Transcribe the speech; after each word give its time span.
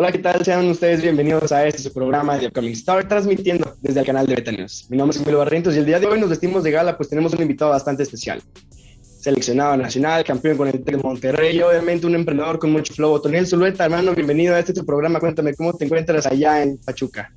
Hola, 0.00 0.12
¿qué 0.12 0.18
tal? 0.18 0.42
Sean 0.42 0.66
ustedes 0.66 1.02
bienvenidos 1.02 1.52
a 1.52 1.66
este 1.66 1.82
su 1.82 1.92
programa 1.92 2.38
de 2.38 2.46
Upcoming 2.46 2.72
Star, 2.72 3.06
transmitiendo 3.06 3.76
desde 3.82 4.00
el 4.00 4.06
canal 4.06 4.26
de 4.26 4.34
Beta 4.34 4.50
News. 4.50 4.86
Mi 4.88 4.96
nombre 4.96 5.14
es 5.14 5.20
Emilio 5.20 5.40
Barrientos 5.40 5.76
y 5.76 5.78
el 5.78 5.84
día 5.84 6.00
de 6.00 6.06
hoy 6.06 6.18
nos 6.18 6.30
vestimos 6.30 6.64
de 6.64 6.70
gala, 6.70 6.96
pues 6.96 7.10
tenemos 7.10 7.34
un 7.34 7.42
invitado 7.42 7.70
bastante 7.70 8.04
especial. 8.04 8.42
Seleccionado 9.02 9.76
nacional, 9.76 10.24
campeón 10.24 10.56
con 10.56 10.68
el 10.68 10.82
Monterrey 11.02 11.58
y 11.58 11.60
obviamente 11.60 12.06
un 12.06 12.14
emprendedor 12.14 12.58
con 12.58 12.72
mucho 12.72 12.94
flow. 12.94 13.20
Toniel 13.20 13.46
Zulueta, 13.46 13.84
hermano, 13.84 14.14
bienvenido 14.14 14.54
a 14.54 14.60
este 14.60 14.72
tu 14.72 14.86
programa. 14.86 15.20
Cuéntame, 15.20 15.52
¿cómo 15.52 15.74
te 15.74 15.84
encuentras 15.84 16.26
allá 16.26 16.62
en 16.62 16.78
Pachuca? 16.78 17.30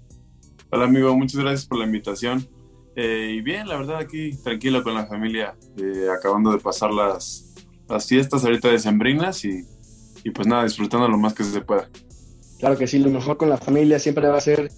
Hola, 0.70 0.86
amigo, 0.86 1.14
muchas 1.18 1.42
gracias 1.42 1.66
por 1.66 1.80
la 1.80 1.86
invitación. 1.86 2.48
Eh, 2.96 3.34
y 3.40 3.42
bien, 3.42 3.68
la 3.68 3.76
verdad, 3.76 3.98
aquí 3.98 4.38
tranquilo 4.42 4.84
con 4.84 4.94
la 4.94 5.06
familia, 5.06 5.54
eh, 5.78 6.08
acabando 6.18 6.54
de 6.54 6.60
pasar 6.60 6.94
las, 6.94 7.54
las 7.90 8.08
fiestas 8.08 8.46
ahorita 8.46 8.70
de 8.70 8.80
Sembrinas 8.80 9.44
y, 9.44 9.66
y 10.24 10.32
pues 10.32 10.48
nada, 10.48 10.64
disfrutando 10.64 11.10
lo 11.10 11.18
más 11.18 11.34
que 11.34 11.44
se 11.44 11.60
pueda. 11.60 11.90
Claro 12.64 12.78
que 12.78 12.88
sí, 12.88 12.98
lo 13.00 13.10
mejor 13.10 13.36
con 13.36 13.50
la 13.50 13.58
familia 13.58 14.00
siempre 14.00 14.26
va 14.26 14.38
a 14.38 14.40
ser 14.40 14.72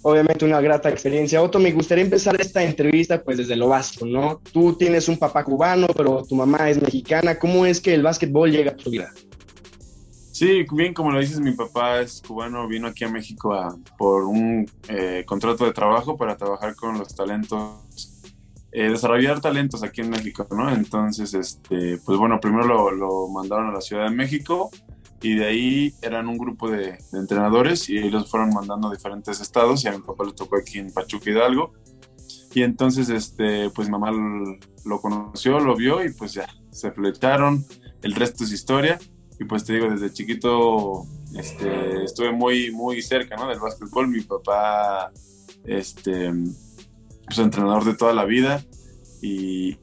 obviamente 0.00 0.46
una 0.46 0.58
grata 0.62 0.88
experiencia. 0.88 1.42
Otto, 1.42 1.58
me 1.58 1.70
gustaría 1.70 2.02
empezar 2.02 2.40
esta 2.40 2.64
entrevista 2.64 3.22
pues 3.22 3.36
desde 3.36 3.56
lo 3.56 3.68
básico, 3.68 4.06
¿no? 4.06 4.40
Tú 4.54 4.72
tienes 4.72 5.06
un 5.06 5.18
papá 5.18 5.44
cubano, 5.44 5.86
pero 5.94 6.22
tu 6.22 6.34
mamá 6.34 6.70
es 6.70 6.80
mexicana. 6.80 7.38
¿Cómo 7.38 7.66
es 7.66 7.82
que 7.82 7.92
el 7.92 8.02
básquetbol 8.02 8.50
llega 8.50 8.70
a 8.70 8.76
tu 8.76 8.88
vida? 8.88 9.12
Sí, 10.32 10.64
bien, 10.72 10.94
como 10.94 11.10
lo 11.10 11.20
dices, 11.20 11.38
mi 11.40 11.52
papá 11.52 12.00
es 12.00 12.22
cubano, 12.26 12.66
vino 12.68 12.86
aquí 12.86 13.04
a 13.04 13.10
México 13.10 13.52
a, 13.52 13.76
por 13.98 14.24
un 14.24 14.66
eh, 14.88 15.22
contrato 15.26 15.66
de 15.66 15.74
trabajo 15.74 16.16
para 16.16 16.38
trabajar 16.38 16.74
con 16.74 16.96
los 16.96 17.14
talentos, 17.14 18.22
eh, 18.72 18.88
desarrollar 18.88 19.42
talentos 19.42 19.82
aquí 19.82 20.00
en 20.00 20.08
México, 20.08 20.46
¿no? 20.52 20.74
Entonces, 20.74 21.34
este, 21.34 21.98
pues 21.98 22.16
bueno, 22.16 22.40
primero 22.40 22.66
lo, 22.66 22.90
lo 22.92 23.28
mandaron 23.28 23.68
a 23.68 23.72
la 23.72 23.82
Ciudad 23.82 24.04
de 24.04 24.16
México, 24.16 24.70
y 25.22 25.34
de 25.34 25.46
ahí 25.46 25.94
eran 26.02 26.28
un 26.28 26.38
grupo 26.38 26.70
de, 26.70 26.98
entrenadores 27.12 27.88
y 27.88 27.98
ellos 27.98 28.30
fueron 28.30 28.50
mandando 28.50 28.88
a 28.88 28.92
diferentes 28.92 29.40
estados 29.40 29.84
y 29.84 29.88
a 29.88 29.92
mi 29.92 30.02
papá 30.02 30.24
le 30.24 30.32
tocó 30.32 30.56
aquí 30.56 30.78
en 30.78 30.92
Pachuca 30.92 31.30
Hidalgo. 31.30 31.72
Y 32.54 32.62
entonces 32.62 33.08
este 33.08 33.70
pues 33.70 33.88
mamá 33.88 34.10
lo, 34.84 35.00
conoció, 35.00 35.58
lo 35.60 35.76
vio 35.76 36.04
y 36.04 36.12
pues 36.12 36.32
ya 36.34 36.46
se 36.70 36.90
flecharon, 36.90 37.64
el 38.02 38.14
resto 38.14 38.44
es 38.44 38.52
historia. 38.52 38.98
Y 39.38 39.44
pues 39.44 39.64
te 39.64 39.74
digo 39.74 39.90
desde 39.90 40.12
chiquito 40.12 41.04
este, 41.34 42.04
estuve 42.04 42.32
muy 42.32 42.70
muy 42.72 43.02
cerca 43.02 43.36
¿no? 43.36 43.48
del 43.48 43.60
básquetbol, 43.60 44.08
mi 44.08 44.22
papá 44.22 45.12
este 45.64 46.32
pues 47.26 47.38
entrenador 47.38 47.84
de 47.84 47.94
toda 47.94 48.14
la 48.14 48.24
vida 48.24 48.64
y, 49.20 49.76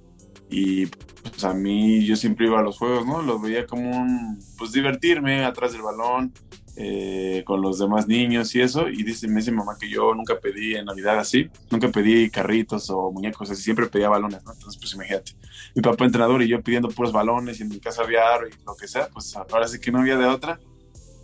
y 0.49 0.87
pues 1.23 1.43
a 1.43 1.53
mí 1.53 2.05
yo 2.05 2.15
siempre 2.15 2.47
iba 2.47 2.59
a 2.59 2.63
los 2.63 2.77
juegos, 2.77 3.05
¿no? 3.05 3.21
Los 3.21 3.41
veía 3.41 3.65
como 3.65 3.89
un, 3.89 4.39
pues 4.57 4.71
divertirme 4.71 5.43
atrás 5.45 5.73
del 5.73 5.81
balón, 5.81 6.33
eh, 6.75 7.43
con 7.45 7.61
los 7.61 7.77
demás 7.77 8.07
niños 8.07 8.53
y 8.55 8.61
eso. 8.61 8.87
Y 8.89 9.03
dice, 9.03 9.27
me 9.27 9.35
dice 9.35 9.51
mamá 9.51 9.77
que 9.79 9.89
yo 9.89 10.13
nunca 10.15 10.39
pedí 10.39 10.75
en 10.75 10.85
Navidad 10.85 11.19
así, 11.19 11.49
nunca 11.69 11.89
pedí 11.89 12.29
carritos 12.29 12.89
o 12.89 13.11
muñecos 13.11 13.49
así, 13.51 13.61
siempre 13.61 13.87
pedía 13.87 14.09
balones, 14.09 14.43
¿no? 14.43 14.53
Entonces, 14.53 14.79
pues 14.79 14.93
imagínate, 14.93 15.33
mi 15.75 15.81
papá 15.81 16.05
entrenador 16.05 16.41
y 16.41 16.47
yo 16.47 16.61
pidiendo 16.61 16.89
puros 16.89 17.11
balones 17.11 17.59
y 17.59 17.63
en 17.63 17.69
mi 17.69 17.79
casa 17.79 18.03
había 18.03 18.33
aro 18.33 18.47
y 18.47 18.51
lo 18.65 18.75
que 18.75 18.87
sea, 18.87 19.07
pues 19.09 19.35
ahora 19.35 19.67
sí 19.67 19.79
que 19.79 19.91
no 19.91 19.99
había 19.99 20.17
de 20.17 20.25
otra. 20.25 20.59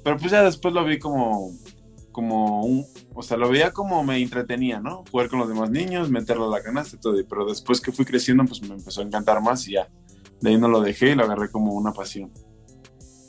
Pero 0.04 0.18
pues 0.18 0.32
ya 0.32 0.44
después 0.44 0.74
lo 0.74 0.86
vi 0.86 1.00
como, 1.00 1.52
como 2.12 2.64
un, 2.64 2.86
o 3.14 3.22
sea, 3.22 3.38
lo 3.38 3.50
veía 3.50 3.72
como 3.72 4.04
me 4.04 4.18
entretenía, 4.18 4.80
¿no? 4.80 5.04
Jugar 5.12 5.30
con 5.30 5.40
los 5.40 5.50
demás 5.50 5.70
niños, 5.70 6.10
meterlo 6.10 6.52
a 6.52 6.58
la 6.58 6.64
canasta 6.64 6.96
y 6.96 7.00
todo, 7.00 7.16
pero 7.30 7.46
después 7.46 7.80
que 7.82 7.92
fui 7.92 8.06
creciendo, 8.06 8.46
pues 8.46 8.62
me 8.62 8.76
empezó 8.76 9.02
a 9.02 9.06
encantar 9.06 9.42
más 9.42 9.68
y 9.68 9.74
ya, 9.74 9.88
de 10.42 10.50
ahí 10.50 10.58
no 10.58 10.68
lo 10.68 10.82
dejé 10.82 11.12
y 11.12 11.16
lo 11.16 11.24
agarré 11.24 11.50
como 11.50 11.74
una 11.74 11.94
pasión. 11.94 12.32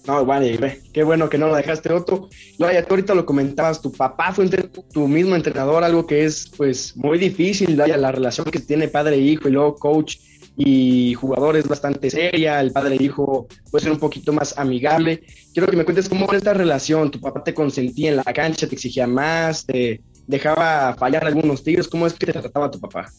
No, 0.07 0.25
vale, 0.25 0.83
qué 0.93 1.05
bueno 1.05 1.29
que 1.29 1.37
no 1.37 1.49
lo 1.49 1.55
dejaste, 1.55 1.93
Otto. 1.93 2.31
Vaya, 2.59 2.85
tú 2.85 2.95
ahorita 2.95 3.15
lo 3.15 3.27
comentabas, 3.27 3.83
tu 3.83 3.93
papá 3.93 4.33
fue 4.33 4.49
tu 4.93 5.07
mismo 5.07 5.37
entrenador, 5.37 5.85
algo 5.85 6.07
que 6.07 6.25
es 6.25 6.51
pues 6.57 6.97
muy 6.97 7.19
difícil, 7.19 7.77
vaya, 7.77 7.97
la 7.97 8.11
relación 8.11 8.47
que 8.51 8.61
tiene 8.61 8.89
padre 8.89 9.17
e 9.17 9.21
hijo 9.21 9.49
y 9.49 9.53
luego 9.53 9.77
coach 9.77 10.17
y 10.63 11.15
jugador 11.15 11.57
es 11.57 11.67
bastante 11.67 12.11
seria, 12.11 12.61
el 12.61 12.71
padre 12.71 12.97
e 12.97 13.05
hijo 13.05 13.49
puede 13.71 13.85
ser 13.85 13.93
un 13.93 13.99
poquito 13.99 14.31
más 14.31 14.59
amigable. 14.59 15.23
Quiero 15.55 15.67
que 15.67 15.77
me 15.77 15.85
cuentes 15.85 16.07
cómo 16.07 16.27
era 16.27 16.37
esta 16.37 16.53
relación, 16.53 17.11
tu 17.11 17.19
papá 17.19 17.43
te 17.43 17.55
consentía 17.55 18.11
en 18.11 18.17
la 18.17 18.25
cancha, 18.25 18.69
te 18.69 18.75
exigía 18.75 19.07
más, 19.07 19.65
te 19.65 20.03
dejaba 20.27 20.95
fallar 20.99 21.25
algunos 21.25 21.65
tiros, 21.65 21.89
¿cómo 21.89 22.07
es 22.07 22.13
que 22.13 22.27
te 22.27 22.35
trataba 22.35 22.71
tu 22.71 22.79
papá? 22.79 23.11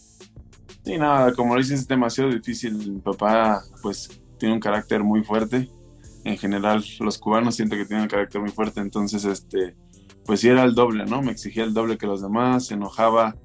Sí, 0.86 1.00
nada, 1.00 1.34
como 1.34 1.56
lo 1.56 1.62
dices, 1.62 1.80
es 1.80 1.88
demasiado 1.88 2.30
difícil. 2.30 2.74
Mi 2.78 3.00
papá, 3.00 3.64
pues, 3.82 4.22
tiene 4.38 4.54
un 4.54 4.60
carácter 4.60 5.04
muy 5.04 5.24
fuerte. 5.24 5.68
En 6.24 6.38
general, 6.38 6.86
los 7.00 7.18
cubanos 7.18 7.56
siento 7.56 7.76
que 7.76 7.86
tienen 7.86 8.04
un 8.04 8.10
carácter 8.10 8.40
muy 8.40 8.52
fuerte, 8.52 8.82
entonces, 8.82 9.26
este, 9.26 9.76
pues 10.26 10.42
sí 10.42 10.48
era 10.48 10.64
el 10.64 10.76
doble, 10.76 11.06
¿no? 11.06 11.24
Me 11.24 11.32
exigía 11.32 11.64
el 11.64 11.74
doble 11.74 11.98
que 11.98 12.06
los 12.06 12.22
demás, 12.22 12.68
se 12.68 12.76
enojaba 12.76 13.36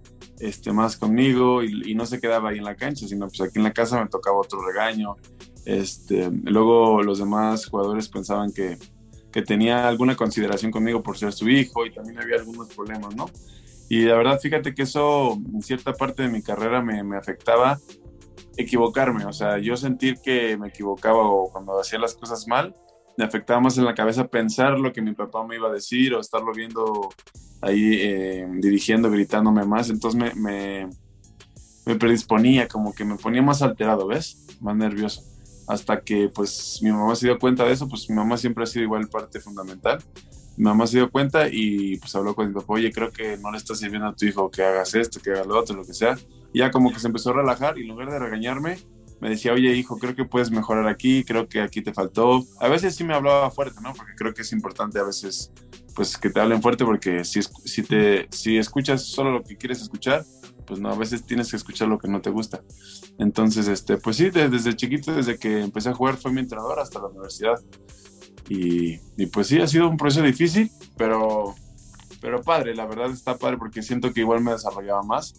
este, 0.40 0.72
más 0.72 0.96
conmigo 0.96 1.62
y, 1.62 1.94
no 1.94 2.06
se 2.06 2.20
quedaba 2.20 2.50
ahí 2.50 2.58
en 2.58 2.64
la 2.64 2.76
cancha, 2.76 3.06
sino 3.06 3.28
pues 3.28 3.40
aquí 3.40 3.58
en 3.58 3.64
la 3.64 3.72
casa 3.72 4.02
me 4.02 4.08
tocaba 4.08 4.38
otro 4.38 4.64
regaño. 4.66 5.16
Este, 5.64 6.30
luego 6.44 7.02
los 7.02 7.18
demás 7.18 7.66
jugadores 7.66 8.08
pensaban 8.08 8.52
que, 8.52 8.78
que 9.32 9.42
tenía 9.42 9.88
alguna 9.88 10.16
consideración 10.16 10.70
conmigo 10.70 11.02
por 11.02 11.18
ser 11.18 11.32
su 11.32 11.48
hijo 11.48 11.86
y 11.86 11.92
también 11.92 12.20
había 12.20 12.36
algunos 12.36 12.68
problemas, 12.74 13.14
¿no? 13.16 13.26
Y 13.88 14.04
la 14.04 14.16
verdad, 14.16 14.40
fíjate 14.40 14.74
que 14.74 14.82
eso 14.82 15.32
en 15.34 15.62
cierta 15.62 15.92
parte 15.92 16.24
de 16.24 16.28
mi 16.28 16.42
carrera 16.42 16.82
me, 16.82 17.02
me 17.04 17.16
afectaba 17.16 17.78
equivocarme, 18.56 19.24
o 19.26 19.32
sea, 19.32 19.58
yo 19.58 19.76
sentir 19.76 20.16
que 20.22 20.56
me 20.56 20.68
equivocaba 20.68 21.28
o 21.28 21.50
cuando 21.50 21.78
hacía 21.78 21.98
las 21.98 22.14
cosas 22.14 22.46
mal, 22.48 22.74
me 23.16 23.24
afectaba 23.24 23.60
más 23.60 23.78
en 23.78 23.84
la 23.84 23.94
cabeza 23.94 24.28
pensar 24.28 24.78
lo 24.78 24.92
que 24.92 25.02
mi 25.02 25.12
papá 25.12 25.46
me 25.46 25.56
iba 25.56 25.68
a 25.68 25.72
decir 25.72 26.14
o 26.14 26.20
estarlo 26.20 26.52
viendo 26.52 27.10
ahí 27.66 27.94
eh, 27.94 28.46
dirigiendo, 28.58 29.10
gritándome 29.10 29.64
más, 29.64 29.90
entonces 29.90 30.18
me, 30.18 30.34
me, 30.34 30.88
me, 31.84 31.96
predisponía, 31.96 32.68
como 32.68 32.94
que 32.94 33.04
me 33.04 33.16
ponía 33.16 33.42
más 33.42 33.62
alterado, 33.62 34.06
¿ves? 34.06 34.46
Más 34.60 34.76
nervioso. 34.76 35.22
Hasta 35.66 36.00
que 36.00 36.28
pues 36.28 36.78
mi 36.82 36.92
mamá 36.92 37.16
se 37.16 37.26
dio 37.26 37.38
cuenta 37.38 37.64
de 37.64 37.72
eso, 37.72 37.88
pues 37.88 38.08
mi 38.08 38.14
mamá 38.14 38.36
siempre 38.36 38.64
ha 38.64 38.66
sido 38.66 38.84
igual 38.84 39.08
parte 39.08 39.40
fundamental. 39.40 39.98
Mi 40.56 40.64
mamá 40.64 40.86
se 40.86 40.98
dio 40.98 41.10
cuenta 41.10 41.48
y 41.50 41.96
pues 41.98 42.14
habló 42.14 42.34
con 42.34 42.48
mi 42.48 42.54
papá, 42.54 42.74
oye, 42.74 42.92
creo 42.92 43.10
que 43.10 43.36
no 43.36 43.50
le 43.50 43.58
estás 43.58 43.78
sirviendo 43.78 44.08
a 44.08 44.14
tu 44.14 44.24
hijo 44.24 44.50
que 44.50 44.62
hagas 44.62 44.94
esto, 44.94 45.20
que 45.20 45.32
hagas 45.32 45.46
lo 45.46 45.58
otro, 45.58 45.76
lo 45.76 45.84
que 45.84 45.92
sea. 45.92 46.16
Y 46.52 46.60
ya 46.60 46.70
como 46.70 46.92
que 46.92 47.00
se 47.00 47.08
empezó 47.08 47.30
a 47.30 47.34
relajar 47.34 47.76
y 47.78 47.82
en 47.82 47.88
lugar 47.88 48.10
de 48.10 48.18
regañarme, 48.18 48.78
me 49.20 49.30
decía, 49.30 49.52
oye 49.52 49.72
hijo, 49.72 49.98
creo 49.98 50.14
que 50.14 50.24
puedes 50.24 50.50
mejorar 50.50 50.86
aquí, 50.88 51.24
creo 51.24 51.48
que 51.48 51.60
aquí 51.60 51.82
te 51.82 51.92
faltó. 51.92 52.44
A 52.60 52.68
veces 52.68 52.94
sí 52.94 53.04
me 53.04 53.14
hablaba 53.14 53.50
fuerte, 53.50 53.80
¿no? 53.80 53.92
Porque 53.94 54.12
creo 54.16 54.34
que 54.34 54.42
es 54.42 54.52
importante 54.52 54.98
a 54.98 55.04
veces, 55.04 55.52
pues, 55.96 56.16
que 56.16 56.30
te 56.30 56.40
hablen 56.40 56.62
fuerte, 56.62 56.84
porque 56.84 57.24
si, 57.24 57.40
si, 57.42 57.82
te, 57.82 58.28
si 58.30 58.58
escuchas 58.58 59.02
solo 59.02 59.32
lo 59.32 59.42
que 59.42 59.56
quieres 59.56 59.82
escuchar, 59.82 60.24
pues 60.66 60.78
no, 60.78 60.90
a 60.90 60.96
veces 60.96 61.24
tienes 61.24 61.50
que 61.50 61.56
escuchar 61.56 61.88
lo 61.88 61.98
que 61.98 62.08
no 62.08 62.20
te 62.20 62.30
gusta. 62.30 62.62
Entonces, 63.18 63.66
este, 63.66 63.96
pues 63.96 64.16
sí, 64.16 64.30
desde, 64.30 64.76
chiquito, 64.76 65.12
desde 65.12 65.38
que 65.38 65.62
empecé 65.62 65.88
a 65.88 65.94
jugar, 65.94 66.16
fue 66.16 66.32
mi 66.32 66.40
entrenador 66.40 66.78
hasta 66.78 67.00
la 67.00 67.06
universidad. 67.06 67.60
Y, 68.48 69.00
y, 69.16 69.26
pues 69.26 69.48
sí, 69.48 69.60
ha 69.60 69.66
sido 69.66 69.88
un 69.88 69.96
proceso 69.96 70.24
difícil, 70.24 70.70
pero, 70.96 71.54
pero 72.20 72.42
padre, 72.42 72.76
la 72.76 72.86
verdad 72.86 73.10
está 73.10 73.36
padre 73.36 73.56
porque 73.56 73.82
siento 73.82 74.12
que 74.12 74.20
igual 74.20 74.40
me 74.40 74.52
desarrollaba 74.52 75.02
más 75.02 75.34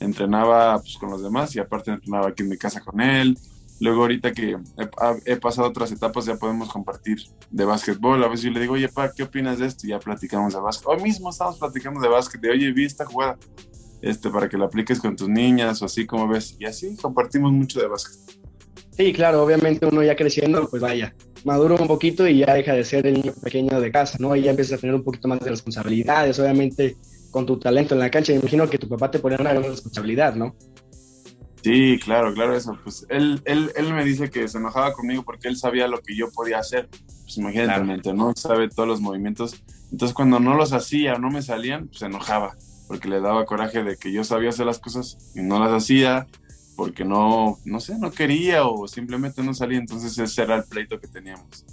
entrenaba 0.00 0.78
pues, 0.78 0.96
con 0.96 1.10
los 1.10 1.22
demás 1.22 1.54
y 1.56 1.58
aparte 1.58 1.90
entrenaba 1.90 2.28
aquí 2.28 2.42
en 2.42 2.48
mi 2.48 2.56
casa 2.56 2.80
con 2.80 3.00
él. 3.00 3.38
Luego 3.80 4.02
ahorita 4.02 4.32
que 4.32 4.56
he, 5.24 5.36
pasado 5.36 5.68
otras 5.68 5.92
etapas 5.92 6.26
ya 6.26 6.36
podemos 6.36 6.68
compartir 6.68 7.18
de 7.50 7.64
básquetbol. 7.64 8.22
A 8.24 8.28
veces 8.28 8.46
yo 8.46 8.50
le 8.50 8.60
digo, 8.60 8.74
oye, 8.74 8.88
pa, 8.88 9.12
¿qué 9.12 9.22
opinas 9.22 9.58
de 9.58 9.66
esto? 9.66 9.86
Y 9.86 9.90
ya 9.90 10.00
platicamos 10.00 10.54
de 10.54 10.60
básquet. 10.60 10.88
Hoy 10.88 11.02
mismo 11.02 11.30
estamos 11.30 11.58
platicando 11.58 12.00
de 12.00 12.08
básquet, 12.08 12.40
de, 12.40 12.50
oye, 12.50 12.72
vi 12.72 12.84
esta 12.84 13.04
jugada, 13.04 13.38
este, 14.02 14.30
para 14.30 14.48
que 14.48 14.58
la 14.58 14.64
apliques 14.64 14.98
con 14.98 15.14
tus 15.14 15.28
niñas 15.28 15.80
o 15.80 15.84
así 15.84 16.06
como 16.06 16.26
ves. 16.26 16.56
Y 16.58 16.64
así 16.64 16.96
compartimos 16.96 17.52
mucho 17.52 17.80
de 17.80 17.86
básquet. 17.86 18.38
Sí, 18.96 19.12
claro, 19.12 19.44
obviamente 19.44 19.86
uno 19.86 20.02
ya 20.02 20.16
creciendo, 20.16 20.68
pues 20.68 20.82
vaya, 20.82 21.14
maduro 21.44 21.76
un 21.76 21.86
poquito 21.86 22.26
y 22.26 22.38
ya 22.38 22.52
deja 22.52 22.72
de 22.72 22.82
ser 22.82 23.06
el 23.06 23.14
niño 23.14 23.32
pequeño 23.40 23.80
de 23.80 23.92
casa, 23.92 24.18
¿no? 24.18 24.34
Y 24.34 24.42
ya 24.42 24.50
empieza 24.50 24.74
a 24.74 24.78
tener 24.78 24.96
un 24.96 25.04
poquito 25.04 25.28
más 25.28 25.38
de 25.38 25.50
responsabilidades, 25.50 26.36
obviamente 26.40 26.96
con 27.30 27.46
tu 27.46 27.60
talento 27.60 27.94
en 27.94 28.00
la 28.00 28.10
cancha. 28.10 28.32
Me 28.32 28.40
imagino 28.40 28.68
que 28.68 28.78
tu 28.78 28.88
papá 28.88 29.08
te 29.08 29.20
ponía 29.20 29.38
una 29.40 29.52
gran 29.52 29.62
responsabilidad, 29.62 30.34
¿no? 30.34 30.56
Sí, 31.62 31.98
claro, 32.02 32.32
claro, 32.32 32.56
eso. 32.56 32.78
Pues 32.82 33.06
él, 33.08 33.42
él, 33.44 33.72
él 33.76 33.92
me 33.92 34.04
dice 34.04 34.30
que 34.30 34.46
se 34.48 34.58
enojaba 34.58 34.92
conmigo 34.92 35.22
porque 35.22 35.48
él 35.48 35.56
sabía 35.56 35.88
lo 35.88 36.00
que 36.00 36.16
yo 36.16 36.30
podía 36.30 36.58
hacer. 36.58 36.88
Pues 36.88 37.36
imagínate, 37.36 38.12
¿no? 38.12 38.32
Sabe 38.34 38.68
todos 38.68 38.88
los 38.88 39.00
movimientos. 39.00 39.62
Entonces 39.90 40.14
cuando 40.14 40.40
no 40.40 40.54
los 40.54 40.72
hacía 40.72 41.14
o 41.14 41.18
no 41.18 41.30
me 41.30 41.42
salían, 41.42 41.88
pues 41.88 41.98
se 41.98 42.06
enojaba 42.06 42.56
porque 42.86 43.08
le 43.08 43.20
daba 43.20 43.44
coraje 43.44 43.82
de 43.82 43.96
que 43.96 44.10
yo 44.12 44.24
sabía 44.24 44.48
hacer 44.48 44.66
las 44.66 44.78
cosas 44.78 45.18
y 45.34 45.42
no 45.42 45.58
las 45.60 45.70
hacía 45.70 46.26
porque 46.74 47.04
no, 47.04 47.58
no 47.64 47.80
sé, 47.80 47.98
no 47.98 48.10
quería 48.10 48.64
o 48.64 48.88
simplemente 48.88 49.42
no 49.42 49.52
salía. 49.52 49.78
Entonces 49.78 50.16
ese 50.18 50.42
era 50.42 50.56
el 50.56 50.64
pleito 50.64 50.98
que 50.98 51.08
teníamos. 51.08 51.64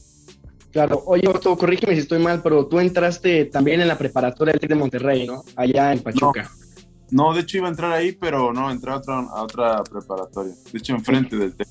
Claro, 0.72 1.04
oye 1.06 1.26
Otto, 1.30 1.58
corrígeme 1.58 1.94
si 1.94 2.02
estoy 2.02 2.20
mal, 2.20 2.42
pero 2.42 2.66
tú 2.68 2.82
entraste 2.82 3.46
también 3.46 3.80
en 3.80 3.88
la 3.88 3.98
preparatoria 3.98 4.52
del 4.52 4.60
TEC 4.60 4.72
de 4.72 4.76
Monterrey, 4.76 5.26
¿no? 5.26 5.42
Allá 5.56 5.94
en 5.94 6.00
Pachuca. 6.00 6.44
No, 6.44 6.65
de 7.10 7.40
hecho 7.40 7.58
iba 7.58 7.68
a 7.68 7.72
entrar 7.72 7.92
ahí, 7.92 8.12
pero 8.12 8.54
no, 8.54 8.72
entré 8.72 8.92
a 8.92 8.98
otra, 8.98 9.20
a 9.20 9.44
otra 9.44 9.84
preparatoria. 9.84 10.54
De 10.72 10.80
hecho, 10.80 10.94
enfrente 10.94 11.36
del 11.38 11.56
TEC, 11.56 11.68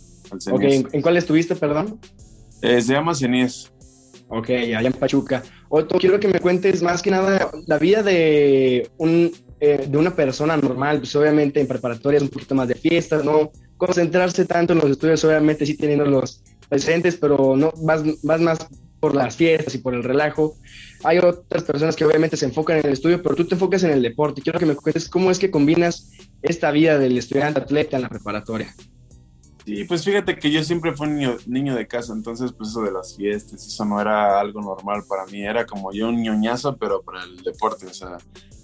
Ok, 0.51 0.63
¿en 0.63 1.03
cuál 1.03 1.17
estuviste, 1.17 1.55
perdón? 1.55 2.01
Eh, 2.63 2.81
se 2.81 2.93
llama 2.93 3.15
CENIES. 3.15 3.71
Ok, 4.29 4.51
allá 4.51 4.81
en 4.81 4.93
Pachuca. 4.93 5.43
Otto, 5.69 5.99
quiero 5.99 6.19
que 6.19 6.29
me 6.29 6.41
cuentes 6.41 6.83
más 6.83 7.03
que 7.03 7.11
nada 7.11 7.51
la 7.67 7.79
vida 7.79 8.03
de, 8.03 8.91
un, 8.97 9.31
eh, 9.61 9.87
de 9.89 9.99
una 9.99 10.15
persona 10.15 10.57
normal, 10.57 10.99
pues 10.99 11.15
obviamente 11.17 11.61
en 11.61 11.67
preparatoria 11.67 12.19
es 12.19 12.23
un 12.23 12.31
poquito 12.31 12.55
más 12.55 12.69
de 12.69 12.75
fiestas, 12.75 13.25
¿no? 13.25 13.53
Concentrarse 13.77 14.45
tanto 14.45 14.73
en 14.73 14.79
los 14.79 14.91
estudios, 14.91 15.25
obviamente 15.25 15.67
sí 15.67 15.77
teniendo 15.77 16.07
los 16.07 16.43
presentes, 16.69 17.17
pero 17.17 17.57
no 17.57 17.73
vas, 17.83 18.03
vas 18.23 18.41
más 18.41 18.67
por 18.99 19.15
las 19.15 19.37
fiestas 19.37 19.75
y 19.75 19.79
por 19.79 19.95
el 19.95 20.03
relajo. 20.03 20.57
Hay 21.05 21.19
otras 21.19 21.63
personas 21.63 21.95
que 21.97 22.05
obviamente 22.05 22.37
se 22.37 22.47
enfocan 22.47 22.79
en 22.79 22.87
el 22.87 22.93
estudio, 22.95 23.23
pero 23.23 23.35
tú 23.35 23.45
te 23.45 23.55
enfocas 23.55 23.83
en 23.85 23.91
el 23.91 24.03
deporte. 24.03 24.41
Quiero 24.41 24.59
que 24.59 24.67
me 24.67 24.75
cuentes 24.75 25.09
cómo 25.09 25.31
es 25.31 25.39
que 25.39 25.51
combinas 25.51 26.11
esta 26.43 26.71
vida 26.71 26.99
del 26.99 27.19
estudiante 27.19 27.61
atleta 27.61 27.97
en 27.97 28.03
la 28.03 28.09
preparatoria. 28.09 28.75
Sí, 29.67 29.85
pues 29.85 30.05
fíjate 30.05 30.37
que 30.37 30.51
yo 30.51 30.63
siempre 30.63 30.93
fui 30.93 31.09
un 31.09 31.17
niño, 31.17 31.37
niño, 31.47 31.75
de 31.75 31.87
casa, 31.87 32.13
entonces 32.13 32.53
pues 32.53 32.71
eso 32.71 32.83
de 32.83 32.93
las 32.93 33.17
fiestas, 33.17 33.67
eso 33.67 33.85
no 33.87 33.99
era 33.99 34.39
algo 34.39 34.61
normal 34.61 35.05
para 35.09 35.25
mí, 35.27 35.43
era 35.43 35.65
como 35.65 35.91
yo 35.91 36.11
un 36.11 36.23
ñoñazo, 36.23 36.77
pero 36.77 37.01
para 37.01 37.25
el 37.25 37.37
deporte, 37.43 37.87
o 37.87 37.95
sea, 37.95 38.19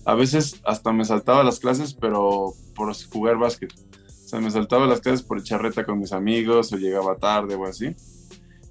a 0.04 0.14
veces 0.14 0.60
hasta 0.62 0.92
me 0.92 1.06
saltaba 1.06 1.42
las 1.42 1.58
clases, 1.58 1.94
pero 1.94 2.52
por 2.75 2.94
jugar 3.10 3.38
básquet, 3.38 3.72
o 3.72 4.28
sea, 4.28 4.40
me 4.40 4.50
saltaba 4.50 4.87
las 4.87 5.00
clases 5.00 5.22
por 5.22 5.38
echar 5.38 5.62
reta 5.62 5.84
con 5.84 5.98
mis 5.98 6.12
amigos 6.12 6.70
o 6.72 6.76
llegaba 6.76 7.16
tarde 7.16 7.54
o 7.54 7.64
así. 7.64 7.96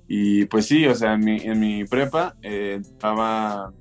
Y 0.10 0.46
pues 0.46 0.66
sí, 0.66 0.86
o 0.88 0.96
sea, 0.96 1.14
en 1.14 1.20
mi, 1.22 1.38
en 1.38 1.60
mi 1.60 1.86
prepa 1.86 2.36
eh, 2.42 2.82
entraba, 2.84 3.72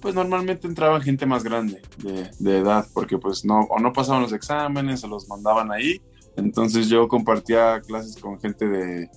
pues 0.00 0.14
normalmente 0.14 0.66
entraba 0.66 1.00
gente 1.00 1.26
más 1.26 1.44
grande 1.44 1.82
de, 1.98 2.30
de 2.38 2.58
edad, 2.58 2.86
porque 2.94 3.18
pues 3.18 3.44
no, 3.44 3.60
o 3.60 3.78
no 3.78 3.92
pasaban 3.92 4.22
los 4.22 4.32
exámenes 4.32 5.04
o 5.04 5.08
los 5.08 5.28
mandaban 5.28 5.70
ahí 5.70 6.00
entonces 6.38 6.88
yo 6.88 7.08
compartía 7.08 7.80
clases 7.80 8.16
con 8.16 8.40
gente 8.40 8.68
de 8.68 9.10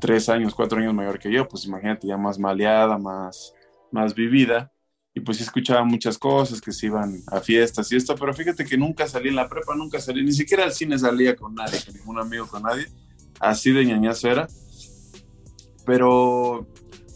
tres 0.00 0.30
años, 0.30 0.54
cuatro 0.54 0.78
años 0.78 0.94
mayor 0.94 1.18
que 1.18 1.30
yo, 1.30 1.46
pues 1.46 1.66
imagínate, 1.66 2.08
ya 2.08 2.16
más 2.16 2.38
maleada, 2.38 2.96
más, 2.96 3.52
más 3.90 4.14
vivida. 4.14 4.72
Y 5.14 5.20
pues 5.20 5.36
sí 5.36 5.42
escuchaba 5.42 5.84
muchas 5.84 6.16
cosas, 6.16 6.62
que 6.62 6.72
se 6.72 6.86
iban 6.86 7.18
a 7.26 7.40
fiestas 7.40 7.92
y 7.92 7.96
esto, 7.96 8.14
pero 8.14 8.32
fíjate 8.32 8.64
que 8.64 8.78
nunca 8.78 9.06
salí 9.06 9.28
en 9.28 9.36
la 9.36 9.50
prepa, 9.50 9.74
nunca 9.76 10.00
salí, 10.00 10.24
ni 10.24 10.32
siquiera 10.32 10.64
al 10.64 10.72
cine 10.72 10.98
salía 10.98 11.36
con 11.36 11.54
nadie, 11.54 11.78
con 11.84 11.94
ningún 11.94 12.18
amigo, 12.18 12.46
con 12.46 12.62
nadie. 12.62 12.86
Así 13.38 13.70
de 13.72 13.84
ñañazo 13.84 14.30
era. 14.30 14.48
Pero 15.84 16.66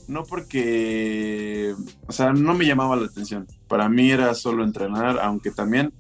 no 0.09 0.25
porque, 0.25 1.75
o 2.07 2.13
sea, 2.13 2.33
no 2.33 2.55
me 2.55 2.67
llamaba 2.67 2.97
la 2.97 3.07
atención. 3.07 3.47
Para 3.69 3.89
mí 3.89 4.11
era 4.11 4.35
solo 4.35 4.65
entrenar, 4.65 5.19
aunque 5.21 5.51
también 5.51 5.93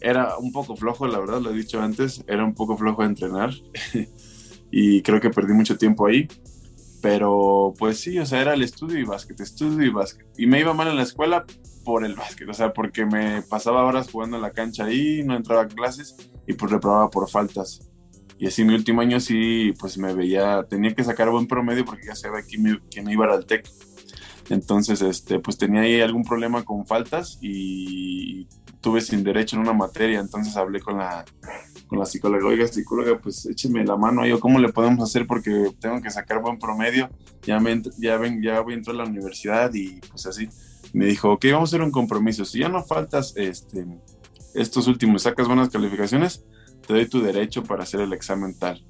era 0.00 0.36
un 0.38 0.52
poco 0.52 0.76
flojo, 0.76 1.06
la 1.06 1.20
verdad, 1.20 1.40
lo 1.40 1.50
he 1.50 1.56
dicho 1.56 1.80
antes, 1.80 2.24
era 2.26 2.44
un 2.44 2.54
poco 2.54 2.76
flojo 2.76 3.04
entrenar 3.04 3.50
y 4.70 5.02
creo 5.02 5.20
que 5.20 5.30
perdí 5.30 5.52
mucho 5.54 5.78
tiempo 5.78 6.06
ahí. 6.06 6.28
Pero 7.00 7.74
pues 7.78 7.98
sí, 7.98 8.18
o 8.18 8.26
sea, 8.26 8.40
era 8.40 8.54
el 8.54 8.62
estudio 8.62 8.98
y 8.98 9.04
básquet, 9.04 9.40
estudio 9.40 9.84
y 9.84 9.90
básquet. 9.90 10.26
Y 10.38 10.46
me 10.46 10.60
iba 10.60 10.72
mal 10.72 10.88
en 10.88 10.96
la 10.96 11.02
escuela 11.02 11.44
por 11.84 12.04
el 12.04 12.14
básquet, 12.14 12.48
o 12.48 12.54
sea, 12.54 12.72
porque 12.72 13.04
me 13.04 13.42
pasaba 13.42 13.84
horas 13.84 14.08
jugando 14.10 14.36
en 14.36 14.42
la 14.42 14.52
cancha 14.52 14.84
ahí, 14.84 15.22
no 15.24 15.36
entraba 15.36 15.62
a 15.62 15.68
clases 15.68 16.16
y 16.46 16.52
pues 16.52 16.70
reprobaba 16.70 17.10
por 17.10 17.28
faltas. 17.28 17.91
Y 18.42 18.48
así 18.48 18.64
mi 18.64 18.74
último 18.74 19.02
año 19.02 19.20
sí, 19.20 19.72
pues 19.78 19.96
me 19.98 20.12
veía, 20.14 20.64
tenía 20.68 20.92
que 20.92 21.04
sacar 21.04 21.30
buen 21.30 21.46
promedio 21.46 21.84
porque 21.84 22.08
ya 22.08 22.16
sabía 22.16 22.42
que 22.42 22.58
me, 22.58 22.80
que 22.90 23.00
me 23.00 23.12
iba 23.12 23.32
al 23.32 23.46
TEC. 23.46 23.68
Entonces, 24.50 25.00
este, 25.00 25.38
pues 25.38 25.56
tenía 25.56 25.82
ahí 25.82 26.00
algún 26.00 26.24
problema 26.24 26.64
con 26.64 26.84
faltas 26.84 27.38
y 27.40 28.48
tuve 28.80 29.00
sin 29.00 29.22
derecho 29.22 29.54
en 29.54 29.62
una 29.62 29.72
materia, 29.72 30.18
entonces 30.18 30.56
hablé 30.56 30.80
con 30.80 30.98
la, 30.98 31.24
con 31.86 32.00
la 32.00 32.04
psicóloga, 32.04 32.48
oiga 32.48 32.66
psicóloga, 32.66 33.16
pues 33.20 33.46
écheme 33.46 33.84
la 33.84 33.96
mano 33.96 34.22
ahí, 34.22 34.36
¿cómo 34.40 34.58
le 34.58 34.72
podemos 34.72 35.08
hacer? 35.08 35.24
Porque 35.24 35.70
tengo 35.78 36.02
que 36.02 36.10
sacar 36.10 36.42
buen 36.42 36.58
promedio, 36.58 37.10
ya, 37.42 37.60
me, 37.60 37.80
ya, 38.00 38.16
ven, 38.16 38.42
ya 38.42 38.60
voy 38.60 38.72
a 38.72 38.76
entrar 38.78 38.96
a 38.96 39.04
la 39.04 39.08
universidad 39.08 39.72
y 39.72 40.00
pues 40.10 40.26
así. 40.26 40.48
Me 40.92 41.06
dijo, 41.06 41.30
ok, 41.30 41.44
vamos 41.52 41.68
a 41.68 41.76
hacer 41.76 41.82
un 41.82 41.92
compromiso, 41.92 42.44
si 42.44 42.58
ya 42.58 42.68
no 42.68 42.82
faltas 42.82 43.34
este, 43.36 43.86
estos 44.52 44.88
últimos, 44.88 45.22
sacas 45.22 45.46
buenas 45.46 45.68
calificaciones, 45.68 46.44
te 46.86 46.94
doy 46.94 47.06
tu 47.06 47.22
derecho 47.22 47.62
para 47.62 47.82
hacer 47.82 48.00
el 48.00 48.12
examen 48.12 48.58
tal. 48.58 48.84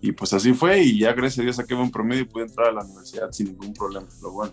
Y 0.00 0.12
pues 0.12 0.32
así 0.32 0.52
fue 0.52 0.82
y 0.82 0.98
ya 0.98 1.12
gracias 1.12 1.38
a 1.38 1.42
Dios 1.42 1.56
saqué 1.56 1.74
buen 1.74 1.90
promedio 1.90 2.22
y 2.22 2.26
pude 2.26 2.44
entrar 2.44 2.68
a 2.68 2.72
la 2.72 2.84
universidad 2.84 3.32
sin 3.32 3.48
ningún 3.48 3.72
problema, 3.72 4.06
lo 4.22 4.32
bueno. 4.32 4.52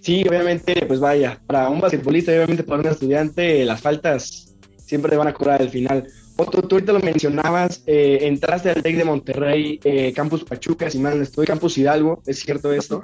Sí, 0.00 0.24
obviamente, 0.28 0.84
pues 0.86 1.00
vaya, 1.00 1.40
para 1.46 1.68
un 1.70 1.80
basquetbolista 1.80 2.32
y 2.32 2.36
obviamente 2.36 2.62
para 2.62 2.80
un 2.80 2.88
estudiante, 2.88 3.64
las 3.64 3.80
faltas 3.80 4.54
siempre 4.76 5.16
van 5.16 5.28
a 5.28 5.34
cobrar 5.34 5.62
al 5.62 5.70
final. 5.70 6.06
Otro, 6.36 6.62
tú 6.62 6.76
ahorita 6.76 6.92
lo 6.92 7.00
mencionabas, 7.00 7.82
eh, 7.86 8.18
entraste 8.22 8.70
al 8.70 8.82
TEC 8.82 8.96
de 8.96 9.04
Monterrey, 9.04 9.80
eh, 9.84 10.12
Campus 10.12 10.44
Pachuca, 10.44 10.90
si 10.90 10.98
mal 10.98 11.16
no 11.16 11.22
estoy, 11.22 11.46
Campus 11.46 11.78
Hidalgo, 11.78 12.22
¿es 12.26 12.40
cierto 12.40 12.72
esto? 12.72 13.02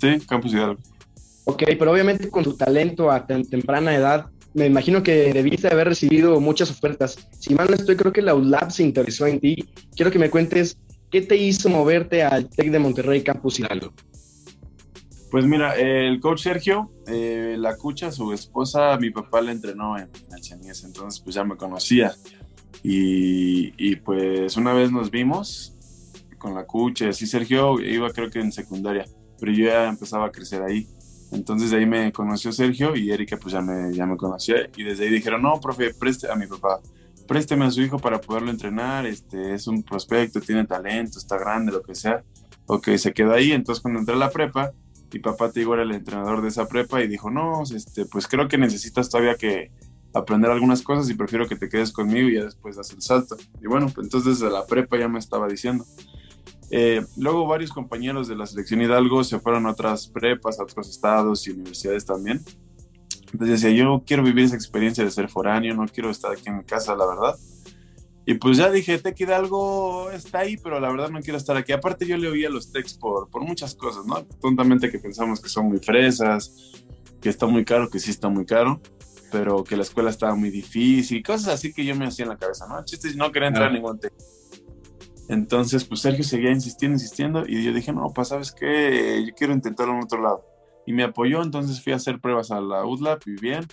Sí, 0.00 0.18
Campus 0.28 0.52
Hidalgo. 0.52 0.80
Ok, 1.44 1.62
pero 1.78 1.92
obviamente 1.92 2.28
con 2.30 2.42
tu 2.42 2.56
talento 2.56 3.10
a 3.10 3.26
tan 3.26 3.44
temprana 3.44 3.94
edad, 3.94 4.26
me 4.54 4.66
imagino 4.66 5.02
que 5.02 5.32
debiste 5.32 5.68
haber 5.68 5.88
recibido 5.88 6.40
muchas 6.40 6.70
ofertas. 6.70 7.28
Si 7.38 7.54
mal 7.54 7.68
no 7.68 7.74
estoy, 7.74 7.96
creo 7.96 8.12
que 8.12 8.22
la 8.22 8.34
ULAB 8.34 8.70
se 8.70 8.84
interesó 8.84 9.26
en 9.26 9.40
ti. 9.40 9.68
Quiero 9.96 10.10
que 10.10 10.18
me 10.18 10.30
cuentes 10.30 10.78
qué 11.10 11.20
te 11.22 11.36
hizo 11.36 11.68
moverte 11.68 12.22
al 12.22 12.48
TEC 12.48 12.70
de 12.70 12.78
Monterrey, 12.78 13.22
Campus 13.22 13.58
Hidalgo. 13.58 13.92
Pues 15.30 15.44
mira, 15.46 15.74
el 15.74 16.20
coach 16.20 16.42
Sergio, 16.42 16.92
eh, 17.08 17.56
la 17.58 17.76
cucha, 17.76 18.12
su 18.12 18.32
esposa, 18.32 18.96
mi 18.98 19.10
papá 19.10 19.40
la 19.40 19.50
entrenó 19.50 19.98
en, 19.98 20.08
el 20.32 20.40
Chanies, 20.40 20.84
entonces 20.84 21.20
pues 21.20 21.34
ya 21.34 21.42
me 21.42 21.56
conocía. 21.56 22.14
Y, 22.84 23.96
pues 23.96 24.56
una 24.56 24.74
vez 24.74 24.92
nos 24.92 25.10
vimos 25.10 25.74
con 26.38 26.54
la 26.54 26.66
cucha, 26.66 27.12
sí, 27.12 27.26
Sergio 27.26 27.80
iba 27.80 28.10
creo 28.10 28.30
que 28.30 28.38
en 28.38 28.52
secundaria, 28.52 29.06
pero 29.40 29.50
yo 29.50 29.64
ya 29.64 29.88
empezaba 29.88 30.26
a 30.26 30.30
crecer 30.30 30.62
ahí. 30.62 30.86
Entonces 31.34 31.70
de 31.70 31.78
ahí 31.78 31.86
me 31.86 32.12
conoció 32.12 32.52
Sergio 32.52 32.96
y 32.96 33.10
Erika 33.10 33.36
pues 33.36 33.52
ya 33.52 33.60
me, 33.60 33.92
ya 33.92 34.06
me 34.06 34.16
conocía 34.16 34.68
y 34.76 34.84
desde 34.84 35.04
ahí 35.04 35.10
dijeron, 35.10 35.42
no, 35.42 35.60
profe, 35.60 35.92
preste 35.92 36.30
a 36.30 36.36
mi 36.36 36.46
papá, 36.46 36.80
présteme 37.26 37.64
a 37.64 37.70
su 37.70 37.82
hijo 37.82 37.98
para 37.98 38.20
poderlo 38.20 38.50
entrenar, 38.50 39.04
este, 39.06 39.54
es 39.54 39.66
un 39.66 39.82
prospecto, 39.82 40.40
tiene 40.40 40.64
talento, 40.64 41.18
está 41.18 41.36
grande, 41.36 41.72
lo 41.72 41.82
que 41.82 41.94
sea. 41.94 42.22
Ok, 42.66 42.90
se 42.96 43.12
quedó 43.12 43.32
ahí, 43.32 43.52
entonces 43.52 43.82
cuando 43.82 44.00
entré 44.00 44.14
a 44.14 44.18
la 44.18 44.30
prepa, 44.30 44.72
mi 45.12 45.20
papá 45.20 45.50
te 45.50 45.60
digo 45.60 45.74
era 45.74 45.82
el 45.82 45.92
entrenador 45.92 46.40
de 46.40 46.48
esa 46.48 46.66
prepa 46.66 47.02
y 47.02 47.08
dijo, 47.08 47.30
no, 47.30 47.62
este, 47.62 48.06
pues 48.06 48.26
creo 48.26 48.48
que 48.48 48.56
necesitas 48.56 49.10
todavía 49.10 49.34
que 49.34 49.70
aprender 50.14 50.50
algunas 50.50 50.82
cosas 50.82 51.10
y 51.10 51.14
prefiero 51.14 51.48
que 51.48 51.56
te 51.56 51.68
quedes 51.68 51.92
conmigo 51.92 52.28
y 52.28 52.34
ya 52.36 52.44
después 52.44 52.76
das 52.76 52.92
el 52.92 53.02
salto. 53.02 53.36
Y 53.60 53.66
bueno, 53.66 53.90
pues 53.92 54.06
entonces 54.06 54.38
desde 54.38 54.52
la 54.52 54.64
prepa 54.64 54.96
ya 54.96 55.08
me 55.08 55.18
estaba 55.18 55.48
diciendo. 55.48 55.84
Eh, 56.70 57.04
luego 57.16 57.46
varios 57.46 57.72
compañeros 57.72 58.28
de 58.28 58.36
la 58.36 58.46
selección 58.46 58.82
Hidalgo 58.82 59.22
se 59.22 59.38
fueron 59.38 59.66
a 59.66 59.70
otras 59.70 60.08
prepas, 60.08 60.58
a 60.58 60.64
otros 60.64 60.88
estados 60.88 61.46
y 61.46 61.52
universidades 61.52 62.04
también. 62.04 62.42
Entonces 63.32 63.60
decía, 63.60 63.76
yo 63.76 64.02
quiero 64.06 64.22
vivir 64.22 64.44
esa 64.44 64.54
experiencia 64.54 65.04
de 65.04 65.10
ser 65.10 65.28
foráneo, 65.28 65.74
no 65.74 65.86
quiero 65.86 66.10
estar 66.10 66.32
aquí 66.32 66.44
en 66.46 66.58
mi 66.58 66.64
casa, 66.64 66.94
la 66.94 67.06
verdad. 67.06 67.34
Y 68.26 68.34
pues 68.34 68.56
ya 68.56 68.70
dije, 68.70 68.98
Tec 68.98 69.20
Hidalgo 69.20 70.10
está 70.10 70.40
ahí, 70.40 70.56
pero 70.56 70.80
la 70.80 70.90
verdad 70.90 71.10
no 71.10 71.20
quiero 71.20 71.36
estar 71.36 71.56
aquí. 71.56 71.72
Aparte 71.72 72.06
yo 72.06 72.16
le 72.16 72.28
oía 72.28 72.48
los 72.48 72.72
Tecs 72.72 72.94
por, 72.94 73.28
por 73.28 73.42
muchas 73.42 73.74
cosas, 73.74 74.06
¿no? 74.06 74.24
Tontamente 74.40 74.90
que 74.90 74.98
pensamos 74.98 75.40
que 75.40 75.48
son 75.48 75.66
muy 75.66 75.78
fresas, 75.78 76.72
que 77.20 77.28
está 77.28 77.46
muy 77.46 77.64
caro, 77.64 77.90
que 77.90 77.98
sí 77.98 78.10
está 78.10 78.28
muy 78.28 78.46
caro, 78.46 78.80
pero 79.30 79.62
que 79.62 79.76
la 79.76 79.82
escuela 79.82 80.10
estaba 80.10 80.34
muy 80.34 80.50
difícil, 80.50 81.22
cosas 81.22 81.54
así 81.54 81.72
que 81.72 81.84
yo 81.84 81.94
me 81.96 82.06
hacía 82.06 82.24
en 82.24 82.30
la 82.30 82.38
cabeza, 82.38 82.66
¿no? 82.66 82.82
Chistes, 82.84 83.14
no 83.16 83.30
quería 83.30 83.48
entrar 83.48 83.68
a 83.68 83.72
ningún 83.72 83.98
Tec. 83.98 84.12
Entonces, 85.28 85.84
pues 85.84 86.00
Sergio 86.00 86.24
seguía 86.24 86.50
insistiendo, 86.50 86.94
insistiendo, 86.94 87.44
y 87.46 87.64
yo 87.64 87.72
dije, 87.72 87.92
no, 87.92 88.12
pues 88.14 88.28
sabes 88.28 88.52
qué, 88.52 89.24
yo 89.26 89.34
quiero 89.34 89.54
intentarlo 89.54 89.94
en 89.94 90.04
otro 90.04 90.22
lado. 90.22 90.44
Y 90.86 90.92
me 90.92 91.02
apoyó, 91.02 91.42
entonces 91.42 91.82
fui 91.82 91.92
a 91.92 91.96
hacer 91.96 92.20
pruebas 92.20 92.50
a 92.50 92.60
la 92.60 92.84
UDLAP 92.84 93.26
y 93.26 93.40
bien 93.40 93.66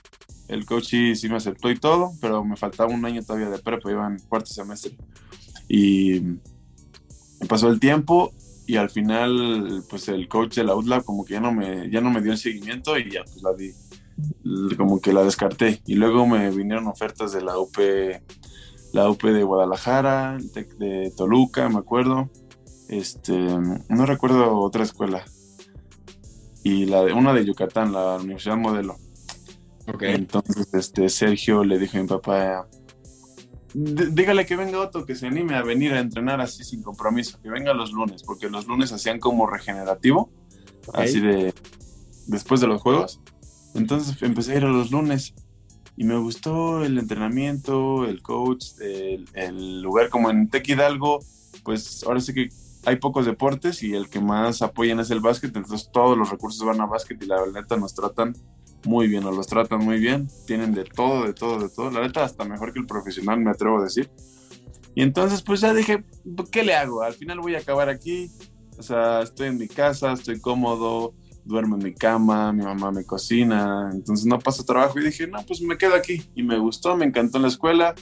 el 0.51 0.65
coach 0.65 0.93
sí, 1.13 1.29
me 1.29 1.38
aceptó 1.38 1.72
y 1.72 1.77
todo, 1.77 2.12
pero 2.20 2.43
me 2.43 2.58
faltaba 2.58 2.93
un 2.93 3.05
año 3.05 3.24
todavía 3.24 3.50
de 3.50 3.60
prepa, 3.60 3.89
iba 3.89 4.05
en 4.05 4.20
cuarto 4.27 4.51
semestre. 4.51 4.98
Y 5.70 6.20
pasó 7.48 7.70
el 7.70 7.79
tiempo 7.79 8.34
y 8.67 8.75
al 8.75 8.89
final, 8.89 9.81
pues 9.89 10.10
el 10.10 10.27
coach 10.27 10.55
de 10.55 10.65
la 10.65 10.75
UDLA 10.75 11.03
como 11.03 11.24
que 11.24 11.36
ya 11.36 11.39
no 11.39 11.53
me, 11.53 11.89
ya 11.89 12.01
no 12.01 12.12
me 12.12 12.22
dio 12.22 12.34
el 12.34 12.38
seguimiento 12.38 12.98
y 12.98 13.10
ya 13.10 13.24
pues 13.24 13.41
la 13.41 13.53
di, 13.53 13.72
como 14.75 15.00
que 15.00 15.13
la 15.13 15.24
descarté. 15.24 15.81
Y 15.86 15.96
luego 15.96 16.27
me 16.27 16.51
vinieron 16.51 16.88
ofertas 16.88 17.31
de 17.31 17.41
la 17.41 17.58
UP, 17.58 17.77
la 18.94 19.10
UP 19.10 19.22
de 19.24 19.44
Guadalajara, 19.44 20.38
de 20.78 21.14
Toluca, 21.16 21.70
me 21.70 21.80
acuerdo. 21.80 22.30
Este, 22.90 23.38
no 23.38 24.06
recuerdo 24.06 24.58
otra 24.60 24.84
escuela. 24.84 25.24
Y 26.64 26.86
la 26.86 27.04
de, 27.04 27.14
una 27.14 27.34
de 27.34 27.46
Yucatán, 27.46 27.94
la 27.94 28.18
Universidad 28.18 28.58
Modelo. 28.58 28.98
Entonces, 30.02 30.74
este, 30.74 31.10
Sergio 31.10 31.64
le 31.64 31.80
dijo 31.80 31.98
a 31.98 32.02
mi 32.02 32.08
papá, 32.08 32.68
dígale 33.74 34.46
que 34.46 34.56
venga 34.56 34.80
otro 34.80 35.06
que 35.06 35.16
se 35.16 35.28
anime 35.28 35.56
a 35.56 35.64
venir 35.64 35.94
a 35.94 36.00
entrenar 36.00 36.42
así 36.42 36.64
sin 36.64 36.84
compromiso, 36.84 37.40
que 37.42 37.50
venga 37.50 37.74
los 37.74 37.92
lunes, 37.92 38.24
porque 38.24 38.50
los 38.50 38.68
lunes 38.68 38.92
hacían 38.92 39.20
como 39.20 39.48
regenerativo, 39.48 40.30
así 40.94 41.20
de 41.20 41.54
después 42.28 42.62
de 42.62 42.68
los 42.68 42.82
juegos. 42.82 43.22
Entonces 43.74 44.22
empecé 44.22 44.54
a 44.54 44.58
ir 44.58 44.66
a 44.66 44.70
los 44.70 44.92
lunes 44.92 45.34
y 46.01 46.03
me 46.03 46.17
gustó 46.17 46.84
el 46.84 46.98
entrenamiento, 46.98 48.05
el 48.05 48.24
coach, 48.24 48.70
el, 48.79 49.84
lugar 49.84 50.10
como 50.10 50.31
en 50.31 50.50
Tec 50.50 50.67
Hidalgo, 50.67 51.20
pues 51.63 52.03
ahora 52.03 52.20
sí 52.20 52.34
que 52.34 52.50
hay 52.88 52.96
pocos 52.96 53.27
deportes 53.27 53.84
y 53.84 53.93
el 53.93 54.10
que 54.10 54.20
más 54.20 54.63
apoyan 54.63 55.00
es 55.00 55.12
el 55.12 55.20
básquet, 55.20 55.55
entonces 55.55 55.91
todos 55.93 56.17
los 56.17 56.31
recursos 56.31 56.65
van 56.65 56.81
a 56.81 56.88
básquet 56.88 57.22
y 57.22 57.27
la 57.27 57.46
neta 57.53 57.77
nos 57.77 57.93
tratan 57.93 58.36
muy 58.84 59.08
bien, 59.08 59.22
nos 59.22 59.36
los 59.36 59.46
tratan 59.46 59.86
muy 59.86 60.00
bien, 60.00 60.27
tienen 60.48 60.74
de 60.74 60.86
todo, 60.86 61.27
de 61.27 61.36
todo, 61.36 61.60
de 61.60 61.70
todo, 61.70 61.91
la 61.91 62.01
neta 62.01 62.24
hasta 62.24 62.46
mejor 62.46 62.74
que 62.74 62.79
el 62.79 62.88
profesional 62.88 63.39
me 63.39 63.51
atrevo 63.51 63.77
a 63.77 63.84
decir. 63.84 64.10
Y 64.96 65.03
entonces 65.03 65.43
pues 65.43 65.62
ya 65.62 65.72
dije, 65.72 66.03
¿qué 66.51 66.63
le 66.63 66.74
hago? 66.74 67.03
Al 67.03 67.13
final 67.13 67.41
voy 67.41 67.53
a 67.53 67.60
acabar 67.60 67.89
aquí, 67.89 68.31
o 68.75 68.81
sea, 68.81 69.22
estoy 69.22 69.50
en 69.50 69.60
mi 69.60 69.67
casa, 69.67 70.13
estoy 70.13 70.41
cómodo, 70.41 71.13
duermo 71.46 71.76
en 71.76 71.84
mi 71.84 71.94
cama, 71.94 72.54
mi 72.54 72.64
mamá 72.64 72.92
me 72.92 73.04
cocina, 73.04 73.90
entonces 73.94 74.26
no 74.26 74.40
paso 74.40 74.64
trabajo 74.64 75.00
y 75.00 75.06
dije, 75.06 75.28
no, 75.28 75.44
pues 75.46 75.62
me 75.62 75.78
quedo 75.78 75.96
aquí. 75.96 76.24
Y 76.36 76.44
me 76.44 76.58
gustó, 76.58 76.96
me 76.96 77.06
encantó 77.06 77.40
la 77.40 77.48
escuela, 77.48 77.96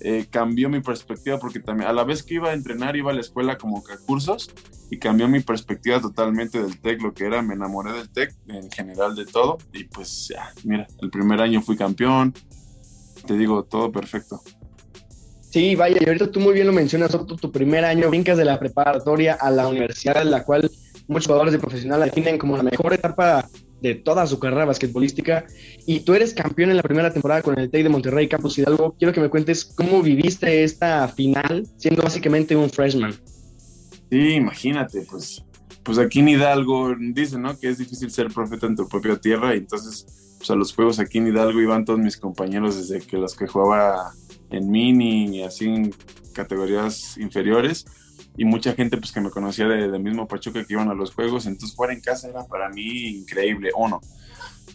eh, 0.00 0.26
cambió 0.28 0.68
mi 0.68 0.80
perspectiva 0.80 1.38
porque 1.38 1.60
también 1.60 1.88
a 1.88 1.92
la 1.92 2.04
vez 2.04 2.22
que 2.22 2.34
iba 2.34 2.50
a 2.50 2.54
entrenar 2.54 2.96
iba 2.96 3.12
a 3.12 3.14
la 3.14 3.20
escuela 3.20 3.56
como 3.56 3.84
cursos 4.06 4.50
y 4.90 4.98
cambió 4.98 5.28
mi 5.28 5.40
perspectiva 5.40 6.00
totalmente 6.00 6.60
del 6.60 6.80
TEC, 6.80 7.02
lo 7.02 7.14
que 7.14 7.24
era, 7.24 7.40
me 7.40 7.54
enamoré 7.54 7.92
del 7.92 8.10
TEC 8.10 8.34
en 8.48 8.70
general 8.70 9.14
de 9.14 9.26
todo 9.26 9.58
y 9.72 9.84
pues 9.84 10.28
ya, 10.28 10.52
mira, 10.64 10.86
el 11.00 11.10
primer 11.10 11.40
año 11.40 11.62
fui 11.62 11.76
campeón, 11.76 12.34
te 13.26 13.36
digo, 13.36 13.62
todo 13.64 13.92
perfecto. 13.92 14.42
Sí, 15.50 15.76
vaya, 15.76 15.98
y 16.00 16.06
ahorita 16.06 16.30
tú 16.30 16.40
muy 16.40 16.54
bien 16.54 16.66
lo 16.66 16.72
mencionas, 16.72 17.10
tu, 17.10 17.36
tu 17.36 17.52
primer 17.52 17.84
año, 17.84 18.08
brincas 18.08 18.38
de 18.38 18.44
la 18.44 18.58
preparatoria 18.58 19.34
a 19.34 19.50
la 19.50 19.68
universidad, 19.68 20.22
en 20.22 20.30
la 20.30 20.44
cual 20.44 20.70
muchos 21.12 21.26
jugadores 21.26 21.52
de 21.52 21.58
profesional 21.58 22.00
la 22.00 22.06
definen 22.06 22.38
como 22.38 22.56
la 22.56 22.62
mejor 22.62 22.92
etapa 22.92 23.48
de 23.80 23.94
toda 23.96 24.26
su 24.26 24.38
carrera 24.38 24.64
basquetbolística 24.64 25.44
y 25.86 26.00
tú 26.00 26.14
eres 26.14 26.32
campeón 26.32 26.70
en 26.70 26.76
la 26.76 26.82
primera 26.82 27.12
temporada 27.12 27.42
con 27.42 27.58
el 27.58 27.70
TEC 27.70 27.82
de 27.82 27.88
Monterrey 27.88 28.28
Campus 28.28 28.58
Hidalgo. 28.58 28.94
Quiero 28.98 29.12
que 29.12 29.20
me 29.20 29.28
cuentes 29.28 29.64
cómo 29.64 30.02
viviste 30.02 30.62
esta 30.62 31.08
final 31.08 31.66
siendo 31.76 32.02
básicamente 32.02 32.54
un 32.54 32.70
freshman. 32.70 33.12
Sí, 34.10 34.34
imagínate, 34.34 35.04
pues, 35.10 35.44
pues 35.82 35.98
aquí 35.98 36.20
en 36.20 36.28
Hidalgo 36.28 36.94
dicen, 36.98 37.42
¿no? 37.42 37.58
Que 37.58 37.70
es 37.70 37.78
difícil 37.78 38.10
ser 38.10 38.28
profeta 38.28 38.66
en 38.66 38.76
tu 38.76 38.88
propia 38.88 39.16
tierra 39.16 39.54
y 39.54 39.58
entonces, 39.58 40.06
pues 40.38 40.50
a 40.50 40.54
los 40.54 40.72
juegos 40.72 40.98
aquí 41.00 41.18
en 41.18 41.28
Hidalgo 41.28 41.60
iban 41.60 41.84
todos 41.84 41.98
mis 41.98 42.16
compañeros 42.16 42.76
desde 42.76 43.04
que 43.04 43.16
los 43.16 43.34
que 43.34 43.46
jugaba 43.46 44.12
en 44.50 44.70
mini 44.70 45.38
y 45.38 45.42
así 45.42 45.66
en 45.66 45.94
categorías 46.32 47.16
inferiores 47.18 47.84
y 48.36 48.44
mucha 48.44 48.72
gente 48.74 48.96
pues 48.96 49.12
que 49.12 49.20
me 49.20 49.30
conocía 49.30 49.66
de, 49.66 49.98
mismo 49.98 50.26
Pachuca 50.26 50.64
que 50.64 50.72
iban 50.72 50.88
a 50.88 50.94
los 50.94 51.14
juegos, 51.14 51.46
entonces 51.46 51.76
fuera 51.76 51.92
en 51.92 52.00
casa 52.00 52.28
era 52.28 52.44
para 52.44 52.68
mí 52.70 53.08
increíble, 53.08 53.70
o 53.74 53.88
no. 53.88 54.00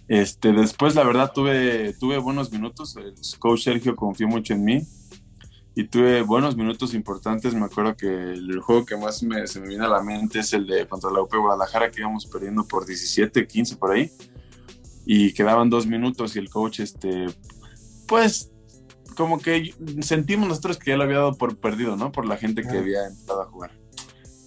Este, 0.07 0.53
después 0.53 0.95
la 0.95 1.03
verdad 1.03 1.31
tuve, 1.33 1.93
tuve 1.93 2.17
buenos 2.17 2.51
minutos, 2.51 2.95
el 2.97 3.13
coach 3.39 3.63
Sergio 3.63 3.95
confió 3.95 4.27
mucho 4.27 4.53
en 4.53 4.63
mí 4.63 4.81
y 5.75 5.83
tuve 5.83 6.21
buenos 6.21 6.55
minutos 6.55 6.93
importantes, 6.93 7.53
me 7.53 7.65
acuerdo 7.65 7.95
que 7.95 8.07
el 8.07 8.59
juego 8.61 8.85
que 8.85 8.95
más 8.95 9.21
me, 9.21 9.45
se 9.47 9.59
me 9.59 9.67
viene 9.67 9.85
a 9.85 9.89
la 9.89 10.01
mente 10.01 10.39
es 10.39 10.53
el 10.53 10.65
de 10.65 10.87
contra 10.87 11.11
la 11.11 11.21
UP 11.21 11.33
Guadalajara 11.35 11.91
que 11.91 12.01
íbamos 12.01 12.25
perdiendo 12.25 12.65
por 12.65 12.85
17, 12.85 13.45
15 13.45 13.75
por 13.75 13.91
ahí 13.91 14.11
y 15.05 15.33
quedaban 15.33 15.69
dos 15.69 15.85
minutos 15.85 16.35
y 16.35 16.39
el 16.39 16.49
coach 16.49 16.79
este 16.79 17.27
pues 18.07 18.51
como 19.17 19.39
que 19.39 19.73
sentimos 20.01 20.47
nosotros 20.47 20.77
que 20.77 20.91
ya 20.91 20.97
lo 20.97 21.03
había 21.03 21.17
dado 21.17 21.33
por 21.33 21.57
perdido, 21.57 21.97
¿no? 21.97 22.11
Por 22.11 22.27
la 22.27 22.37
gente 22.37 22.61
que 22.61 22.77
había 22.77 23.07
empezado 23.07 23.41
a 23.41 23.45
jugar. 23.45 23.71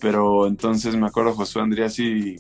Pero 0.00 0.46
entonces 0.46 0.96
me 0.96 1.06
acuerdo 1.06 1.34
Josué 1.34 1.62
Andrés 1.62 1.98
y 1.98 2.36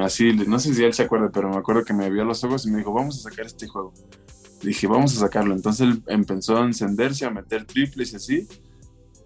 así, 0.00 0.32
no 0.32 0.58
sé 0.60 0.72
si 0.72 0.84
él 0.84 0.94
se 0.94 1.02
acuerda, 1.02 1.30
pero 1.32 1.50
me 1.50 1.56
acuerdo 1.56 1.84
que 1.84 1.92
me 1.92 2.08
vio 2.10 2.24
los 2.24 2.42
ojos 2.44 2.64
y 2.64 2.70
me 2.70 2.78
dijo, 2.78 2.92
vamos 2.92 3.18
a 3.18 3.30
sacar 3.30 3.44
este 3.44 3.66
juego. 3.66 3.92
Dije, 4.62 4.86
vamos 4.86 5.16
a 5.16 5.20
sacarlo. 5.20 5.52
Entonces 5.52 5.88
él 5.88 6.02
empezó 6.06 6.56
a 6.56 6.64
encenderse, 6.64 7.26
a 7.26 7.30
meter 7.30 7.64
triples 7.64 8.12
y 8.12 8.16
así. 8.16 8.48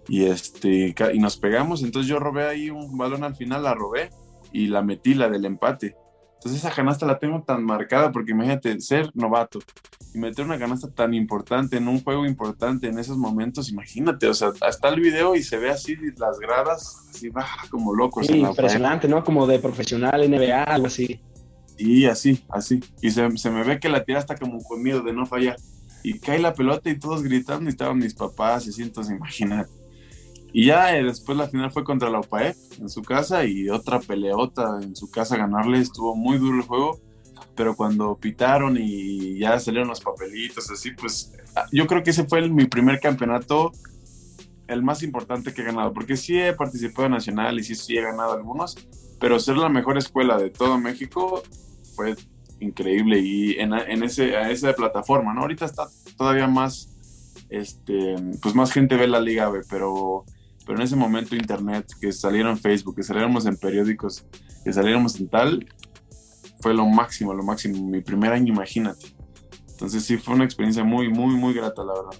Y, 0.09 0.25
este, 0.25 0.95
y 1.13 1.19
nos 1.19 1.37
pegamos. 1.37 1.83
Entonces 1.83 2.09
yo 2.09 2.19
robé 2.19 2.47
ahí 2.47 2.71
un 2.71 2.97
balón 2.97 3.23
al 3.23 3.35
final, 3.35 3.63
la 3.63 3.75
robé 3.75 4.09
y 4.51 4.67
la 4.67 4.81
metí, 4.81 5.13
la 5.13 5.29
del 5.29 5.45
empate. 5.45 5.95
Entonces 6.37 6.63
esa 6.63 6.71
canasta 6.73 7.05
la 7.05 7.19
tengo 7.19 7.43
tan 7.43 7.63
marcada 7.63 8.11
porque 8.11 8.31
imagínate 8.31 8.79
ser 8.79 9.11
novato 9.15 9.59
y 10.13 10.19
meter 10.19 10.45
una 10.45 10.59
canasta 10.59 10.89
tan 10.89 11.13
importante 11.13 11.77
en 11.77 11.87
un 11.87 12.03
juego 12.03 12.25
importante 12.25 12.87
en 12.87 12.99
esos 12.99 13.17
momentos, 13.17 13.69
imagínate, 13.69 14.27
o 14.27 14.33
sea, 14.33 14.51
hasta 14.61 14.89
el 14.89 15.01
video 15.01 15.35
y 15.35 15.43
se 15.43 15.57
ve 15.57 15.69
así 15.69 15.95
las 16.17 16.39
gradas, 16.39 17.07
así 17.09 17.29
va 17.29 17.45
como 17.69 17.93
locos. 17.93 18.27
Sí, 18.27 18.37
impresionante, 18.39 19.07
¿no? 19.07 19.23
Como 19.23 19.47
de 19.47 19.59
profesional, 19.59 20.29
NBA, 20.29 20.63
algo 20.63 20.87
así. 20.87 21.19
Y 21.77 22.05
así, 22.05 22.43
así. 22.49 22.81
Y 23.01 23.11
se, 23.11 23.29
me 23.49 23.63
ve 23.63 23.79
que 23.79 23.89
la 23.89 24.03
tira 24.03 24.19
hasta 24.19 24.35
como 24.35 24.63
con 24.63 24.81
miedo 24.81 25.01
de 25.01 25.13
no 25.13 25.25
fallar. 25.25 25.57
Y 26.03 26.19
cae 26.19 26.39
la 26.39 26.53
pelota 26.53 26.89
y 26.89 26.97
todos 26.97 27.23
gritando 27.23 27.65
y 27.65 27.69
estaban 27.69 27.97
mis 27.97 28.13
papás 28.13 28.65
y 28.65 28.69
así, 28.69 28.83
entonces 28.83 29.15
imagínate. 29.15 29.71
Y 30.53 30.67
ya 30.67 30.97
eh, 30.97 31.03
después 31.03 31.37
la 31.37 31.47
final 31.47 31.71
fue 31.71 31.83
contra 31.83 32.09
la 32.09 32.19
UPAE 32.19 32.55
en 32.79 32.89
su 32.89 33.01
casa 33.01 33.45
y 33.45 33.69
otra 33.69 33.99
peleota 33.99 34.79
en 34.81 34.95
su 34.95 35.09
casa 35.11 35.37
ganarle. 35.37 35.79
Estuvo 35.79 36.15
muy 36.15 36.37
duro 36.37 36.57
el 36.57 36.63
juego, 36.63 36.99
pero 37.55 37.75
cuando 37.75 38.15
pitaron 38.15 38.77
y 38.79 39.39
ya 39.39 39.59
salieron 39.59 39.89
los 39.89 40.01
papelitos, 40.01 40.69
así, 40.71 40.91
pues 40.91 41.33
ah, 41.55 41.65
yo 41.71 41.85
creo 41.87 42.03
que 42.03 42.11
ese 42.11 42.25
fue 42.25 42.47
mi 42.49 42.65
primer 42.65 42.99
campeonato, 42.99 43.71
el 44.67 44.83
más 44.83 45.03
importante 45.03 45.53
que 45.53 45.61
he 45.61 45.65
ganado, 45.65 45.93
porque 45.93 46.17
sí 46.17 46.37
he 46.37 46.53
participado 46.53 47.07
en 47.07 47.13
Nacional 47.13 47.59
y 47.59 47.63
sí, 47.63 47.75
sí 47.75 47.97
he 47.97 48.01
ganado 48.01 48.33
algunos, 48.33 48.75
pero 49.19 49.39
ser 49.39 49.57
la 49.57 49.69
mejor 49.69 49.97
escuela 49.97 50.37
de 50.37 50.49
todo 50.49 50.77
México 50.77 51.41
fue 51.95 52.15
increíble 52.59 53.19
y 53.19 53.59
en, 53.59 53.73
en 53.73 54.03
ese, 54.03 54.33
esa 54.51 54.73
plataforma, 54.73 55.33
¿no? 55.33 55.41
Ahorita 55.41 55.65
está 55.65 55.87
todavía 56.17 56.47
más, 56.47 56.89
este, 57.49 58.15
pues 58.41 58.55
más 58.55 58.71
gente 58.71 58.97
ve 58.97 59.07
la 59.07 59.19
Liga 59.19 59.49
B, 59.49 59.61
pero 59.69 60.25
pero 60.67 60.79
en 60.79 60.83
ese 60.83 60.97
momento 60.97 61.35
internet, 61.35 61.87
que 61.99 62.11
salieron 62.11 62.51
en 62.51 62.57
Facebook, 62.57 62.97
que 62.97 63.03
saliéramos 63.03 63.45
en 63.45 63.55
periódicos, 63.55 64.25
que 64.65 64.73
saliéramos 64.73 65.17
en 65.17 65.29
tal, 65.29 65.65
fue 66.59 66.73
lo 66.73 66.85
máximo, 66.85 67.33
lo 67.33 67.43
máximo. 67.43 67.87
Mi 67.87 68.01
primer 68.01 68.33
año, 68.33 68.53
imagínate. 68.53 69.07
Entonces 69.71 70.03
sí, 70.03 70.17
fue 70.17 70.35
una 70.35 70.43
experiencia 70.43 70.83
muy, 70.83 71.07
muy, 71.07 71.35
muy 71.35 71.53
grata, 71.53 71.83
la 71.83 71.93
verdad. 71.93 72.19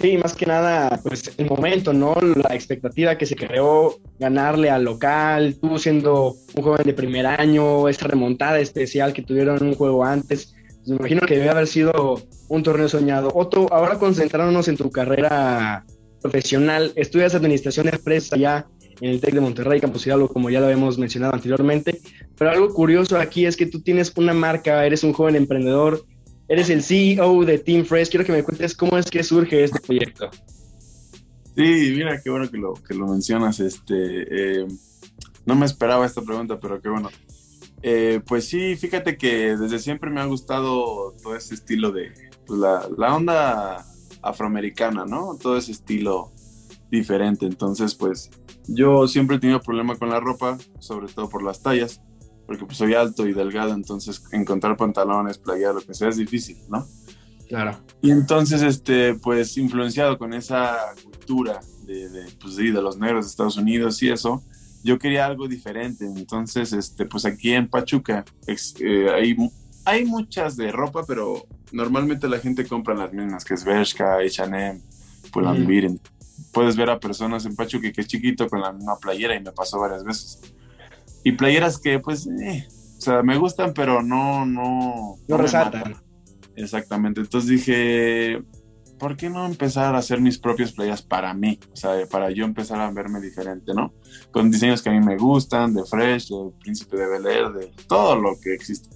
Sí, 0.00 0.18
más 0.18 0.34
que 0.34 0.46
nada, 0.46 1.00
pues 1.02 1.32
el 1.36 1.48
momento, 1.48 1.92
¿no? 1.92 2.14
La 2.20 2.54
expectativa 2.54 3.16
que 3.16 3.26
se 3.26 3.36
creó 3.36 3.98
ganarle 4.18 4.70
al 4.70 4.84
local, 4.84 5.56
tú 5.60 5.78
siendo 5.78 6.36
un 6.54 6.62
joven 6.62 6.84
de 6.84 6.92
primer 6.92 7.26
año, 7.26 7.88
esta 7.88 8.06
remontada 8.06 8.58
especial 8.60 9.12
que 9.12 9.22
tuvieron 9.22 9.62
un 9.62 9.74
juego 9.74 10.04
antes. 10.04 10.54
Pues, 10.84 10.88
me 10.88 10.96
imagino 10.96 11.22
que 11.22 11.36
debe 11.36 11.48
haber 11.48 11.66
sido 11.66 12.20
un 12.48 12.62
torneo 12.62 12.88
soñado. 12.88 13.32
Otto, 13.34 13.66
ahora 13.72 13.98
concentrándonos 13.98 14.68
en 14.68 14.76
tu 14.76 14.90
carrera 14.90 15.84
profesional, 16.24 16.90
estudias 16.96 17.34
administración 17.34 17.84
de 17.84 17.92
empresas 17.92 18.32
allá 18.32 18.66
en 19.02 19.10
el 19.10 19.20
TEC 19.20 19.34
de 19.34 19.40
Monterrey, 19.42 19.78
Campus 19.78 20.06
Hidalgo, 20.06 20.28
como 20.28 20.48
ya 20.48 20.58
lo 20.58 20.66
habíamos 20.66 20.96
mencionado 20.96 21.34
anteriormente. 21.34 22.00
Pero 22.38 22.50
algo 22.50 22.72
curioso 22.72 23.18
aquí 23.18 23.44
es 23.44 23.56
que 23.58 23.66
tú 23.66 23.82
tienes 23.82 24.10
una 24.16 24.32
marca, 24.32 24.86
eres 24.86 25.04
un 25.04 25.12
joven 25.12 25.36
emprendedor, 25.36 26.06
eres 26.48 26.70
el 26.70 26.82
CEO 26.82 27.44
de 27.44 27.58
Team 27.58 27.84
Fresh. 27.84 28.08
Quiero 28.08 28.24
que 28.24 28.32
me 28.32 28.42
cuentes 28.42 28.74
cómo 28.74 28.96
es 28.96 29.10
que 29.10 29.22
surge 29.22 29.64
este 29.64 29.80
proyecto. 29.80 30.30
Sí, 31.56 31.92
mira, 31.94 32.18
qué 32.22 32.30
bueno 32.30 32.50
que 32.50 32.56
lo, 32.56 32.72
que 32.72 32.94
lo 32.94 33.06
mencionas. 33.06 33.60
Este, 33.60 34.62
eh, 34.64 34.66
no 35.44 35.54
me 35.54 35.66
esperaba 35.66 36.06
esta 36.06 36.22
pregunta, 36.22 36.58
pero 36.58 36.80
qué 36.80 36.88
bueno. 36.88 37.10
Eh, 37.82 38.22
pues 38.26 38.48
sí, 38.48 38.76
fíjate 38.76 39.18
que 39.18 39.58
desde 39.58 39.78
siempre 39.78 40.08
me 40.08 40.22
ha 40.22 40.24
gustado 40.24 41.14
todo 41.22 41.36
ese 41.36 41.52
estilo 41.52 41.92
de 41.92 42.14
pues, 42.46 42.58
la, 42.58 42.88
la 42.96 43.14
onda 43.14 43.84
afroamericana, 44.24 45.04
¿no? 45.04 45.36
Todo 45.40 45.56
ese 45.56 45.72
estilo 45.72 46.32
diferente. 46.90 47.46
Entonces, 47.46 47.94
pues 47.94 48.30
yo 48.66 49.06
siempre 49.06 49.36
he 49.36 49.40
tenido 49.40 49.60
problema 49.60 49.96
con 49.96 50.10
la 50.10 50.20
ropa, 50.20 50.58
sobre 50.78 51.12
todo 51.12 51.28
por 51.28 51.42
las 51.42 51.62
tallas, 51.62 52.00
porque 52.46 52.64
pues 52.64 52.78
soy 52.78 52.94
alto 52.94 53.26
y 53.26 53.32
delgado, 53.32 53.72
entonces 53.72 54.22
encontrar 54.32 54.76
pantalones, 54.76 55.38
playar, 55.38 55.74
lo 55.74 55.80
que 55.80 55.94
sea 55.94 56.08
es 56.08 56.16
difícil, 56.16 56.58
¿no? 56.68 56.86
Claro. 57.48 57.78
Y 58.02 58.10
entonces, 58.10 58.62
este, 58.62 59.14
pues 59.14 59.56
influenciado 59.56 60.18
con 60.18 60.32
esa 60.32 60.76
cultura 61.02 61.60
de, 61.84 62.08
de, 62.08 62.32
pues, 62.40 62.56
de 62.56 62.70
los 62.70 62.98
negros 62.98 63.26
de 63.26 63.30
Estados 63.30 63.56
Unidos 63.56 64.02
y 64.02 64.10
eso, 64.10 64.42
yo 64.82 64.98
quería 64.98 65.26
algo 65.26 65.48
diferente. 65.48 66.04
Entonces, 66.04 66.72
este, 66.72 67.06
pues 67.06 67.24
aquí 67.24 67.52
en 67.52 67.68
Pachuca 67.68 68.24
eh, 68.46 69.10
hay, 69.12 69.36
hay 69.84 70.04
muchas 70.04 70.56
de 70.56 70.70
ropa, 70.72 71.04
pero 71.06 71.46
normalmente 71.72 72.28
la 72.28 72.38
gente 72.38 72.66
compra 72.66 72.94
las 72.94 73.12
mismas, 73.12 73.44
que 73.44 73.54
es 73.54 73.64
Bershka, 73.64 74.18
H&M, 74.18 74.80
Pull&Bear. 75.32 75.90
Mm. 75.90 75.98
Puedes 76.52 76.76
ver 76.76 76.90
a 76.90 77.00
personas 77.00 77.46
en 77.46 77.56
Pachuca 77.56 77.92
que 77.92 78.00
es 78.00 78.06
chiquito 78.06 78.48
con 78.48 78.60
la 78.60 78.72
misma 78.72 78.98
playera 78.98 79.34
y 79.34 79.42
me 79.42 79.52
pasó 79.52 79.78
varias 79.78 80.04
veces. 80.04 80.40
Y 81.22 81.32
playeras 81.32 81.78
que, 81.78 81.98
pues, 82.00 82.26
eh, 82.26 82.66
o 82.98 83.00
sea, 83.00 83.22
me 83.22 83.36
gustan, 83.38 83.72
pero 83.74 84.02
no, 84.02 84.44
no... 84.44 85.16
No, 85.26 85.36
resaltan. 85.36 85.96
Exactamente. 86.56 87.20
Entonces 87.20 87.50
dije, 87.50 88.42
¿por 88.98 89.16
qué 89.16 89.28
no 89.30 89.44
empezar 89.46 89.94
a 89.94 89.98
hacer 89.98 90.20
mis 90.20 90.38
propias 90.38 90.72
playas 90.72 91.02
para 91.02 91.34
mí? 91.34 91.58
O 91.72 91.76
sea, 91.76 92.06
para 92.10 92.30
yo 92.30 92.44
empezar 92.44 92.80
a 92.80 92.90
verme 92.90 93.20
diferente, 93.20 93.72
¿no? 93.74 93.92
Con 94.30 94.50
diseños 94.50 94.82
que 94.82 94.90
a 94.90 94.92
mí 94.92 95.00
me 95.00 95.16
gustan, 95.16 95.74
de 95.74 95.84
Fresh, 95.84 96.28
de 96.28 96.50
Príncipe 96.60 96.96
de 96.96 97.06
Bel 97.06 97.26
Air, 97.26 97.52
de 97.52 97.72
todo 97.88 98.16
lo 98.16 98.38
que 98.40 98.54
existe. 98.54 98.93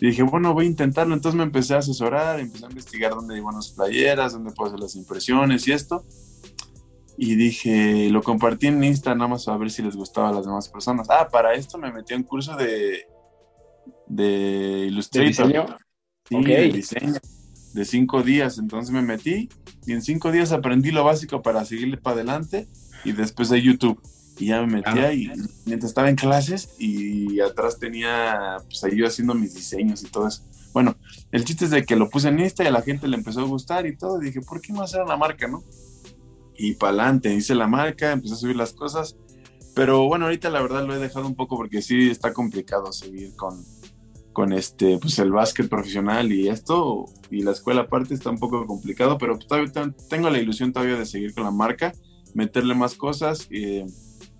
Y 0.00 0.06
dije, 0.06 0.22
bueno, 0.22 0.54
voy 0.54 0.64
a 0.64 0.68
intentarlo. 0.68 1.14
Entonces 1.14 1.36
me 1.36 1.44
empecé 1.44 1.74
a 1.74 1.78
asesorar, 1.78 2.40
empecé 2.40 2.64
a 2.64 2.68
investigar 2.70 3.12
dónde 3.12 3.34
hay 3.34 3.40
buenas 3.40 3.70
playeras, 3.70 4.32
dónde 4.32 4.50
puedo 4.52 4.70
hacer 4.70 4.80
las 4.80 4.96
impresiones 4.96 5.68
y 5.68 5.72
esto. 5.72 6.04
y 7.22 7.34
dije, 7.34 8.08
lo 8.08 8.22
compartí 8.22 8.68
en 8.68 8.82
Insta 8.82 9.14
nada 9.14 9.28
más 9.28 9.46
a 9.46 9.56
ver 9.58 9.70
si 9.70 9.82
les 9.82 9.94
gustaba 9.94 10.30
a 10.30 10.32
las 10.32 10.46
demás 10.46 10.70
personas. 10.70 11.06
Ah, 11.10 11.28
para 11.30 11.52
esto 11.52 11.76
me 11.76 11.92
metí 11.92 12.14
en 12.14 12.22
curso 12.22 12.56
de, 12.56 13.04
de 14.06 14.86
Illustrator. 14.88 15.26
¿De 15.26 15.28
diseño? 15.28 15.76
Sí, 16.26 16.44
de 16.44 16.72
diseño. 16.72 17.14
De 17.74 17.84
cinco 17.84 18.22
días. 18.22 18.56
Entonces 18.56 18.90
me 18.90 19.02
metí 19.02 19.50
y 19.86 19.92
en 19.92 20.00
cinco 20.00 20.32
días 20.32 20.50
aprendí 20.50 20.92
lo 20.92 21.04
básico 21.04 21.42
para 21.42 21.62
seguirle 21.66 21.98
para 21.98 22.14
adelante 22.16 22.68
y 23.04 23.12
después 23.12 23.50
de 23.50 23.60
YouTube. 23.60 24.00
Y 24.40 24.46
ya 24.46 24.62
me 24.62 24.78
metí 24.78 24.98
ahí 25.00 25.30
mientras 25.66 25.90
estaba 25.90 26.08
en 26.08 26.16
clases 26.16 26.70
y 26.78 27.40
atrás 27.40 27.78
tenía, 27.78 28.56
pues 28.64 28.82
ahí 28.82 28.96
yo 28.96 29.06
haciendo 29.06 29.34
mis 29.34 29.54
diseños 29.54 30.02
y 30.02 30.06
todo 30.06 30.28
eso. 30.28 30.42
Bueno, 30.72 30.96
el 31.30 31.44
chiste 31.44 31.66
es 31.66 31.70
de 31.70 31.84
que 31.84 31.94
lo 31.94 32.08
puse 32.08 32.28
en 32.28 32.38
Insta 32.38 32.64
y 32.64 32.68
a 32.68 32.70
la 32.70 32.80
gente 32.80 33.06
le 33.06 33.18
empezó 33.18 33.40
a 33.40 33.44
gustar 33.44 33.86
y 33.86 33.98
todo. 33.98 34.22
Y 34.22 34.26
dije, 34.26 34.40
¿por 34.40 34.62
qué 34.62 34.72
no 34.72 34.80
hacer 34.80 35.02
una 35.02 35.18
marca, 35.18 35.46
no? 35.46 35.62
Y 36.56 36.72
para 36.72 37.02
adelante, 37.02 37.34
hice 37.34 37.54
la 37.54 37.66
marca, 37.66 38.12
empecé 38.12 38.32
a 38.32 38.38
subir 38.38 38.56
las 38.56 38.72
cosas. 38.72 39.14
Pero 39.74 40.06
bueno, 40.06 40.24
ahorita 40.24 40.48
la 40.48 40.62
verdad 40.62 40.86
lo 40.86 40.94
he 40.94 40.98
dejado 40.98 41.26
un 41.26 41.34
poco 41.34 41.56
porque 41.56 41.82
sí 41.82 42.08
está 42.08 42.32
complicado 42.32 42.92
seguir 42.92 43.36
con, 43.36 43.62
con 44.32 44.54
este, 44.54 44.96
pues 44.96 45.18
el 45.18 45.32
básquet 45.32 45.68
profesional 45.68 46.32
y 46.32 46.48
esto. 46.48 47.04
Y 47.30 47.42
la 47.42 47.50
escuela 47.50 47.82
aparte 47.82 48.14
está 48.14 48.30
un 48.30 48.38
poco 48.38 48.66
complicado, 48.66 49.18
pero 49.18 49.38
todavía 49.38 49.70
tengo 50.08 50.30
la 50.30 50.38
ilusión 50.38 50.72
todavía 50.72 50.96
de 50.96 51.04
seguir 51.04 51.34
con 51.34 51.44
la 51.44 51.50
marca, 51.50 51.92
meterle 52.32 52.74
más 52.74 52.94
cosas. 52.94 53.46
Y, 53.50 53.84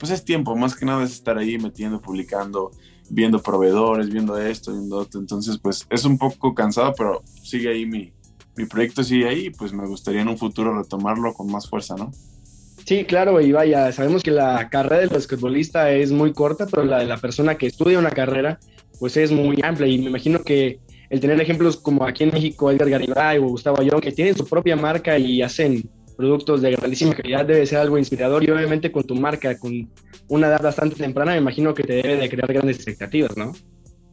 pues 0.00 0.10
es 0.10 0.24
tiempo, 0.24 0.56
más 0.56 0.74
que 0.74 0.86
nada 0.86 1.04
es 1.04 1.12
estar 1.12 1.36
ahí 1.36 1.58
metiendo, 1.58 2.00
publicando, 2.00 2.70
viendo 3.10 3.40
proveedores, 3.42 4.08
viendo 4.08 4.38
esto, 4.38 4.72
viendo 4.72 4.96
otro. 4.96 5.20
Entonces, 5.20 5.58
pues 5.58 5.86
es 5.90 6.04
un 6.06 6.16
poco 6.16 6.54
cansado, 6.54 6.94
pero 6.96 7.22
sigue 7.42 7.68
ahí 7.68 7.84
mi, 7.84 8.10
mi 8.56 8.64
proyecto, 8.64 9.04
sigue 9.04 9.28
ahí 9.28 9.50
pues 9.50 9.74
me 9.74 9.86
gustaría 9.86 10.22
en 10.22 10.28
un 10.28 10.38
futuro 10.38 10.76
retomarlo 10.76 11.34
con 11.34 11.52
más 11.52 11.68
fuerza, 11.68 11.94
¿no? 11.96 12.10
Sí, 12.86 13.04
claro, 13.04 13.40
y 13.42 13.52
vaya, 13.52 13.92
sabemos 13.92 14.22
que 14.22 14.30
la 14.30 14.70
carrera 14.70 15.00
del 15.02 15.10
basquetbolista 15.10 15.92
es 15.92 16.10
muy 16.10 16.32
corta, 16.32 16.66
pero 16.66 16.84
la 16.84 17.00
de 17.00 17.06
la 17.06 17.18
persona 17.18 17.56
que 17.56 17.66
estudia 17.66 17.98
una 17.98 18.10
carrera, 18.10 18.58
pues 18.98 19.18
es 19.18 19.30
muy 19.30 19.60
amplia 19.62 19.86
y 19.86 19.98
me 19.98 20.06
imagino 20.06 20.42
que 20.42 20.80
el 21.10 21.20
tener 21.20 21.40
ejemplos 21.40 21.76
como 21.76 22.04
aquí 22.04 22.24
en 22.24 22.30
México, 22.30 22.70
Edgar 22.70 22.88
Garibay 22.88 23.38
o 23.38 23.48
Gustavo 23.48 23.80
Ayón, 23.80 24.00
que 24.00 24.12
tienen 24.12 24.36
su 24.36 24.46
propia 24.46 24.76
marca 24.76 25.18
y 25.18 25.42
hacen 25.42 25.90
productos 26.20 26.60
de 26.60 26.72
grandísima 26.72 27.14
calidad 27.14 27.46
debe 27.46 27.64
ser 27.64 27.78
algo 27.78 27.96
inspirador 27.96 28.44
y 28.44 28.50
obviamente 28.50 28.92
con 28.92 29.04
tu 29.04 29.14
marca, 29.14 29.58
con 29.58 29.90
una 30.28 30.48
edad 30.48 30.62
bastante 30.62 30.96
temprana, 30.96 31.32
me 31.32 31.38
imagino 31.38 31.72
que 31.72 31.82
te 31.82 31.94
debe 31.94 32.16
de 32.16 32.28
crear 32.28 32.52
grandes 32.52 32.76
expectativas, 32.76 33.36
¿no? 33.36 33.52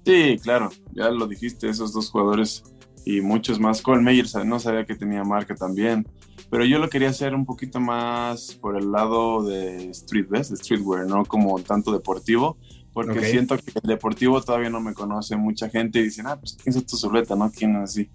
Sí, 0.05 0.37
claro, 0.41 0.69
ya 0.93 1.09
lo 1.09 1.27
dijiste, 1.27 1.67
esos 1.67 1.91
dos 1.91 2.09
jugadores 2.09 2.63
y 3.05 3.19
muchos 3.19 3.59
más. 3.59 3.81
Cole 3.81 4.01
Mayer 4.01 4.25
no 4.45 4.59
sabía 4.59 4.85
que 4.85 4.95
tenía 4.95 5.23
marca 5.23 5.53
también, 5.53 6.07
pero 6.49 6.63
yo 6.63 6.79
lo 6.79 6.89
quería 6.89 7.09
hacer 7.09 7.35
un 7.35 7.45
poquito 7.45 7.79
más 7.81 8.57
por 8.61 8.77
el 8.77 8.89
lado 8.91 9.43
de 9.43 9.93
streetwear, 9.93 10.45
de 10.45 10.55
streetwear, 10.55 11.05
no 11.07 11.25
como 11.25 11.59
tanto 11.59 11.91
deportivo, 11.91 12.57
porque 12.93 13.21
siento 13.25 13.57
que 13.57 13.71
el 13.83 13.87
deportivo 13.87 14.41
todavía 14.41 14.69
no 14.69 14.79
me 14.79 14.93
conoce 14.93 15.35
mucha 15.35 15.69
gente 15.69 15.99
y 15.99 16.03
dicen, 16.03 16.25
ah, 16.27 16.37
pues 16.39 16.57
quién 16.61 16.75
es 16.75 16.85
tu 16.85 16.95
surleta, 16.95 17.35
¿no? 17.35 17.51
¿Quién 17.51 17.75
es 17.75 17.83
así? 17.83 18.09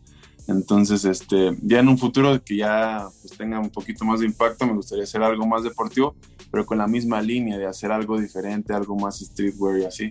Entonces, 0.48 1.04
este, 1.04 1.56
ya 1.62 1.80
en 1.80 1.88
un 1.88 1.98
futuro 1.98 2.42
que 2.42 2.56
ya 2.56 3.08
pues, 3.20 3.36
tenga 3.36 3.60
un 3.60 3.70
poquito 3.70 4.04
más 4.04 4.20
de 4.20 4.26
impacto, 4.26 4.66
me 4.66 4.74
gustaría 4.74 5.04
hacer 5.04 5.22
algo 5.22 5.46
más 5.46 5.62
deportivo, 5.62 6.16
pero 6.50 6.66
con 6.66 6.78
la 6.78 6.86
misma 6.86 7.22
línea 7.22 7.58
de 7.58 7.66
hacer 7.66 7.92
algo 7.92 8.20
diferente, 8.20 8.72
algo 8.72 8.96
más 8.96 9.20
streetwear 9.20 9.78
y 9.78 9.84
así. 9.84 10.10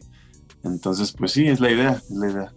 Entonces, 0.64 1.12
pues 1.12 1.32
sí, 1.32 1.48
es 1.48 1.60
la 1.60 1.72
idea, 1.72 1.92
es 1.92 2.12
la 2.12 2.30
idea. 2.30 2.54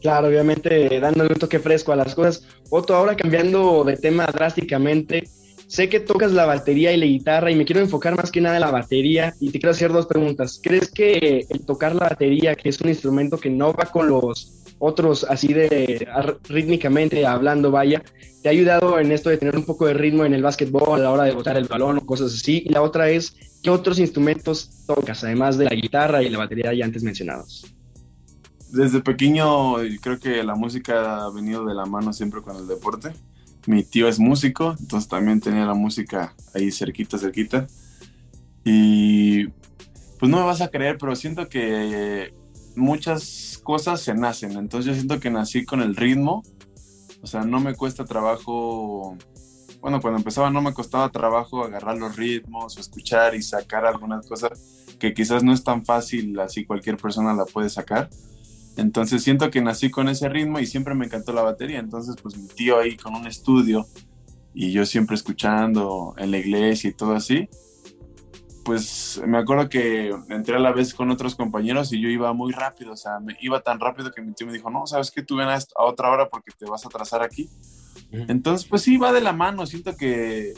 Claro, 0.00 0.28
obviamente 0.28 0.98
dándole 0.98 1.32
un 1.32 1.38
toque 1.38 1.60
fresco 1.60 1.92
a 1.92 1.96
las 1.96 2.14
cosas. 2.14 2.44
Otto, 2.70 2.94
ahora 2.94 3.14
cambiando 3.14 3.84
de 3.84 3.96
tema 3.96 4.26
drásticamente, 4.26 5.28
sé 5.68 5.88
que 5.88 6.00
tocas 6.00 6.32
la 6.32 6.44
batería 6.44 6.92
y 6.92 6.96
la 6.96 7.06
guitarra 7.06 7.50
y 7.50 7.54
me 7.54 7.64
quiero 7.64 7.80
enfocar 7.80 8.16
más 8.16 8.32
que 8.32 8.40
nada 8.40 8.56
en 8.56 8.62
la 8.62 8.70
batería 8.70 9.34
y 9.38 9.50
te 9.50 9.60
quiero 9.60 9.70
hacer 9.70 9.92
dos 9.92 10.06
preguntas. 10.06 10.60
¿Crees 10.62 10.90
que 10.90 11.46
el 11.48 11.64
tocar 11.64 11.94
la 11.94 12.08
batería, 12.08 12.56
que 12.56 12.68
es 12.68 12.80
un 12.80 12.88
instrumento 12.88 13.38
que 13.38 13.50
no 13.50 13.72
va 13.72 13.86
con 13.86 14.08
los 14.08 14.61
otros 14.84 15.24
así 15.28 15.52
de 15.52 16.08
rítmicamente 16.48 17.24
hablando, 17.24 17.70
vaya, 17.70 18.02
te 18.42 18.48
ha 18.48 18.50
ayudado 18.50 18.98
en 18.98 19.12
esto 19.12 19.30
de 19.30 19.36
tener 19.36 19.56
un 19.56 19.64
poco 19.64 19.86
de 19.86 19.94
ritmo 19.94 20.24
en 20.24 20.34
el 20.34 20.42
básquetbol 20.42 20.98
a 20.98 21.04
la 21.04 21.10
hora 21.12 21.22
de 21.22 21.30
botar 21.30 21.56
el 21.56 21.68
balón 21.68 21.98
o 21.98 22.00
cosas 22.04 22.34
así. 22.34 22.64
Y 22.66 22.70
la 22.70 22.82
otra 22.82 23.08
es, 23.08 23.36
¿qué 23.62 23.70
otros 23.70 24.00
instrumentos 24.00 24.84
tocas, 24.84 25.22
además 25.22 25.56
de 25.56 25.66
la 25.66 25.76
guitarra 25.76 26.20
y 26.24 26.30
la 26.30 26.38
batería 26.38 26.74
ya 26.74 26.84
antes 26.84 27.04
mencionados? 27.04 27.64
Desde 28.72 29.00
pequeño 29.00 29.76
creo 30.00 30.18
que 30.18 30.42
la 30.42 30.56
música 30.56 31.26
ha 31.26 31.30
venido 31.30 31.64
de 31.64 31.74
la 31.74 31.86
mano 31.86 32.12
siempre 32.12 32.42
con 32.42 32.56
el 32.56 32.66
deporte. 32.66 33.12
Mi 33.68 33.84
tío 33.84 34.08
es 34.08 34.18
músico, 34.18 34.74
entonces 34.80 35.08
también 35.08 35.40
tenía 35.40 35.64
la 35.64 35.74
música 35.74 36.34
ahí 36.54 36.72
cerquita, 36.72 37.18
cerquita. 37.18 37.68
Y 38.64 39.46
pues 40.18 40.28
no 40.28 40.38
me 40.38 40.44
vas 40.44 40.60
a 40.60 40.68
creer, 40.68 40.98
pero 40.98 41.14
siento 41.14 41.48
que 41.48 42.34
muchas 42.76 43.60
cosas 43.62 44.00
se 44.00 44.14
nacen. 44.14 44.52
Entonces 44.52 44.86
yo 44.86 44.94
siento 44.94 45.20
que 45.20 45.30
nací 45.30 45.64
con 45.64 45.82
el 45.82 45.96
ritmo. 45.96 46.42
O 47.22 47.26
sea, 47.26 47.42
no 47.42 47.60
me 47.60 47.74
cuesta 47.74 48.04
trabajo. 48.04 49.16
Bueno, 49.80 50.00
cuando 50.00 50.18
empezaba 50.18 50.50
no 50.50 50.62
me 50.62 50.74
costaba 50.74 51.10
trabajo 51.10 51.64
agarrar 51.64 51.98
los 51.98 52.16
ritmos, 52.16 52.78
escuchar 52.78 53.34
y 53.34 53.42
sacar 53.42 53.84
algunas 53.84 54.26
cosas 54.26 54.84
que 54.98 55.12
quizás 55.14 55.42
no 55.42 55.52
es 55.52 55.64
tan 55.64 55.84
fácil, 55.84 56.38
así 56.38 56.64
cualquier 56.64 56.96
persona 56.96 57.34
la 57.34 57.44
puede 57.44 57.68
sacar. 57.68 58.08
Entonces 58.76 59.22
siento 59.22 59.50
que 59.50 59.60
nací 59.60 59.90
con 59.90 60.08
ese 60.08 60.28
ritmo 60.28 60.58
y 60.58 60.66
siempre 60.66 60.94
me 60.94 61.06
encantó 61.06 61.32
la 61.32 61.42
batería. 61.42 61.78
Entonces, 61.78 62.16
pues 62.22 62.36
mi 62.36 62.46
tío 62.48 62.78
ahí 62.78 62.96
con 62.96 63.14
un 63.14 63.26
estudio 63.26 63.86
y 64.54 64.72
yo 64.72 64.86
siempre 64.86 65.16
escuchando 65.16 66.14
en 66.18 66.30
la 66.30 66.38
iglesia 66.38 66.90
y 66.90 66.94
todo 66.94 67.14
así, 67.14 67.48
pues 68.64 69.20
me 69.26 69.38
acuerdo 69.38 69.68
que 69.68 70.14
entré 70.28 70.56
a 70.56 70.60
la 70.60 70.72
vez 70.72 70.94
con 70.94 71.10
otros 71.10 71.34
compañeros 71.34 71.92
y 71.92 72.00
yo 72.00 72.08
iba 72.08 72.32
muy 72.32 72.52
rápido, 72.52 72.92
o 72.92 72.96
sea, 72.96 73.20
me 73.20 73.36
iba 73.40 73.60
tan 73.60 73.80
rápido 73.80 74.12
que 74.12 74.22
mi 74.22 74.32
tío 74.32 74.46
me 74.46 74.52
dijo, 74.52 74.70
no, 74.70 74.86
sabes 74.86 75.10
que 75.10 75.22
tú 75.22 75.36
ven 75.36 75.48
a, 75.48 75.58
otra 75.76 76.10
hora 76.10 76.28
porque 76.28 76.52
te 76.56 76.66
vas 76.66 76.84
a 76.84 76.88
atrasar 76.88 77.22
aquí. 77.22 77.48
Entonces, 78.10 78.66
pues 78.68 78.82
sí, 78.82 78.96
va 78.96 79.12
de 79.12 79.20
la 79.20 79.32
mano, 79.32 79.66
siento 79.66 79.96
que 79.96 80.54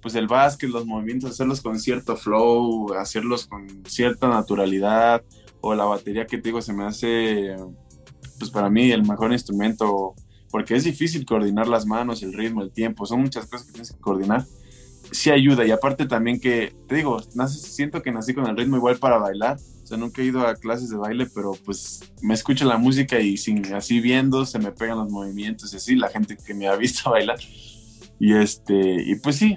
pues 0.00 0.14
el 0.16 0.26
básquet, 0.26 0.68
los 0.68 0.84
movimientos, 0.84 1.30
hacerlos 1.30 1.62
con 1.62 1.78
cierto 1.78 2.16
flow, 2.16 2.92
hacerlos 2.92 3.46
con 3.46 3.84
cierta 3.86 4.28
naturalidad, 4.28 5.22
o 5.62 5.74
la 5.74 5.86
batería 5.86 6.26
que 6.26 6.36
te 6.36 6.50
digo, 6.50 6.60
se 6.60 6.74
me 6.74 6.84
hace, 6.84 7.56
pues 8.38 8.50
para 8.50 8.68
mí 8.68 8.90
el 8.90 9.02
mejor 9.06 9.32
instrumento, 9.32 10.14
porque 10.50 10.74
es 10.74 10.84
difícil 10.84 11.24
coordinar 11.24 11.68
las 11.68 11.86
manos, 11.86 12.22
el 12.22 12.34
ritmo, 12.34 12.60
el 12.60 12.70
tiempo, 12.70 13.06
son 13.06 13.22
muchas 13.22 13.46
cosas 13.46 13.66
que 13.66 13.72
tienes 13.72 13.92
que 13.92 14.00
coordinar 14.00 14.44
sí 15.10 15.30
ayuda. 15.30 15.66
Y 15.66 15.70
aparte 15.70 16.06
también 16.06 16.40
que, 16.40 16.74
te 16.88 16.96
digo, 16.96 17.20
siento 17.48 18.02
que 18.02 18.12
nací 18.12 18.34
con 18.34 18.46
el 18.46 18.56
ritmo 18.56 18.76
igual 18.76 18.96
para 18.98 19.18
bailar. 19.18 19.58
O 19.82 19.86
sea, 19.86 19.98
nunca 19.98 20.22
he 20.22 20.26
ido 20.26 20.46
a 20.46 20.54
clases 20.54 20.88
de 20.90 20.96
baile, 20.96 21.26
pero 21.34 21.52
pues 21.64 22.12
me 22.22 22.32
escucho 22.34 22.64
la 22.64 22.78
música 22.78 23.20
y 23.20 23.34
así 23.74 24.00
viendo 24.00 24.46
se 24.46 24.58
me 24.58 24.72
pegan 24.72 24.98
los 24.98 25.10
movimientos 25.10 25.74
y 25.74 25.76
así, 25.76 25.94
la 25.94 26.08
gente 26.08 26.38
que 26.38 26.54
me 26.54 26.68
ha 26.68 26.76
visto 26.76 27.10
bailar. 27.10 27.38
Y 28.18 28.34
este, 28.34 29.02
y 29.02 29.16
pues 29.16 29.36
sí, 29.36 29.56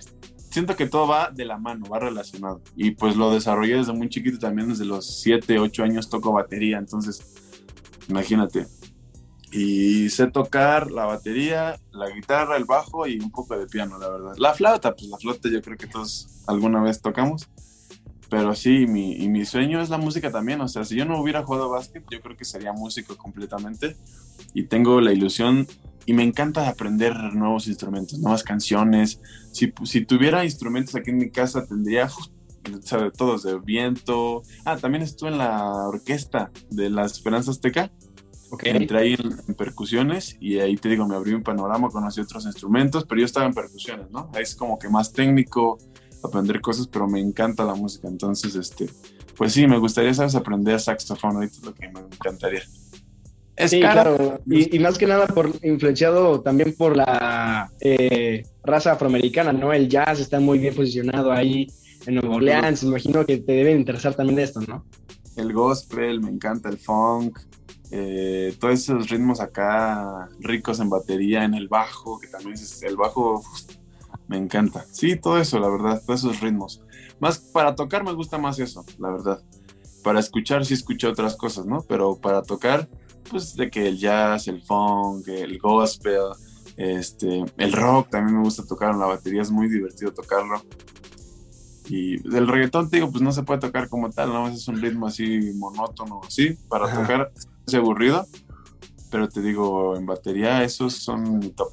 siento 0.49 0.75
que 0.75 0.87
todo 0.87 1.07
va 1.07 1.31
de 1.31 1.45
la 1.45 1.57
mano, 1.57 1.85
va 1.85 1.99
relacionado. 1.99 2.61
Y 2.75 2.91
pues 2.91 3.15
lo 3.15 3.33
desarrollé 3.33 3.77
desde 3.77 3.93
muy 3.93 4.09
chiquito 4.09 4.37
también, 4.37 4.69
desde 4.69 4.85
los 4.85 5.21
7, 5.21 5.59
8 5.59 5.83
años 5.83 6.09
toco 6.09 6.33
batería, 6.33 6.77
entonces 6.77 7.21
imagínate, 8.09 8.67
y 9.51 10.09
sé 10.09 10.27
tocar 10.27 10.91
la 10.91 11.05
batería, 11.05 11.79
la 11.91 12.09
guitarra, 12.09 12.57
el 12.57 12.65
bajo 12.65 13.07
y 13.07 13.19
un 13.19 13.31
poco 13.31 13.57
de 13.57 13.65
piano, 13.67 13.97
la 13.97 14.09
verdad. 14.09 14.33
La 14.37 14.53
flauta, 14.53 14.93
pues 14.93 15.07
la 15.09 15.17
flauta 15.17 15.49
yo 15.49 15.61
creo 15.61 15.77
que 15.77 15.87
todos 15.87 16.27
alguna 16.47 16.81
vez 16.81 17.01
tocamos. 17.01 17.47
Pero 18.29 18.53
sí, 18.55 18.87
mi, 18.87 19.13
y 19.13 19.29
mi 19.29 19.45
sueño 19.45 19.81
es 19.81 19.89
la 19.89 19.97
música 19.97 20.31
también. 20.31 20.59
O 20.59 20.67
sea, 20.67 20.83
si 20.83 20.95
yo 20.95 21.05
no 21.05 21.21
hubiera 21.21 21.45
jugado 21.45 21.69
básquet, 21.69 22.03
yo 22.11 22.19
creo 22.19 22.35
que 22.35 22.43
sería 22.43 22.73
músico 22.73 23.15
completamente. 23.15 23.95
Y 24.53 24.63
tengo 24.63 24.99
la 24.99 25.13
ilusión 25.13 25.65
y 26.05 26.11
me 26.11 26.23
encanta 26.23 26.67
aprender 26.67 27.15
nuevos 27.33 27.67
instrumentos, 27.67 28.19
nuevas 28.19 28.43
canciones. 28.43 29.21
Si, 29.53 29.73
si 29.85 30.05
tuviera 30.05 30.43
instrumentos 30.43 30.95
aquí 30.95 31.11
en 31.11 31.19
mi 31.19 31.29
casa, 31.29 31.65
tendría 31.65 32.09
¿sabe? 32.83 33.11
todos 33.11 33.43
de 33.43 33.57
viento. 33.59 34.43
Ah, 34.65 34.75
también 34.75 35.03
estuve 35.03 35.29
en 35.29 35.37
la 35.37 35.87
orquesta 35.87 36.51
de 36.69 36.89
la 36.89 37.05
Esperanza 37.05 37.51
Azteca 37.51 37.91
Entré 38.63 38.97
ahí 38.97 39.13
en, 39.13 39.55
percusiones 39.55 40.37
y 40.39 40.59
ahí 40.59 40.77
te 40.77 40.89
digo, 40.89 41.05
me 41.07 41.15
abrí 41.15 41.33
un 41.33 41.43
panorama, 41.43 41.89
conocí 41.89 42.21
otros 42.21 42.45
instrumentos, 42.45 43.05
pero 43.05 43.19
yo 43.19 43.25
estaba 43.25 43.45
en 43.45 43.53
percusiones, 43.53 44.09
¿no? 44.09 44.29
Ahí 44.33 44.43
es 44.43 44.55
como 44.55 44.79
que 44.79 44.89
más 44.89 45.11
técnico, 45.11 45.77
aprender 46.23 46.61
cosas, 46.61 46.87
pero 46.87 47.07
me 47.07 47.19
encanta 47.19 47.65
la 47.65 47.75
música. 47.75 48.07
Entonces, 48.07 48.55
este, 48.55 48.89
pues 49.35 49.53
sí, 49.53 49.67
me 49.67 49.77
gustaría, 49.77 50.13
¿sabes? 50.13 50.35
Aprender 50.35 50.79
saxofón, 50.79 51.35
ahorita 51.35 51.57
es 51.57 51.63
lo 51.63 51.73
que 51.73 51.89
me 51.89 51.99
encantaría. 51.99 52.61
Es 53.55 53.71
sí, 53.71 53.79
claro, 53.79 54.39
y, 54.45 54.77
más 54.77 54.99
que 54.99 55.07
nada 55.07 55.25
por 55.25 55.51
influenciado 55.63 56.41
también 56.41 56.75
por 56.77 56.95
la 56.95 57.71
eh, 57.79 58.43
raza 58.63 58.91
afroamericana, 58.91 59.51
¿no? 59.51 59.73
El 59.73 59.89
jazz 59.89 60.19
está 60.19 60.39
muy 60.39 60.59
bien 60.59 60.75
posicionado 60.75 61.31
ahí 61.31 61.67
en 62.05 62.15
Nueva 62.15 62.35
Orleans, 62.35 62.83
imagino 62.83 63.25
que 63.25 63.37
te 63.37 63.53
debe 63.53 63.71
interesar 63.71 64.13
también 64.13 64.37
esto, 64.39 64.61
¿no? 64.61 64.85
El 65.35 65.53
gospel, 65.53 66.21
me 66.21 66.29
encanta 66.29 66.69
el 66.69 66.77
funk, 66.77 67.39
eh, 67.91 68.55
todos 68.59 68.73
esos 68.73 69.09
ritmos 69.09 69.39
acá 69.39 70.27
ricos 70.39 70.79
en 70.79 70.89
batería, 70.89 71.43
en 71.43 71.53
el 71.53 71.67
bajo, 71.67 72.19
que 72.19 72.27
también 72.27 72.53
es 72.53 72.83
el 72.83 72.97
bajo, 72.97 73.41
me 74.27 74.37
encanta. 74.37 74.85
Sí, 74.91 75.15
todo 75.15 75.39
eso, 75.39 75.59
la 75.59 75.69
verdad, 75.69 76.01
todos 76.05 76.21
esos 76.21 76.41
ritmos. 76.41 76.81
Más 77.19 77.39
para 77.39 77.75
tocar 77.75 78.03
me 78.03 78.13
gusta 78.13 78.37
más 78.37 78.59
eso, 78.59 78.85
la 78.99 79.11
verdad. 79.11 79.41
Para 80.03 80.19
escuchar 80.19 80.65
sí 80.65 80.73
escucho 80.73 81.09
otras 81.09 81.35
cosas, 81.35 81.65
¿no? 81.65 81.81
Pero 81.87 82.15
para 82.17 82.41
tocar, 82.41 82.87
pues 83.29 83.55
de 83.55 83.69
que 83.69 83.87
el 83.87 83.97
jazz, 83.97 84.47
el 84.47 84.61
funk, 84.61 85.27
el 85.29 85.57
gospel, 85.57 86.21
este, 86.75 87.43
el 87.57 87.73
rock 87.73 88.09
también 88.09 88.37
me 88.37 88.43
gusta 88.43 88.65
tocar 88.65 88.91
en 88.93 88.99
la 88.99 89.07
batería, 89.07 89.41
es 89.41 89.51
muy 89.51 89.69
divertido 89.69 90.13
tocarlo. 90.13 90.61
Y 91.89 92.17
del 92.29 92.47
reggaetón, 92.47 92.89
te 92.89 92.97
digo, 92.97 93.09
pues 93.09 93.23
no 93.23 93.31
se 93.31 93.43
puede 93.43 93.61
tocar 93.61 93.87
como 93.87 94.09
tal, 94.09 94.29
¿no? 94.29 94.49
Es 94.49 94.67
un 94.67 94.81
ritmo 94.81 95.07
así 95.07 95.53
monótono, 95.55 96.19
así, 96.25 96.57
para 96.67 96.93
tocar 96.93 97.31
aburrido. 97.75 98.25
Pero 99.11 99.27
te 99.29 99.41
digo, 99.41 99.95
en 99.95 100.05
batería, 100.05 100.63
esos 100.63 100.95
son 100.95 101.51
top. 101.51 101.71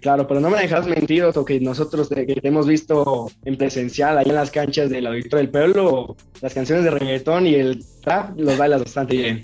Claro, 0.00 0.26
pero 0.26 0.40
no 0.40 0.50
me 0.50 0.58
dejas 0.58 0.86
mentir, 0.86 1.22
Otto, 1.22 1.44
que 1.44 1.60
nosotros 1.60 2.08
que 2.08 2.24
te 2.26 2.48
hemos 2.48 2.66
visto 2.66 3.30
en 3.44 3.56
presencial 3.56 4.18
ahí 4.18 4.28
en 4.28 4.34
las 4.34 4.50
canchas 4.50 4.90
del 4.90 5.06
Auditorio 5.06 5.38
del 5.38 5.50
Pueblo, 5.50 6.16
las 6.40 6.52
canciones 6.52 6.84
de 6.84 6.90
reggaetón 6.90 7.46
y 7.46 7.54
el 7.54 7.84
trap 8.00 8.36
los 8.36 8.58
bailas 8.58 8.82
bastante 8.82 9.14
bien. 9.16 9.42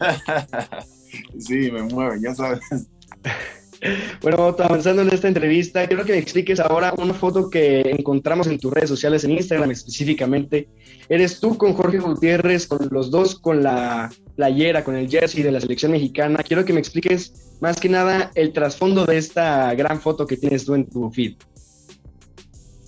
sí, 1.38 1.70
me 1.70 1.82
mueven, 1.82 2.20
ya 2.22 2.34
sabes. 2.34 2.60
Bueno, 4.20 4.54
avanzando 4.58 5.00
en 5.02 5.08
esta 5.10 5.28
entrevista, 5.28 5.86
quiero 5.86 6.04
que 6.04 6.12
me 6.12 6.18
expliques 6.18 6.60
ahora 6.60 6.92
una 6.98 7.14
foto 7.14 7.48
que 7.48 7.80
encontramos 7.80 8.46
en 8.46 8.58
tus 8.58 8.72
redes 8.72 8.90
sociales, 8.90 9.24
en 9.24 9.30
Instagram 9.30 9.70
específicamente. 9.70 10.68
Eres 11.08 11.40
tú 11.40 11.56
con 11.56 11.72
Jorge 11.72 11.98
Gutiérrez, 11.98 12.66
con 12.66 12.88
los 12.90 13.10
dos 13.10 13.38
con 13.38 13.62
la 13.62 14.10
playera, 14.40 14.82
con 14.82 14.96
el 14.96 15.06
jersey 15.06 15.42
de 15.42 15.52
la 15.52 15.60
selección 15.60 15.92
mexicana. 15.92 16.42
Quiero 16.42 16.64
que 16.64 16.72
me 16.72 16.80
expliques 16.80 17.58
más 17.60 17.78
que 17.78 17.90
nada 17.90 18.30
el 18.34 18.54
trasfondo 18.54 19.04
de 19.04 19.18
esta 19.18 19.74
gran 19.74 20.00
foto 20.00 20.26
que 20.26 20.38
tienes 20.38 20.64
tú 20.64 20.74
en 20.74 20.88
tu 20.88 21.10
feed. 21.10 21.34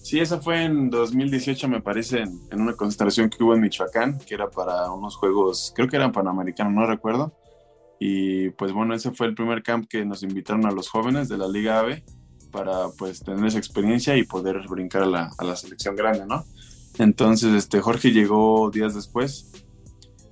Sí, 0.03 0.19
esa 0.19 0.41
fue 0.41 0.65
en 0.65 0.89
2018, 0.89 1.69
me 1.69 1.83
parece, 1.83 2.21
en, 2.21 2.59
una 2.59 2.73
concentración 2.73 3.29
que 3.29 3.45
hubo 3.45 3.55
en 3.55 3.61
Michoacán, 3.61 4.19
que 4.19 4.35
era 4.35 4.49
para 4.49 4.91
unos 4.91 5.15
juegos, 5.17 5.75
creo 5.77 5.89
que 5.89 5.97
eran 5.97 6.11
panamericanos, 6.11 6.73
no 6.73 6.87
recuerdo 6.87 7.35
y 8.01 8.49
pues 8.51 8.73
bueno, 8.73 8.95
ese 8.95 9.11
fue 9.11 9.27
el 9.27 9.35
primer 9.35 9.63
camp 9.63 9.87
que 9.89 10.07
nos 10.07 10.23
invitaron 10.23 10.65
a 10.65 10.71
los 10.71 10.89
jóvenes 10.89 11.29
de 11.29 11.37
la 11.37 11.49
Liga 11.49 11.81
AVE 11.81 12.03
para 12.51 12.89
pues 12.97 13.23
tener 13.23 13.45
esa 13.45 13.59
experiencia 13.59 14.17
y 14.17 14.25
poder 14.25 14.59
brincar 14.69 15.03
a 15.03 15.07
la, 15.07 15.31
a 15.37 15.45
la 15.45 15.55
selección 15.55 15.97
grande, 15.97 16.25
¿no? 16.27 16.47
Entonces, 16.99 17.55
este, 17.55 17.81
Jorge 17.81 18.11
llegó 18.11 18.71
días 18.71 18.95
después 18.95 19.53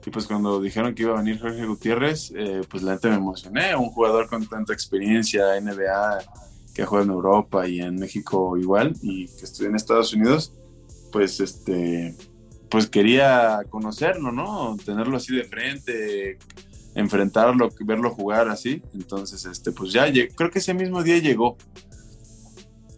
y 0.05 0.11
pues 0.11 0.27
cuando 0.27 0.61
dijeron 0.61 0.95
que 0.95 1.03
iba 1.03 1.15
a 1.15 1.23
venir 1.23 1.41
Jorge 1.41 1.67
Gutiérrez, 1.67 2.33
eh, 2.35 2.63
pues 2.69 2.83
la 2.83 2.93
gente 2.93 3.11
me 3.11 3.17
emocioné, 3.17 3.77
un 3.77 3.91
jugador 3.91 4.29
con 4.29 4.47
tanta 4.47 4.73
experiencia, 4.73 5.61
NBA, 5.61 6.19
que 6.75 6.87
juega 6.87 7.05
en 7.05 7.11
Europa 7.11 7.69
y 7.69 7.81
en 7.81 7.97
México 7.97 8.57
igual, 8.57 8.95
y 9.03 9.27
que 9.27 9.45
estudió 9.45 9.69
en 9.69 9.77
Estados 9.77 10.15
Unidos, 10.15 10.55
pues 11.13 11.41
este, 11.41 12.17
pues 12.71 12.89
quería 12.89 13.61
conocerlo, 13.69 14.33
¿no? 14.33 14.77
Tenerlo 14.85 15.17
así 15.17 15.35
de 15.35 15.45
frente, 15.45 16.39
enfrentarlo, 16.95 17.69
verlo 17.81 18.11
jugar 18.11 18.49
así. 18.49 18.83
Entonces, 18.95 19.45
este, 19.45 19.73
pues 19.73 19.93
ya, 19.93 20.11
creo 20.35 20.51
que 20.51 20.61
ese 20.61 20.73
mismo 20.73 21.03
día 21.03 21.19
llegó. 21.19 21.57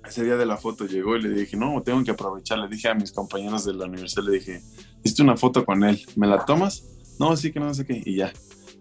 Ese 0.07 0.25
día 0.25 0.37
de 0.37 0.45
la 0.45 0.59
foto 0.59 0.85
llegó 0.85 1.17
y 1.17 1.23
le 1.23 1.31
dije, 1.31 1.57
no, 1.57 1.83
tengo 1.83 2.05
que 2.05 2.11
aprovechar. 2.11 2.59
Le 2.59 2.69
dije 2.69 2.89
a 2.89 2.95
mis 2.95 3.13
compañeros 3.13 3.65
de 3.65 3.73
la 3.73 3.87
universidad, 3.87 4.25
le 4.25 4.33
dije, 4.33 4.63
hiciste 5.03 5.23
una 5.23 5.39
foto 5.39 5.65
con 5.65 5.83
él, 5.85 6.05
¿me 6.17 6.27
la 6.27 6.45
tomas? 6.45 6.92
No, 7.19 7.37
sí 7.37 7.53
que 7.53 7.61
no 7.61 7.73
sé 7.75 7.87
qué, 7.87 8.03
y 8.05 8.17
ya. 8.17 8.33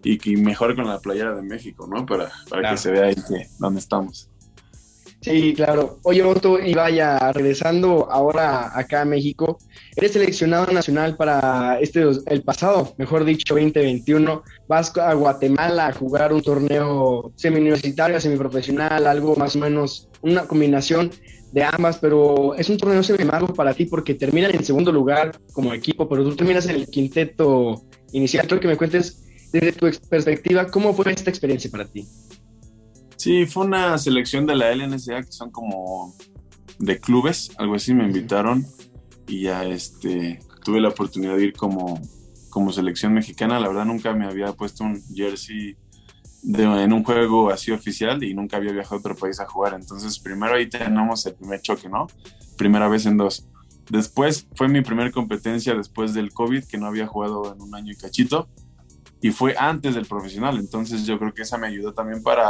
Y, 0.04 0.18
que 0.18 0.36
mejor 0.36 0.74
con 0.74 0.86
la 0.86 0.98
playera 0.98 1.34
de 1.34 1.42
México, 1.42 1.86
¿no? 1.86 2.04
Para, 2.04 2.30
para 2.48 2.70
que 2.70 2.76
se 2.76 2.90
vea 2.90 3.04
ahí 3.04 3.14
que, 3.14 3.46
dónde 3.58 3.80
estamos. 3.80 4.28
Sí, 5.22 5.54
claro. 5.54 6.00
Oye, 6.02 6.24
Otto, 6.24 6.58
y 6.58 6.74
vaya, 6.74 7.32
regresando 7.32 8.10
ahora 8.10 8.76
acá 8.76 9.02
a 9.02 9.04
México, 9.04 9.56
eres 9.94 10.12
seleccionado 10.12 10.72
nacional 10.72 11.16
para 11.16 11.78
este, 11.78 12.04
el 12.26 12.42
pasado, 12.42 12.92
mejor 12.98 13.24
dicho, 13.24 13.54
2021. 13.54 14.42
Vas 14.66 14.96
a 14.98 15.14
Guatemala 15.14 15.86
a 15.86 15.92
jugar 15.92 16.32
un 16.32 16.42
torneo 16.42 17.32
semi-universitario, 17.36 18.20
semiprofesional, 18.20 19.06
algo 19.06 19.36
más 19.36 19.54
o 19.54 19.60
menos, 19.60 20.08
una 20.22 20.42
combinación 20.48 21.12
de 21.52 21.62
ambas, 21.62 21.98
pero 21.98 22.56
es 22.56 22.68
un 22.68 22.78
torneo 22.78 23.04
semi 23.04 23.24
para 23.54 23.74
ti 23.74 23.84
porque 23.84 24.14
terminan 24.14 24.52
en 24.52 24.64
segundo 24.64 24.90
lugar 24.90 25.38
como 25.52 25.72
equipo, 25.72 26.08
pero 26.08 26.24
tú 26.24 26.34
terminas 26.34 26.66
en 26.66 26.76
el 26.76 26.86
quinteto 26.88 27.84
inicial. 28.12 28.46
Quiero 28.46 28.60
que 28.60 28.68
me 28.68 28.76
cuentes 28.76 29.22
desde 29.52 29.72
tu 29.72 29.90
perspectiva, 30.08 30.66
¿cómo 30.68 30.94
fue 30.94 31.12
esta 31.12 31.30
experiencia 31.30 31.70
para 31.70 31.86
ti? 31.86 32.06
Sí, 33.16 33.46
fue 33.46 33.66
una 33.66 33.98
selección 33.98 34.46
de 34.46 34.56
la 34.56 34.74
LNSA 34.74 35.22
que 35.22 35.32
son 35.32 35.50
como 35.50 36.16
de 36.78 36.98
clubes, 36.98 37.52
algo 37.58 37.74
así 37.74 37.94
me 37.94 38.04
invitaron 38.04 38.66
y 39.28 39.42
ya 39.42 39.64
este 39.64 40.40
tuve 40.64 40.80
la 40.80 40.88
oportunidad 40.88 41.36
de 41.36 41.44
ir 41.44 41.52
como, 41.52 42.00
como 42.50 42.72
selección 42.72 43.12
mexicana. 43.12 43.60
La 43.60 43.68
verdad 43.68 43.84
nunca 43.84 44.12
me 44.14 44.26
había 44.26 44.52
puesto 44.52 44.84
un 44.84 45.02
jersey 45.14 45.76
de, 46.42 46.64
en 46.64 46.92
un 46.92 47.04
juego 47.04 47.50
así 47.50 47.70
oficial 47.70 48.22
y 48.24 48.34
nunca 48.34 48.56
había 48.56 48.72
viajado 48.72 48.96
a 48.96 48.98
otro 48.98 49.16
país 49.16 49.38
a 49.40 49.46
jugar. 49.46 49.74
Entonces 49.74 50.18
primero 50.18 50.54
ahí 50.54 50.68
tenemos 50.68 51.24
el 51.26 51.34
primer 51.34 51.60
choque, 51.60 51.88
¿no? 51.88 52.06
Primera 52.56 52.88
vez 52.88 53.06
en 53.06 53.16
dos. 53.16 53.46
Después 53.92 54.48
fue 54.54 54.68
mi 54.68 54.80
primera 54.80 55.10
competencia 55.10 55.74
después 55.74 56.14
del 56.14 56.32
COVID, 56.32 56.64
que 56.64 56.78
no 56.78 56.86
había 56.86 57.06
jugado 57.06 57.52
en 57.52 57.60
un 57.60 57.74
año 57.74 57.92
y 57.92 57.96
cachito. 57.96 58.48
Y 59.20 59.32
fue 59.32 59.54
antes 59.58 59.94
del 59.94 60.06
profesional. 60.06 60.56
Entonces 60.56 61.04
yo 61.04 61.18
creo 61.18 61.34
que 61.34 61.42
esa 61.42 61.58
me 61.58 61.66
ayudó 61.66 61.92
también 61.92 62.22
para 62.22 62.42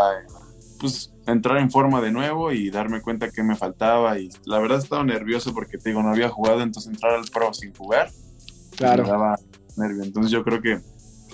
pues 0.78 1.12
entrar 1.26 1.58
en 1.58 1.68
forma 1.68 2.00
de 2.00 2.12
nuevo 2.12 2.52
y 2.52 2.70
darme 2.70 3.02
cuenta 3.02 3.32
que 3.32 3.42
me 3.42 3.56
faltaba 3.56 4.20
y 4.20 4.28
la 4.44 4.60
verdad 4.60 4.78
estaba 4.78 5.02
nervioso 5.02 5.52
porque 5.52 5.78
te 5.78 5.90
digo 5.90 6.02
no 6.02 6.10
había 6.10 6.28
jugado 6.28 6.60
entonces 6.60 6.92
entrar 6.92 7.14
al 7.14 7.24
pro 7.26 7.54
sin 7.54 7.72
jugar 7.72 8.10
pues, 8.10 8.70
claro 8.78 9.04
me 9.04 9.08
daba 9.08 9.38
nervio 9.76 10.02
entonces 10.02 10.32
yo 10.32 10.42
creo 10.42 10.60
que 10.60 10.80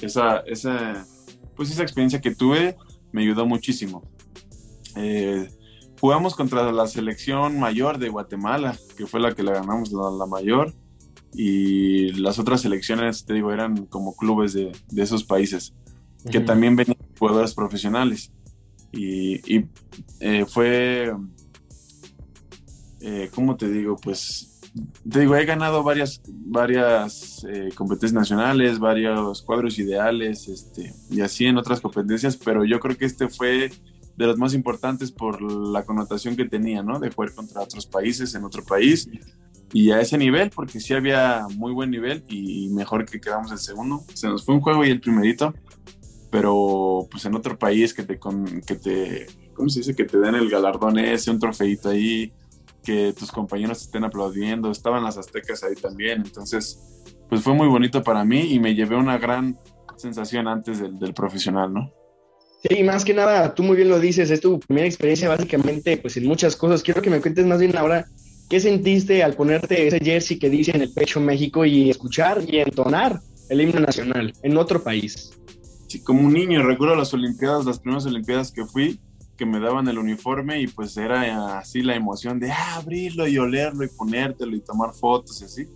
esa 0.02 0.40
esa 0.40 1.06
pues 1.56 1.70
esa 1.70 1.82
experiencia 1.82 2.20
que 2.20 2.34
tuve 2.34 2.76
me 3.10 3.22
ayudó 3.22 3.46
muchísimo 3.46 4.02
eh, 4.96 5.48
jugamos 6.00 6.34
contra 6.34 6.70
la 6.72 6.86
selección 6.86 7.58
mayor 7.58 7.98
de 7.98 8.08
Guatemala 8.08 8.76
que 8.96 9.06
fue 9.06 9.20
la 9.20 9.34
que 9.34 9.42
la 9.42 9.52
ganamos 9.52 9.92
la, 9.92 10.26
mayor 10.26 10.74
y 11.34 12.12
las 12.12 12.38
otras 12.38 12.62
selecciones 12.62 13.24
te 13.24 13.34
digo 13.34 13.52
eran 13.52 13.86
como 13.86 14.16
clubes 14.16 14.52
de, 14.52 14.72
de 14.88 15.02
esos 15.02 15.24
países 15.24 15.74
que 16.30 16.40
también 16.40 16.76
venían 16.76 16.98
jugadores 17.18 17.54
profesionales 17.54 18.32
y, 18.92 19.66
eh, 20.20 20.46
fue, 20.46 21.12
eh, 23.00 23.30
¿cómo 23.34 23.56
te 23.56 23.68
digo? 23.68 23.96
Pues, 23.96 24.60
te 25.10 25.20
digo, 25.20 25.36
he 25.36 25.44
ganado 25.44 25.82
varias, 25.82 26.20
varias 26.26 27.44
eh, 27.48 27.70
competencias 27.74 28.12
nacionales, 28.12 28.78
varios 28.78 29.42
cuadros 29.42 29.78
ideales, 29.78 30.48
este, 30.48 30.94
y 31.10 31.20
así 31.20 31.46
en 31.46 31.58
otras 31.58 31.80
competencias, 31.80 32.36
pero 32.36 32.64
yo 32.64 32.80
creo 32.80 32.96
que 32.96 33.04
este 33.04 33.28
fue 33.28 33.70
de 34.18 34.26
los 34.26 34.36
más 34.36 34.52
importantes 34.52 35.12
por 35.12 35.40
la 35.40 35.84
connotación 35.84 36.34
que 36.34 36.44
tenía, 36.44 36.82
¿no? 36.82 36.98
De 36.98 37.08
jugar 37.08 37.32
contra 37.34 37.62
otros 37.62 37.86
países 37.86 38.34
en 38.34 38.42
otro 38.42 38.64
país 38.64 39.08
y 39.72 39.92
a 39.92 40.00
ese 40.00 40.18
nivel, 40.18 40.50
porque 40.50 40.80
sí 40.80 40.92
había 40.92 41.46
muy 41.54 41.72
buen 41.72 41.92
nivel 41.92 42.24
y 42.28 42.68
mejor 42.70 43.04
que 43.04 43.20
quedamos 43.20 43.52
el 43.52 43.58
segundo. 43.58 44.02
Se 44.14 44.26
nos 44.26 44.44
fue 44.44 44.56
un 44.56 44.60
juego 44.60 44.84
y 44.84 44.90
el 44.90 45.00
primerito, 45.00 45.54
pero 46.32 47.06
pues 47.08 47.26
en 47.26 47.36
otro 47.36 47.56
país 47.56 47.94
que 47.94 48.02
te, 48.02 48.18
con, 48.18 48.60
que 48.62 48.74
te, 48.74 49.28
¿cómo 49.54 49.68
se 49.68 49.80
dice? 49.80 49.94
Que 49.94 50.04
te 50.04 50.18
den 50.18 50.34
el 50.34 50.50
galardón 50.50 50.98
ese, 50.98 51.30
un 51.30 51.38
trofeito 51.38 51.90
ahí, 51.90 52.32
que 52.82 53.14
tus 53.16 53.30
compañeros 53.30 53.82
estén 53.82 54.02
aplaudiendo, 54.02 54.72
estaban 54.72 55.04
las 55.04 55.16
aztecas 55.16 55.62
ahí 55.62 55.76
también, 55.76 56.22
entonces 56.24 57.04
pues 57.28 57.42
fue 57.42 57.54
muy 57.54 57.68
bonito 57.68 58.02
para 58.02 58.24
mí 58.24 58.52
y 58.52 58.58
me 58.58 58.74
llevé 58.74 58.96
una 58.96 59.16
gran 59.16 59.60
sensación 59.96 60.48
antes 60.48 60.80
del, 60.80 60.98
del 60.98 61.14
profesional, 61.14 61.72
¿no? 61.72 61.92
Sí, 62.62 62.82
más 62.82 63.04
que 63.04 63.14
nada, 63.14 63.54
tú 63.54 63.62
muy 63.62 63.76
bien 63.76 63.88
lo 63.88 64.00
dices, 64.00 64.30
es 64.30 64.40
tu 64.40 64.58
primera 64.58 64.86
experiencia 64.86 65.28
básicamente 65.28 65.96
pues 65.96 66.16
en 66.16 66.26
muchas 66.26 66.56
cosas. 66.56 66.82
Quiero 66.82 67.02
que 67.02 67.10
me 67.10 67.20
cuentes 67.20 67.46
más 67.46 67.60
bien 67.60 67.76
ahora 67.76 68.06
qué 68.48 68.58
sentiste 68.58 69.22
al 69.22 69.34
ponerte 69.34 69.86
ese 69.86 70.00
jersey 70.00 70.38
que 70.38 70.50
dice 70.50 70.72
en 70.74 70.82
el 70.82 70.92
pecho 70.92 71.20
México 71.20 71.64
y 71.64 71.90
escuchar 71.90 72.42
y 72.46 72.58
entonar 72.58 73.20
el 73.48 73.60
himno 73.60 73.80
nacional 73.80 74.32
en 74.42 74.56
otro 74.56 74.82
país 74.82 75.30
como 76.04 76.26
un 76.26 76.34
niño, 76.34 76.62
recuerdo 76.62 76.94
las 76.94 77.14
Olimpiadas, 77.14 77.64
las 77.64 77.78
primeras 77.78 78.04
Olimpiadas 78.04 78.52
que 78.52 78.66
fui, 78.66 79.00
que 79.38 79.46
me 79.46 79.58
daban 79.58 79.88
el 79.88 79.98
uniforme 79.98 80.60
y 80.60 80.66
pues 80.66 80.96
era 80.96 81.58
así 81.58 81.80
la 81.80 81.94
emoción 81.94 82.38
de 82.38 82.50
ah, 82.50 82.76
abrirlo 82.76 83.26
y 83.26 83.38
olerlo 83.38 83.84
y 83.84 83.88
ponértelo 83.88 84.54
y 84.54 84.60
tomar 84.60 84.92
fotos 84.92 85.40
y 85.40 85.44
así. 85.46 85.68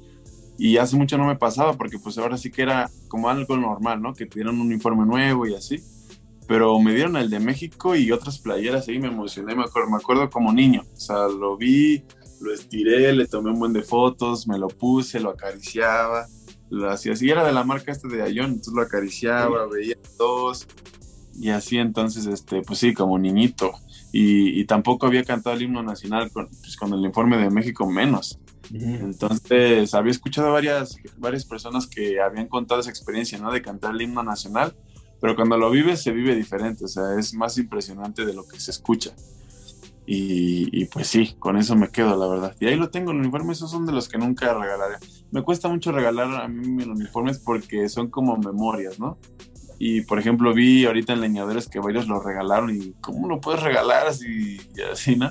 Y 0.59 0.77
hace 0.77 0.97
mucho 0.97 1.17
no 1.17 1.27
me 1.27 1.37
pasaba 1.37 1.73
porque 1.73 1.99
pues 1.99 2.19
ahora 2.19 2.37
sí 2.37 2.51
que 2.51 2.63
era 2.63 2.91
como 3.09 3.31
algo 3.31 3.57
normal, 3.57 4.03
¿no? 4.03 4.13
Que 4.13 4.27
te 4.27 4.35
dieron 4.35 4.61
un 4.61 4.67
uniforme 4.67 5.07
nuevo 5.07 5.47
y 5.47 5.55
así. 5.55 5.83
Pero 6.53 6.79
me 6.79 6.95
dieron 6.95 7.17
el 7.17 7.31
de 7.31 7.41
México 7.41 7.97
y 7.97 8.13
otras 8.13 8.39
playeras 8.39 8.87
y 8.89 8.99
me 8.99 9.09
emocioné, 9.09 9.55
me 9.55 9.63
acuerdo, 9.63 9.91
me 9.91 9.97
acuerdo 9.97 10.29
como 10.29 10.53
niño. 10.53 10.83
O 10.95 11.01
sea, 11.01 11.27
lo 11.29 11.57
vi, 11.57 12.05
lo 12.43 12.53
estiré, 12.53 13.11
le 13.15 13.27
tomé 13.27 13.51
un 13.51 13.59
buen 13.59 13.73
de 13.73 13.83
fotos, 13.83 14.47
me 14.47 14.59
lo 14.59 14.69
puse, 14.69 15.19
lo 15.19 15.31
acariciaba 15.31 16.27
lo 16.73 16.91
hacía 16.91 17.13
así, 17.13 17.29
era 17.29 17.45
de 17.45 17.53
la 17.53 17.65
marca 17.65 17.93
este 17.93 18.09
de 18.09 18.23
Ayón, 18.23 18.47
entonces 18.47 18.73
lo 18.73 18.81
acariciaba, 18.81 19.67
veía 19.67 19.95
dos, 20.19 20.67
y 21.39 21.51
así 21.51 21.77
entonces, 21.77 22.27
este, 22.27 22.63
pues 22.63 22.79
sí, 22.79 22.95
como 22.95 23.19
niñito. 23.19 23.73
y, 24.15 24.65
tampoco 24.67 25.07
había 25.07 25.25
cantado 25.25 25.57
el 25.57 25.63
himno 25.63 25.83
nacional 25.83 26.31
con, 26.31 26.49
pues, 26.49 26.77
con 26.77 26.93
el 26.93 27.05
informe 27.05 27.39
de 27.39 27.51
México 27.51 27.87
menos. 27.87 28.39
Entonces, 28.71 29.93
había 29.95 30.13
escuchado 30.13 30.53
varias, 30.53 30.97
varias 31.19 31.45
personas 31.45 31.87
que 31.87 32.21
habían 32.21 32.49
contado 32.49 32.81
esa 32.81 32.91
experiencia, 32.91 33.39
¿no? 33.39 33.53
De 33.53 33.61
cantar 33.61 33.95
el 33.95 34.03
himno 34.03 34.23
nacional, 34.23 34.75
pero 35.23 35.37
cuando 35.37 35.57
lo 35.57 35.71
vives 35.71 36.03
se 36.03 36.11
vive 36.11 36.35
diferente, 36.35 36.85
o 36.85 36.89
sea, 36.89 37.17
es 37.17 37.33
más 37.33 37.57
impresionante 37.57 38.27
de 38.27 38.35
lo 38.35 38.45
que 38.45 38.59
se 38.59 38.73
escucha. 38.73 39.13
Y, 40.05 40.85
pues 40.87 41.07
sí, 41.07 41.37
con 41.39 41.57
eso 41.57 41.77
me 41.77 41.91
quedo, 41.91 42.17
la 42.17 42.27
verdad. 42.27 42.57
Y 42.59 42.67
ahí 42.67 42.75
lo 42.75 42.91
tengo, 42.91 43.13
el 43.13 43.19
uniforme, 43.19 43.53
esos 43.53 43.71
son 43.71 43.87
de 43.87 43.93
los 43.93 44.09
que 44.09 44.19
nunca 44.19 44.53
regalaré. 44.53 44.97
Me 45.31 45.43
cuesta 45.43 45.69
mucho 45.69 45.93
regalar 45.93 46.43
a 46.43 46.49
mí 46.49 46.67
mis 46.67 46.89
uniformes 46.89 47.39
porque 47.39 47.89
son 47.89 48.11
como 48.11 48.37
memorias, 48.37 48.99
¿no? 48.99 49.17
Y 49.79 50.01
por 50.01 50.19
ejemplo, 50.19 50.53
vi 50.53 50.87
ahorita 50.87 51.13
en 51.13 51.21
Leñadores 51.21 51.69
que 51.69 51.79
varios 51.79 52.09
lo 52.09 52.21
regalaron 52.21 52.75
y 52.75 52.93
¿cómo 53.01 53.29
lo 53.29 53.41
puedes 53.41 53.63
regalar 53.63 54.09
así 54.09 54.61
y 54.75 54.81
así, 54.81 55.15
no? 55.15 55.31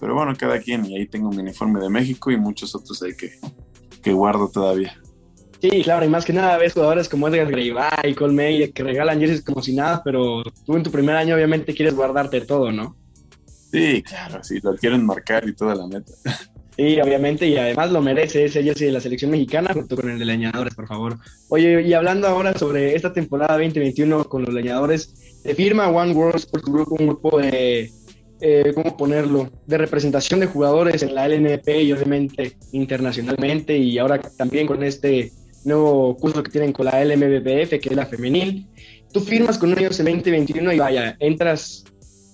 Pero 0.00 0.14
bueno, 0.14 0.32
cada 0.34 0.60
quien, 0.60 0.86
y 0.86 0.96
ahí 0.96 1.06
tengo 1.06 1.28
mi 1.28 1.40
uniforme 1.40 1.78
de 1.78 1.90
México 1.90 2.30
y 2.30 2.38
muchos 2.38 2.74
otros 2.74 3.02
ahí 3.02 3.14
que, 3.14 3.38
que 4.02 4.14
guardo 4.14 4.48
todavía. 4.48 4.98
Sí, 5.60 5.82
claro, 5.82 6.04
y 6.04 6.08
más 6.08 6.24
que 6.24 6.32
nada 6.32 6.58
ves 6.58 6.74
jugadores 6.74 7.08
como 7.08 7.28
Edgar 7.28 7.50
Greibay, 7.50 8.14
Colmey, 8.14 8.70
que 8.72 8.82
regalan 8.82 9.18
jerseys 9.18 9.42
como 9.42 9.62
si 9.62 9.74
nada, 9.74 10.02
pero 10.04 10.42
tú 10.64 10.76
en 10.76 10.82
tu 10.82 10.90
primer 10.90 11.16
año 11.16 11.34
obviamente 11.34 11.74
quieres 11.74 11.94
guardarte 11.94 12.42
todo, 12.42 12.70
¿no? 12.70 12.96
Sí, 13.72 14.02
claro, 14.02 14.42
sí, 14.44 14.60
lo 14.62 14.76
quieren 14.76 15.04
marcar 15.04 15.48
y 15.48 15.54
toda 15.54 15.74
la 15.74 15.86
neta. 15.86 16.12
Sí, 16.76 17.00
obviamente, 17.00 17.46
y 17.46 17.56
además 17.56 17.90
lo 17.90 18.02
merece 18.02 18.44
ese 18.44 18.62
jersey 18.62 18.88
de 18.88 18.92
la 18.92 19.00
selección 19.00 19.30
mexicana 19.30 19.72
junto 19.72 19.96
con 19.96 20.10
el 20.10 20.18
de 20.18 20.26
leñadores, 20.26 20.74
por 20.74 20.86
favor. 20.86 21.16
Oye, 21.48 21.80
y 21.82 21.94
hablando 21.94 22.28
ahora 22.28 22.52
sobre 22.52 22.94
esta 22.94 23.14
temporada 23.14 23.54
2021 23.54 24.24
con 24.24 24.44
los 24.44 24.52
leñadores, 24.52 25.40
te 25.42 25.54
firma 25.54 25.88
One 25.88 26.12
World 26.12 26.36
Sports 26.36 26.66
Group 26.70 26.92
un 27.00 27.06
grupo 27.06 27.38
de, 27.38 27.90
eh, 28.42 28.72
¿cómo 28.74 28.94
ponerlo?, 28.94 29.50
de 29.66 29.78
representación 29.78 30.40
de 30.40 30.46
jugadores 30.46 31.02
en 31.02 31.14
la 31.14 31.26
LNP 31.26 31.82
y 31.82 31.92
obviamente 31.92 32.58
internacionalmente, 32.72 33.78
y 33.78 33.96
ahora 33.96 34.20
también 34.36 34.66
con 34.66 34.82
este 34.82 35.32
nuevo 35.66 36.16
curso 36.16 36.42
que 36.42 36.50
tienen 36.50 36.72
con 36.72 36.86
la 36.86 37.04
LMBPF, 37.04 37.70
que 37.80 37.88
es 37.90 37.96
la 37.96 38.06
femenil. 38.06 38.66
Tú 39.12 39.20
firmas 39.20 39.58
con 39.58 39.76
ellos 39.78 39.98
en 40.00 40.06
2021 40.06 40.72
y 40.72 40.78
vaya, 40.78 41.16
entras 41.20 41.84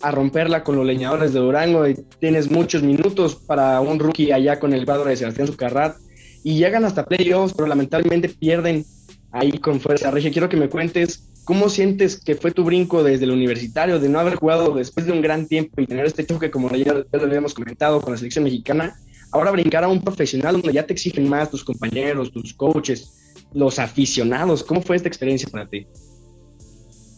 a 0.02 0.10
romperla 0.10 0.64
con 0.64 0.76
los 0.76 0.86
leñadores 0.86 1.32
de 1.32 1.40
Durango 1.40 1.86
y 1.86 1.94
tienes 2.18 2.50
muchos 2.50 2.82
minutos 2.82 3.36
para 3.36 3.80
un 3.80 3.98
rookie 3.98 4.32
allá 4.32 4.58
con 4.58 4.72
el 4.72 4.84
cuadro 4.84 5.04
de 5.04 5.16
Sebastián 5.16 5.46
Zucarrat 5.46 5.96
y 6.42 6.56
llegan 6.56 6.84
hasta 6.84 7.06
playoffs, 7.06 7.54
pero 7.54 7.68
lamentablemente 7.68 8.28
pierden 8.28 8.84
ahí 9.30 9.52
con 9.58 9.80
Fuerza 9.80 10.10
Regia. 10.10 10.30
Quiero 10.30 10.48
que 10.48 10.56
me 10.56 10.68
cuentes 10.68 11.30
cómo 11.44 11.68
sientes 11.68 12.20
que 12.20 12.34
fue 12.34 12.50
tu 12.50 12.64
brinco 12.64 13.02
desde 13.02 13.24
el 13.24 13.30
universitario, 13.30 13.98
de 13.98 14.08
no 14.08 14.20
haber 14.20 14.36
jugado 14.36 14.74
después 14.74 15.06
de 15.06 15.12
un 15.12 15.22
gran 15.22 15.46
tiempo 15.46 15.80
y 15.80 15.86
tener 15.86 16.06
este 16.06 16.26
choque, 16.26 16.50
como 16.50 16.68
ya, 16.70 16.94
lo 16.94 17.22
habíamos 17.22 17.54
comentado, 17.54 18.00
con 18.00 18.12
la 18.12 18.18
selección 18.18 18.44
mexicana, 18.44 18.96
ahora 19.30 19.50
brincar 19.50 19.84
a 19.84 19.88
un 19.88 20.02
profesional 20.02 20.54
donde 20.54 20.72
ya 20.72 20.86
te 20.86 20.92
exigen 20.92 21.28
más 21.28 21.50
tus 21.50 21.64
compañeros, 21.64 22.32
tus 22.32 22.54
coaches, 22.54 23.21
los 23.54 23.78
aficionados. 23.78 24.62
¿Cómo 24.62 24.82
fue 24.82 24.96
esta 24.96 25.08
experiencia 25.08 25.48
para 25.50 25.68
ti? 25.68 25.86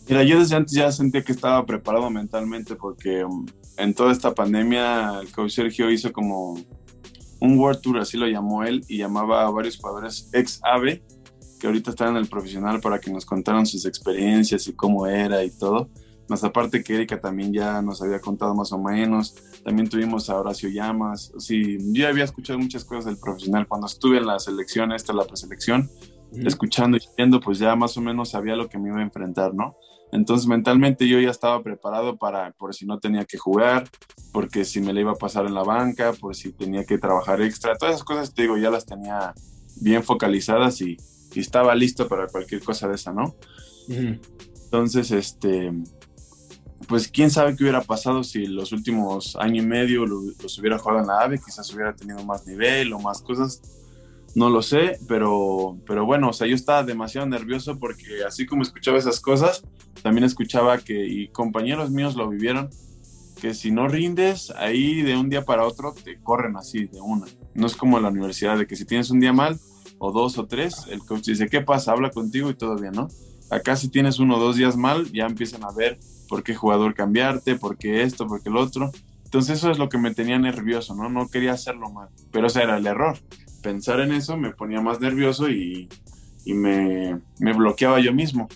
Mira, 0.09 0.23
yo 0.23 0.38
desde 0.38 0.57
antes 0.57 0.75
ya 0.75 0.92
sentía 0.92 1.23
que 1.23 1.33
estaba 1.33 1.64
preparado 1.64 2.11
mentalmente 2.11 2.77
porque 2.77 3.25
um, 3.25 3.47
en 3.79 3.94
toda 3.94 4.12
esta 4.12 4.35
pandemia 4.35 5.20
el 5.20 5.33
coach 5.33 5.53
Sergio 5.53 5.90
hizo 5.90 6.12
como 6.12 6.59
un 7.40 7.59
World 7.59 7.81
Tour, 7.81 7.99
así 7.99 8.16
lo 8.16 8.27
llamó 8.27 8.64
él, 8.64 8.85
y 8.88 8.99
llamaba 8.99 9.47
a 9.47 9.51
varios 9.51 9.77
jugadores 9.77 10.29
ex 10.33 10.61
AVE 10.62 11.03
que 11.59 11.66
ahorita 11.66 11.90
están 11.90 12.11
en 12.11 12.16
el 12.16 12.27
profesional 12.27 12.81
para 12.81 12.99
que 12.99 13.11
nos 13.11 13.25
contaran 13.25 13.64
sus 13.64 13.87
experiencias 13.87 14.66
y 14.68 14.75
cómo 14.75 15.07
era 15.07 15.42
y 15.44 15.51
todo. 15.51 15.88
Más 16.29 16.42
aparte 16.42 16.83
que 16.83 16.94
Erika 16.94 17.20
también 17.20 17.53
ya 17.53 17.83
nos 17.83 18.03
había 18.03 18.20
contado 18.20 18.55
más 18.55 18.73
o 18.73 18.79
menos. 18.79 19.35
También 19.62 19.88
tuvimos 19.88 20.29
a 20.31 20.38
Horacio 20.38 20.68
Llamas. 20.70 21.33
Sí, 21.38 21.79
yo 21.92 22.09
había 22.09 22.25
escuchado 22.25 22.59
muchas 22.59 22.85
cosas 22.85 23.07
del 23.07 23.18
profesional 23.18 23.66
cuando 23.66 23.87
estuve 23.87 24.18
en 24.18 24.27
la 24.27 24.38
selección, 24.38 24.92
esta 24.92 25.12
la 25.12 25.25
preselección, 25.25 25.90
escuchando 26.44 26.97
y 26.97 27.01
viendo, 27.16 27.40
pues 27.40 27.59
ya 27.59 27.77
más 27.77 27.97
o 27.97 28.01
menos 28.01 28.31
sabía 28.31 28.57
lo 28.57 28.68
que 28.68 28.79
me 28.79 28.88
iba 28.88 28.99
a 28.99 29.03
enfrentar, 29.03 29.55
¿no? 29.55 29.77
Entonces 30.12 30.47
mentalmente 30.47 31.09
yo 31.09 31.18
ya 31.18 31.31
estaba 31.31 31.62
preparado 31.62 32.16
para, 32.16 32.53
por 32.53 32.75
si 32.75 32.87
no 32.87 32.99
tenía 33.01 33.25
que 33.25 33.37
jugar, 33.37 33.88
porque 34.33 34.64
si 34.64 34.81
me 34.81 34.92
le 34.92 35.01
iba 35.01 35.12
a 35.12 35.16
pasar 35.16 35.47
en 35.47 35.55
la 35.55 35.64
banca, 35.64 36.12
por 36.12 36.37
si 36.37 36.53
tenía 36.53 36.85
que 36.85 36.99
trabajar 36.99 37.42
extra, 37.42 37.77
todas 37.77 37.97
esas 37.97 38.05
cosas, 38.05 38.33
te 38.33 38.42
digo, 38.42 38.57
ya 38.57 38.70
las 38.70 38.87
tenía 38.87 39.35
bien 39.81 40.03
focalizadas 40.03 40.81
y, 40.81 40.97
estaba 41.35 41.75
listo 41.75 42.07
para 42.07 42.29
cualquier 42.29 42.62
cosa 42.62 42.87
de 42.87 42.94
esa, 42.94 43.12
¿no? 43.12 43.35
Entonces, 43.88 45.11
este, 45.11 45.73
pues 46.87 47.09
quién 47.09 47.29
sabe 47.29 47.57
qué 47.57 47.64
hubiera 47.64 47.83
pasado 47.83 48.23
si 48.23 48.47
los 48.47 48.70
últimos 48.70 49.35
año 49.35 49.61
y 49.61 49.66
medio 49.66 50.07
los 50.07 50.59
hubiera 50.61 50.79
jugado 50.79 51.01
en 51.01 51.09
la 51.09 51.23
AVE, 51.23 51.40
quizás 51.44 51.75
hubiera 51.75 51.92
tenido 51.92 52.25
más 52.25 52.47
nivel 52.47 52.92
o 52.92 53.01
más 53.01 53.20
cosas 53.20 53.61
no 54.35 54.51
lo 54.51 54.62
sé, 54.62 54.99
pero, 55.07 55.79
pero 55.87 56.05
bueno, 56.05 56.31
o 56.31 56.33
sea, 56.33 56.47
yo 56.47 56.55
estaba 56.55 56.83
demasiado 56.83 57.27
nervioso 57.27 57.79
porque 57.79 58.25
así 58.27 58.47
como 58.47 58.62
escuchaba 58.62 58.99
esas 58.99 59.20
cosas, 59.20 59.62
también 60.03 60.25
escuchaba 60.25 60.79
que, 60.79 61.07
y 61.07 61.29
compañeros 61.29 61.90
míos 61.90 62.16
lo 62.16 62.29
vivieron, 62.29 62.68
que 63.40 63.55
si 63.55 63.70
no 63.70 63.87
rindes, 63.87 64.51
ahí 64.57 65.03
de 65.03 65.16
un 65.16 65.29
día 65.29 65.44
para 65.44 65.66
otro 65.66 65.92
te 65.92 66.20
corren 66.20 66.57
así, 66.57 66.87
de 66.87 67.01
una. 67.01 67.27
No 67.55 67.66
es 67.66 67.77
como 67.77 67.97
en 67.97 68.03
la 68.03 68.09
universidad, 68.09 68.59
de 68.59 68.66
que 68.66 68.75
si 68.75 68.85
tienes 68.85 69.11
un 69.11 69.20
día 69.20 69.33
mal, 69.33 69.59
o 69.99 70.11
dos 70.11 70.37
o 70.38 70.47
tres, 70.47 70.87
el 70.90 71.01
coach 71.01 71.27
dice, 71.27 71.49
¿qué 71.49 71.61
pasa? 71.61 71.92
Habla 71.92 72.11
contigo 72.11 72.51
y 72.51 72.55
todo 72.55 72.77
bien, 72.77 72.92
¿no? 72.92 73.09
Acá 73.51 73.77
si 73.77 73.88
tienes 73.88 74.18
uno 74.18 74.37
o 74.37 74.40
dos 74.40 74.57
días 74.57 74.77
mal, 74.77 75.11
ya 75.12 75.27
empiezan 75.27 75.62
a 75.64 75.70
ver 75.70 75.99
por 76.29 76.42
qué 76.42 76.55
jugador 76.55 76.94
cambiarte, 76.94 77.55
por 77.55 77.79
qué 77.79 78.03
esto, 78.03 78.27
por 78.27 78.42
qué 78.42 78.49
el 78.49 78.57
otro. 78.57 78.90
Entonces 79.25 79.59
eso 79.59 79.70
es 79.70 79.79
lo 79.79 79.88
que 79.88 79.99
me 79.99 80.14
tenía 80.14 80.38
nervioso, 80.38 80.94
¿no? 80.94 81.09
No 81.09 81.29
quería 81.29 81.53
hacerlo 81.53 81.90
mal, 81.90 82.09
pero 82.33 82.49
ese 82.49 82.62
era 82.62 82.77
el 82.77 82.87
error 82.87 83.18
pensar 83.64 83.98
en 84.00 84.12
eso 84.12 84.37
me 84.37 84.50
ponía 84.50 84.83
más 84.83 85.00
nervioso 85.00 85.48
y, 85.48 85.88
me, 86.46 87.18
bloqueaba 87.38 87.98
yo 87.98 88.12
mismo. 88.12 88.46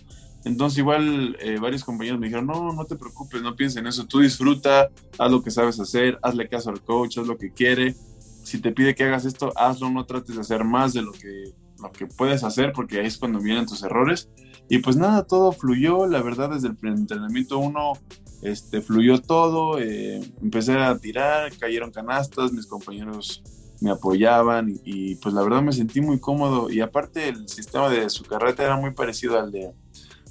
Entonces 0.45 0.79
igual 0.79 1.37
eh, 1.41 1.59
varios 1.59 1.83
compañeros 1.83 2.21
me 2.21 2.27
dijeron, 2.27 2.47
no, 2.47 2.73
no 2.73 2.85
te 2.85 2.97
preocupes, 2.97 3.43
no 3.43 3.57
pienses 3.57 3.79
en 3.79 3.87
eso, 3.87 4.07
tú 4.07 4.21
disfruta, 4.21 4.89
haz 5.19 5.31
lo 5.31 5.43
que 5.43 5.51
sabes 5.51 5.81
hacer, 5.81 6.19
hazle 6.23 6.49
caso 6.49 6.71
al 6.71 6.83
coach, 6.83 7.19
haz 7.19 7.27
lo 7.27 7.39
que 7.39 7.53
quiere. 7.53 7.97
Si 8.45 8.61
te 8.61 8.73
pide 8.73 8.95
que 8.95 9.05
hagas 9.05 9.25
esto, 9.25 9.53
hazlo, 9.57 9.91
no 9.91 10.05
trates 10.05 10.37
de 10.37 10.41
hacer 10.43 10.65
más 10.65 10.93
de 10.93 11.03
lo 11.03 11.13
que, 11.13 11.53
lo 11.83 11.91
que 11.91 12.07
puedes 12.07 12.45
hacer, 12.45 12.73
porque 12.73 13.01
ahí 13.01 13.07
es 13.07 13.19
cuando 13.19 13.41
vienen 13.41 13.67
tus 13.67 13.83
errores. 13.83 14.29
Y 14.69 14.79
pues 14.79 14.97
nada, 14.97 15.25
todo 15.25 15.53
fluyó, 15.53 16.07
la 16.07 16.23
verdad, 16.23 16.51
desde 16.51 16.69
el 16.69 16.77
entrenamiento 16.83 17.59
uno 17.59 17.95
este, 18.43 18.83
fluyó 18.83 19.21
todo, 19.21 19.79
eh, 19.79 20.21
empecé 20.41 20.79
a 20.79 20.97
tirar, 20.99 21.51
cayeron 21.59 21.91
canastas, 21.91 22.53
mis 22.53 22.67
compañeros 22.67 23.43
me 23.81 23.91
apoyaban 23.91 24.79
y, 24.85 25.17
pues 25.17 25.35
la 25.35 25.43
verdad 25.43 25.63
me 25.63 25.73
sentí 25.73 26.01
muy 26.01 26.19
cómodo. 26.19 26.71
Y 26.71 26.81
aparte 26.81 27.29
el 27.29 27.49
sistema 27.49 27.89
de 27.89 28.09
su 28.11 28.25
carreta 28.25 28.65
era 28.65 28.77
muy 28.77 28.93
parecido 28.93 29.39
al 29.39 29.51
de, 29.51 29.73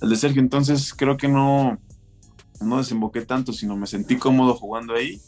al 0.02 0.10
de 0.10 0.16
Sergio, 0.16 0.42
entonces 0.42 0.94
creo 0.94 1.18
que 1.18 1.28
no, 1.28 1.80
no 2.62 2.78
desemboqué 2.78 3.22
tanto, 3.22 3.54
sino 3.54 3.76
me 3.76 3.88
sentí 3.88 4.18
cómodo 4.18 4.56
jugando 4.56 4.94
ahí 4.94 5.22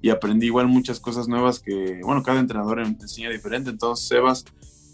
y 0.00 0.10
aprendí 0.10 0.46
igual 0.46 0.68
muchas 0.68 1.00
cosas 1.00 1.28
nuevas 1.28 1.58
que, 1.58 2.00
bueno, 2.04 2.22
cada 2.22 2.40
entrenador 2.40 2.80
enseña 2.80 3.30
diferente, 3.30 3.70
entonces 3.70 4.06
Sebas, 4.06 4.44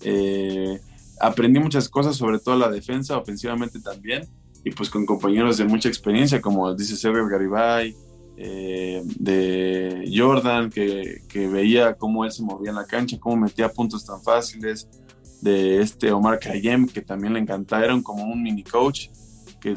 eh, 0.03 0.81
aprendí 1.21 1.61
muchas 1.61 1.89
cosas, 1.89 2.17
sobre 2.17 2.39
todo 2.39 2.57
la 2.57 2.71
defensa, 2.71 3.19
ofensivamente 3.19 3.81
también, 3.81 4.27
y 4.65 4.71
pues 4.71 4.91
con 4.91 5.05
compañeros 5.07 5.59
de 5.59 5.65
mucha 5.65 5.89
experiencia, 5.89 6.41
como 6.41 6.73
dice 6.75 6.97
Sergio 6.97 7.27
Garibay, 7.27 7.95
eh, 8.45 9.03
de 9.05 10.13
Jordan, 10.13 10.69
que, 10.69 11.23
veía 11.33 11.95
cómo 11.95 12.25
él 12.25 12.33
se 12.33 12.43
movía 12.43 12.71
en 12.71 12.77
la 12.77 12.87
cancha, 12.87 13.17
cómo 13.21 13.37
metía 13.37 13.69
puntos 13.69 14.05
tan 14.05 14.21
fáciles, 14.21 14.89
de 15.41 15.81
este 15.81 16.11
Omar 16.11 16.41
Kayem, 16.41 16.89
que 16.89 17.03
también 17.03 17.35
le 17.35 17.39
encantaba, 17.39 17.85
era 17.85 18.03
como 18.03 18.25
un 18.25 18.43
mini 18.43 18.65
coach, 18.65 19.11
que, 19.61 19.77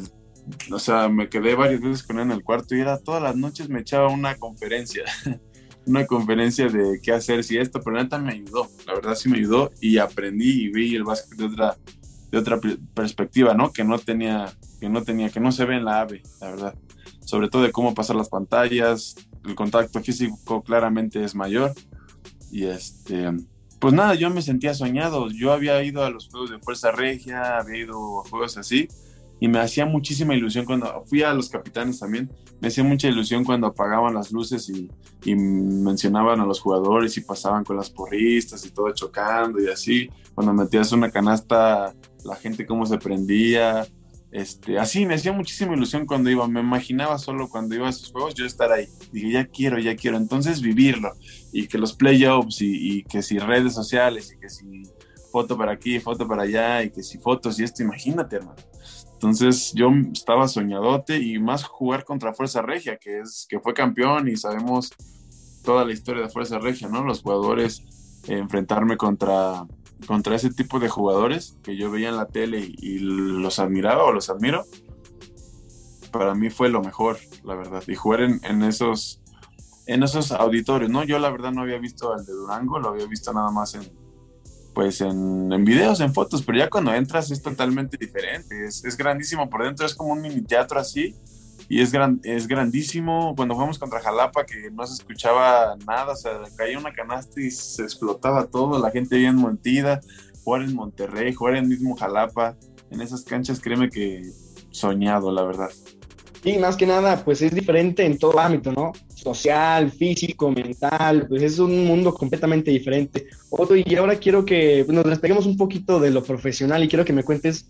o 0.72 0.78
sea, 0.80 1.08
me 1.08 1.28
quedé 1.28 1.54
varias 1.54 1.80
veces 1.80 2.02
con 2.02 2.16
él 2.16 2.22
en 2.24 2.32
el 2.32 2.42
cuarto 2.42 2.74
y 2.74 2.80
era 2.80 2.98
todas 2.98 3.22
las 3.22 3.36
noches 3.36 3.68
me 3.68 3.80
echaba 3.80 4.08
una 4.08 4.34
conferencia, 4.34 5.04
una 5.86 6.04
conferencia 6.04 6.68
de 6.68 6.98
qué 7.00 7.12
hacer, 7.12 7.44
si 7.44 7.58
esto, 7.58 7.80
pero 7.80 7.96
neta 7.96 8.18
me 8.18 8.32
ayudó, 8.32 8.68
la 8.84 8.94
verdad 8.94 9.14
sí 9.14 9.28
me 9.28 9.38
ayudó 9.38 9.70
y 9.80 9.98
aprendí 9.98 10.64
y 10.64 10.72
vi 10.72 10.96
el 10.96 11.04
básquet 11.04 11.38
de 11.38 11.44
otra, 11.44 11.76
de 12.32 12.38
otra 12.38 12.60
perspectiva, 12.94 13.54
¿no? 13.54 13.72
Que 13.72 13.84
no 13.84 13.96
tenía, 14.00 14.52
que 14.80 14.88
no 14.88 15.04
tenía, 15.04 15.30
que 15.30 15.38
no 15.38 15.52
se 15.52 15.64
ve 15.64 15.76
en 15.76 15.84
la 15.84 16.00
AVE, 16.00 16.22
la 16.40 16.50
verdad 16.50 16.74
sobre 17.26 17.48
todo 17.48 17.62
de 17.62 17.72
cómo 17.72 17.92
pasar 17.92 18.14
las 18.14 18.28
pantallas, 18.28 19.16
el 19.44 19.54
contacto 19.56 20.00
físico 20.00 20.62
claramente 20.62 21.22
es 21.22 21.34
mayor. 21.34 21.72
Y 22.52 22.64
este, 22.66 23.32
pues 23.80 23.92
nada, 23.92 24.14
yo 24.14 24.30
me 24.30 24.42
sentía 24.42 24.74
soñado. 24.74 25.28
Yo 25.30 25.52
había 25.52 25.82
ido 25.82 26.04
a 26.04 26.10
los 26.10 26.28
juegos 26.28 26.50
de 26.50 26.60
Fuerza 26.60 26.92
Regia, 26.92 27.58
había 27.58 27.78
ido 27.78 28.20
a 28.20 28.28
juegos 28.28 28.56
así, 28.56 28.88
y 29.40 29.48
me 29.48 29.58
hacía 29.58 29.86
muchísima 29.86 30.36
ilusión 30.36 30.64
cuando 30.64 31.04
fui 31.04 31.24
a 31.24 31.34
los 31.34 31.48
capitanes 31.48 31.98
también. 31.98 32.30
Me 32.60 32.68
hacía 32.68 32.84
mucha 32.84 33.08
ilusión 33.08 33.44
cuando 33.44 33.66
apagaban 33.66 34.14
las 34.14 34.30
luces 34.30 34.70
y, 34.70 34.88
mencionaban 35.34 36.38
a 36.38 36.46
los 36.46 36.60
jugadores 36.60 37.16
y 37.16 37.22
pasaban 37.22 37.64
con 37.64 37.76
las 37.76 37.90
porristas 37.90 38.64
y 38.64 38.70
todo 38.70 38.92
chocando 38.94 39.60
y 39.60 39.66
así. 39.66 40.08
Cuando 40.32 40.52
metías 40.52 40.92
una 40.92 41.10
canasta, 41.10 41.92
la 42.24 42.36
gente 42.36 42.64
cómo 42.64 42.86
se 42.86 42.98
prendía 42.98 43.84
este, 44.36 44.78
así 44.78 45.06
me 45.06 45.14
hacía 45.14 45.32
muchísima 45.32 45.74
ilusión 45.74 46.04
cuando 46.04 46.28
iba, 46.28 46.46
me 46.46 46.60
imaginaba 46.60 47.18
solo 47.18 47.48
cuando 47.48 47.74
iba 47.74 47.86
a 47.86 47.90
esos 47.90 48.12
juegos 48.12 48.34
yo 48.34 48.44
estar 48.44 48.70
ahí. 48.70 48.86
Dije, 49.10 49.30
ya 49.30 49.46
quiero, 49.46 49.78
ya 49.78 49.96
quiero. 49.96 50.18
Entonces 50.18 50.60
vivirlo 50.60 51.12
y 51.52 51.66
que 51.66 51.78
los 51.78 51.94
playoffs 51.94 52.60
y, 52.60 52.98
y 52.98 53.02
que 53.04 53.22
si 53.22 53.38
redes 53.38 53.72
sociales 53.72 54.30
y 54.30 54.38
que 54.38 54.50
si 54.50 54.82
foto 55.32 55.56
para 55.56 55.72
aquí, 55.72 55.98
foto 56.00 56.28
para 56.28 56.42
allá 56.42 56.82
y 56.82 56.90
que 56.90 57.02
si 57.02 57.16
fotos 57.16 57.58
y 57.58 57.64
esto, 57.64 57.82
imagínate, 57.82 58.36
hermano. 58.36 58.56
Entonces 59.14 59.72
yo 59.74 59.90
estaba 60.12 60.46
soñadote 60.48 61.16
y 61.16 61.38
más 61.38 61.64
jugar 61.64 62.04
contra 62.04 62.34
Fuerza 62.34 62.60
Regia, 62.60 62.98
que 62.98 63.20
es 63.20 63.46
que 63.48 63.58
fue 63.58 63.72
campeón 63.72 64.28
y 64.28 64.36
sabemos 64.36 64.90
toda 65.64 65.86
la 65.86 65.94
historia 65.94 66.24
de 66.24 66.28
Fuerza 66.28 66.58
Regia, 66.58 66.88
¿no? 66.88 67.02
Los 67.02 67.22
jugadores 67.22 67.82
eh, 68.28 68.36
enfrentarme 68.36 68.98
contra 68.98 69.66
contra 70.06 70.36
ese 70.36 70.50
tipo 70.50 70.78
de 70.78 70.88
jugadores 70.88 71.56
que 71.62 71.76
yo 71.76 71.90
veía 71.90 72.08
en 72.08 72.16
la 72.16 72.26
tele 72.26 72.60
y, 72.60 72.98
los 72.98 73.58
admiraba 73.58 74.04
o 74.04 74.12
los 74.12 74.28
admiro, 74.30 74.64
para 76.10 76.34
mí 76.34 76.50
fue 76.50 76.68
lo 76.68 76.82
mejor, 76.82 77.18
la 77.44 77.54
verdad. 77.54 77.82
Y 77.86 77.94
jugar 77.94 78.20
en, 78.22 78.62
esos 78.62 79.20
en 79.86 80.02
esos 80.02 80.32
auditorios, 80.32 80.90
¿no? 80.90 81.04
Yo 81.04 81.18
la 81.18 81.30
verdad 81.30 81.52
no 81.52 81.62
había 81.62 81.78
visto 81.78 82.12
al 82.12 82.24
de 82.24 82.32
Durango, 82.32 82.78
lo 82.78 82.88
había 82.90 83.06
visto 83.06 83.32
nada 83.32 83.50
más 83.50 83.74
en 83.74 84.06
pues 84.74 85.00
en, 85.00 85.50
en 85.54 85.64
videos, 85.64 86.00
en 86.00 86.12
fotos, 86.12 86.42
pero 86.42 86.58
ya 86.58 86.68
cuando 86.68 86.92
entras 86.92 87.30
es 87.30 87.40
totalmente 87.40 87.96
diferente, 87.96 88.66
es, 88.66 88.84
es 88.84 88.94
grandísimo 88.98 89.48
por 89.48 89.64
dentro, 89.64 89.86
es 89.86 89.94
como 89.94 90.12
un 90.12 90.20
mini 90.20 90.42
teatro 90.42 90.78
así, 90.78 91.16
y 91.68 91.80
es, 91.80 91.92
gran, 91.92 92.20
es 92.22 92.46
grandísimo. 92.46 93.34
Cuando 93.36 93.54
jugamos 93.54 93.78
contra 93.78 94.00
Jalapa, 94.00 94.46
que 94.46 94.70
no 94.70 94.86
se 94.86 94.94
escuchaba 94.94 95.76
nada, 95.86 96.12
o 96.12 96.16
sea, 96.16 96.40
caía 96.56 96.78
una 96.78 96.92
canasta 96.92 97.40
y 97.40 97.50
se 97.50 97.82
explotaba 97.82 98.46
todo, 98.46 98.78
la 98.78 98.90
gente 98.90 99.16
bien 99.16 99.36
montida. 99.36 100.00
Jugar 100.44 100.62
en 100.62 100.74
Monterrey, 100.74 101.32
jugar 101.32 101.56
en 101.56 101.68
mismo 101.68 101.96
Jalapa, 101.96 102.56
en 102.90 103.00
esas 103.00 103.24
canchas, 103.24 103.60
créeme 103.60 103.90
que 103.90 104.22
soñado, 104.70 105.32
la 105.32 105.42
verdad. 105.42 105.70
Sí, 106.44 106.58
más 106.58 106.76
que 106.76 106.86
nada, 106.86 107.24
pues 107.24 107.42
es 107.42 107.52
diferente 107.52 108.04
en 108.04 108.18
todo 108.18 108.38
ámbito, 108.38 108.70
¿no? 108.70 108.92
Social, 109.12 109.90
físico, 109.90 110.48
mental, 110.52 111.26
pues 111.28 111.42
es 111.42 111.58
un 111.58 111.84
mundo 111.84 112.14
completamente 112.14 112.70
diferente. 112.70 113.26
Otto, 113.50 113.74
y 113.74 113.96
ahora 113.96 114.14
quiero 114.16 114.44
que 114.44 114.86
nos 114.88 115.04
despeguemos 115.04 115.46
un 115.46 115.56
poquito 115.56 115.98
de 115.98 116.10
lo 116.10 116.22
profesional 116.22 116.84
y 116.84 116.88
quiero 116.88 117.04
que 117.04 117.12
me 117.12 117.24
cuentes 117.24 117.68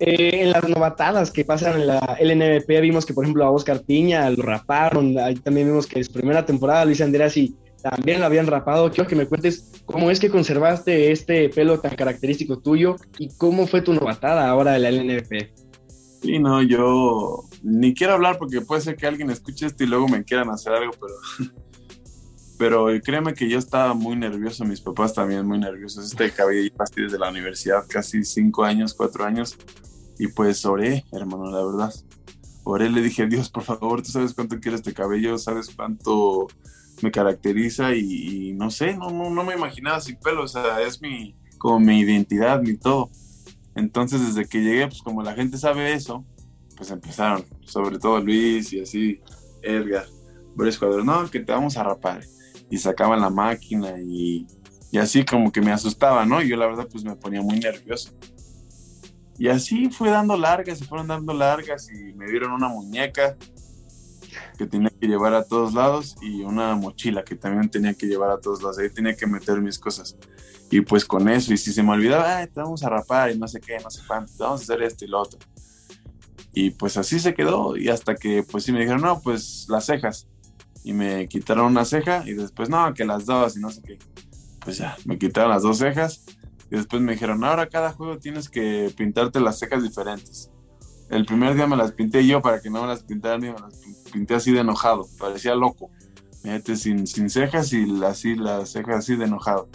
eh, 0.00 0.42
en 0.42 0.52
las 0.52 0.68
novatadas 0.68 1.30
que 1.32 1.44
pasan 1.44 1.80
en 1.80 1.86
la 1.88 2.16
LNVP 2.20 2.80
vimos 2.80 3.04
que, 3.04 3.14
por 3.14 3.24
ejemplo, 3.24 3.44
a 3.44 3.50
Oscar 3.50 3.82
Piña 3.82 4.30
lo 4.30 4.42
raparon. 4.42 5.18
Ahí 5.18 5.34
también 5.36 5.66
vimos 5.66 5.86
que 5.86 5.98
en 5.98 6.04
su 6.04 6.12
primera 6.12 6.46
temporada 6.46 6.84
Luis 6.84 7.00
Andrés 7.00 7.36
y 7.36 7.56
también 7.82 8.20
lo 8.20 8.26
habían 8.26 8.46
rapado. 8.46 8.90
Quiero 8.90 9.08
que 9.08 9.16
me 9.16 9.26
cuentes 9.26 9.72
cómo 9.86 10.10
es 10.10 10.20
que 10.20 10.30
conservaste 10.30 11.10
este 11.10 11.48
pelo 11.48 11.80
tan 11.80 11.96
característico 11.96 12.58
tuyo 12.58 12.96
y 13.18 13.28
cómo 13.36 13.66
fue 13.66 13.82
tu 13.82 13.92
novatada 13.92 14.48
ahora 14.48 14.72
de 14.72 14.78
la 14.78 14.90
LNVP. 14.90 15.52
Sí, 16.22 16.38
no, 16.38 16.62
yo 16.62 17.44
ni 17.62 17.94
quiero 17.94 18.14
hablar 18.14 18.38
porque 18.38 18.60
puede 18.60 18.80
ser 18.80 18.96
que 18.96 19.06
alguien 19.06 19.30
escuche 19.30 19.66
esto 19.66 19.84
y 19.84 19.86
luego 19.86 20.08
me 20.08 20.24
quieran 20.24 20.50
hacer 20.50 20.72
algo, 20.72 20.92
pero 21.00 21.50
pero 22.58 22.88
créeme 23.04 23.34
que 23.34 23.48
yo 23.48 23.58
estaba 23.58 23.94
muy 23.94 24.16
nervioso, 24.16 24.64
mis 24.64 24.80
papás 24.80 25.14
también 25.14 25.46
muy 25.46 25.58
nerviosos. 25.58 26.06
Este 26.06 26.30
cabello 26.30 26.68
ya 26.68 27.02
desde 27.02 27.18
la 27.18 27.30
universidad, 27.30 27.84
casi 27.88 28.24
cinco 28.24 28.64
años, 28.64 28.94
cuatro 28.94 29.24
años, 29.24 29.56
y 30.18 30.28
pues 30.28 30.64
oré, 30.64 31.04
hermano, 31.12 31.50
la 31.50 31.64
verdad. 31.64 31.94
Oré, 32.64 32.90
le 32.90 33.00
dije, 33.00 33.26
Dios, 33.26 33.48
por 33.48 33.62
favor, 33.62 34.02
tú 34.02 34.10
sabes 34.10 34.34
cuánto 34.34 34.58
quiero 34.60 34.76
este 34.76 34.92
cabello, 34.92 35.38
sabes 35.38 35.70
cuánto 35.74 36.48
me 37.02 37.10
caracteriza 37.10 37.94
y, 37.94 38.52
no 38.54 38.70
sé, 38.70 38.96
no, 38.96 39.10
no, 39.10 39.30
no, 39.30 39.44
me 39.44 39.54
imaginaba 39.54 40.00
sin 40.00 40.16
pelo, 40.16 40.42
o 40.42 40.48
sea, 40.48 40.82
es 40.82 41.00
mi, 41.00 41.36
como 41.56 41.80
mi 41.80 42.00
identidad, 42.00 42.60
mi 42.60 42.76
todo. 42.76 43.10
Entonces, 43.74 44.26
desde 44.26 44.48
que 44.48 44.60
llegué, 44.60 44.88
pues 44.88 45.02
como 45.02 45.22
la 45.22 45.34
gente 45.34 45.56
sabe 45.56 45.92
eso, 45.92 46.24
pues 46.76 46.90
empezaron, 46.90 47.44
sobre 47.64 47.98
todo 47.98 48.20
Luis 48.20 48.72
y 48.72 48.80
así, 48.80 49.20
Edgar, 49.62 50.06
varios 50.54 50.80
no, 51.04 51.30
que 51.30 51.40
te 51.40 51.52
vamos 51.52 51.76
a 51.76 51.84
rapar. 51.84 52.24
Y 52.70 52.78
sacaban 52.78 53.20
la 53.20 53.30
máquina 53.30 53.94
y, 54.00 54.46
y 54.90 54.98
así 54.98 55.24
como 55.24 55.50
que 55.52 55.60
me 55.60 55.72
asustaba, 55.72 56.26
¿no? 56.26 56.42
Y 56.42 56.48
yo 56.48 56.56
la 56.56 56.66
verdad 56.66 56.88
pues 56.90 57.04
me 57.04 57.16
ponía 57.16 57.40
muy 57.40 57.58
nervioso. 57.58 58.10
Y 59.38 59.48
así 59.48 59.88
fue 59.88 60.10
dando 60.10 60.36
largas, 60.36 60.78
se 60.78 60.84
fueron 60.84 61.06
dando 61.06 61.32
largas 61.32 61.88
y 61.90 62.12
me 62.14 62.26
dieron 62.26 62.52
una 62.52 62.68
muñeca 62.68 63.36
que 64.58 64.66
tenía 64.66 64.90
que 64.90 65.06
llevar 65.06 65.32
a 65.34 65.44
todos 65.44 65.72
lados 65.72 66.16
y 66.20 66.42
una 66.42 66.74
mochila 66.74 67.22
que 67.22 67.36
también 67.36 67.70
tenía 67.70 67.94
que 67.94 68.06
llevar 68.06 68.30
a 68.30 68.40
todos 68.40 68.60
lados. 68.62 68.78
Ahí 68.78 68.90
tenía 68.90 69.14
que 69.14 69.26
meter 69.26 69.60
mis 69.60 69.78
cosas. 69.78 70.16
Y 70.70 70.80
pues 70.80 71.04
con 71.04 71.28
eso, 71.28 71.54
y 71.54 71.56
si 71.56 71.72
se 71.72 71.82
me 71.82 71.92
olvidaba, 71.92 72.44
te 72.46 72.60
vamos 72.60 72.82
a 72.82 72.90
rapar 72.90 73.30
y 73.30 73.38
no 73.38 73.46
sé 73.46 73.60
qué, 73.60 73.78
no 73.78 73.90
sé 73.90 74.02
cuánto, 74.06 74.32
vamos 74.38 74.60
a 74.60 74.64
hacer 74.64 74.82
esto 74.82 75.04
y 75.04 75.08
lo 75.08 75.20
otro. 75.20 75.38
Y 76.52 76.70
pues 76.70 76.96
así 76.96 77.20
se 77.20 77.32
quedó 77.34 77.76
y 77.76 77.88
hasta 77.88 78.16
que 78.16 78.42
pues 78.42 78.64
sí 78.64 78.72
me 78.72 78.80
dijeron, 78.80 79.02
no, 79.02 79.20
pues 79.20 79.66
las 79.68 79.86
cejas. 79.86 80.26
Y 80.82 80.92
me 80.92 81.28
quitaron 81.28 81.66
una 81.66 81.84
ceja 81.84 82.24
y 82.26 82.34
después, 82.34 82.68
no, 82.68 82.92
que 82.92 83.04
las 83.04 83.24
dos 83.24 83.56
y 83.56 83.60
no 83.60 83.70
sé 83.70 83.82
qué. 83.82 83.98
Pues 84.64 84.78
ya, 84.78 84.96
me 85.04 85.16
quitaron 85.16 85.50
las 85.50 85.62
dos 85.62 85.78
cejas 85.78 86.24
y 86.70 86.76
después 86.76 87.00
me 87.02 87.12
dijeron, 87.12 87.44
ahora 87.44 87.68
cada 87.68 87.92
juego 87.92 88.18
tienes 88.18 88.48
que 88.48 88.92
pintarte 88.96 89.40
las 89.40 89.58
cejas 89.58 89.82
diferentes. 89.82 90.50
El 91.08 91.24
primer 91.24 91.54
día 91.54 91.66
me 91.66 91.76
las 91.76 91.92
pinté 91.92 92.26
yo 92.26 92.42
para 92.42 92.60
que 92.60 92.68
no 92.68 92.82
me 92.82 92.88
las 92.88 93.02
pintaran 93.02 93.42
y 93.42 93.50
me 93.50 93.58
las 93.58 93.80
pinté 94.12 94.34
así 94.34 94.52
de 94.52 94.60
enojado, 94.60 95.08
parecía 95.18 95.54
loco. 95.54 95.90
Fíjate, 96.42 96.76
sin, 96.76 97.06
sin 97.06 97.30
cejas 97.30 97.72
y 97.72 97.86
así 98.04 98.34
las 98.34 98.70
cejas 98.70 98.96
así 98.96 99.16
de 99.16 99.24
enojado. 99.24 99.68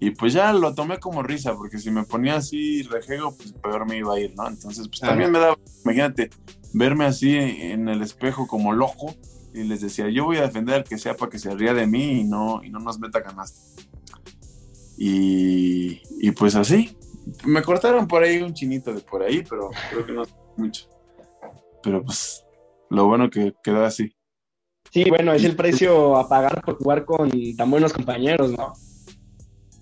Y 0.00 0.10
pues 0.10 0.34
ya 0.34 0.52
lo 0.52 0.74
tomé 0.74 0.98
como 0.98 1.22
risa, 1.22 1.54
porque 1.54 1.78
si 1.78 1.90
me 1.90 2.04
ponía 2.04 2.36
así 2.36 2.82
rejego, 2.82 3.34
pues 3.34 3.52
peor 3.54 3.86
me 3.88 3.96
iba 3.96 4.14
a 4.14 4.20
ir, 4.20 4.34
¿no? 4.36 4.46
Entonces, 4.46 4.86
pues 4.88 5.00
también 5.00 5.32
me 5.32 5.38
daba, 5.38 5.56
imagínate, 5.82 6.28
verme 6.74 7.06
así 7.06 7.34
en 7.36 7.88
el 7.88 8.02
espejo 8.02 8.46
como 8.46 8.74
loco 8.74 9.14
y 9.54 9.62
les 9.62 9.80
decía, 9.80 10.10
yo 10.10 10.24
voy 10.24 10.36
a 10.38 10.42
defender 10.42 10.84
que 10.84 10.98
sea 10.98 11.16
para 11.16 11.30
que 11.30 11.38
se 11.38 11.54
ría 11.54 11.72
de 11.72 11.86
mí 11.86 12.20
y 12.20 12.24
no, 12.24 12.62
y 12.62 12.68
no 12.68 12.80
nos 12.80 12.98
meta 12.98 13.22
canasta. 13.22 13.60
Y, 14.96 16.02
y, 16.20 16.30
pues 16.32 16.54
así. 16.54 16.96
Me 17.44 17.62
cortaron 17.62 18.06
por 18.06 18.22
ahí 18.22 18.42
un 18.42 18.54
chinito 18.54 18.92
de 18.92 19.00
por 19.00 19.22
ahí, 19.22 19.42
pero 19.48 19.70
creo 19.90 20.06
que 20.06 20.12
no 20.12 20.22
mucho. 20.56 20.88
Pero 21.82 22.04
pues 22.04 22.44
lo 22.90 23.06
bueno 23.06 23.30
que 23.30 23.54
quedó 23.62 23.84
así. 23.84 24.14
Sí, 24.90 25.04
bueno, 25.08 25.32
es 25.32 25.42
el 25.44 25.56
precio 25.56 26.16
a 26.16 26.28
pagar 26.28 26.62
por 26.62 26.76
jugar 26.76 27.04
con 27.04 27.30
tan 27.56 27.70
buenos 27.70 27.92
compañeros, 27.92 28.52
¿no? 28.52 28.74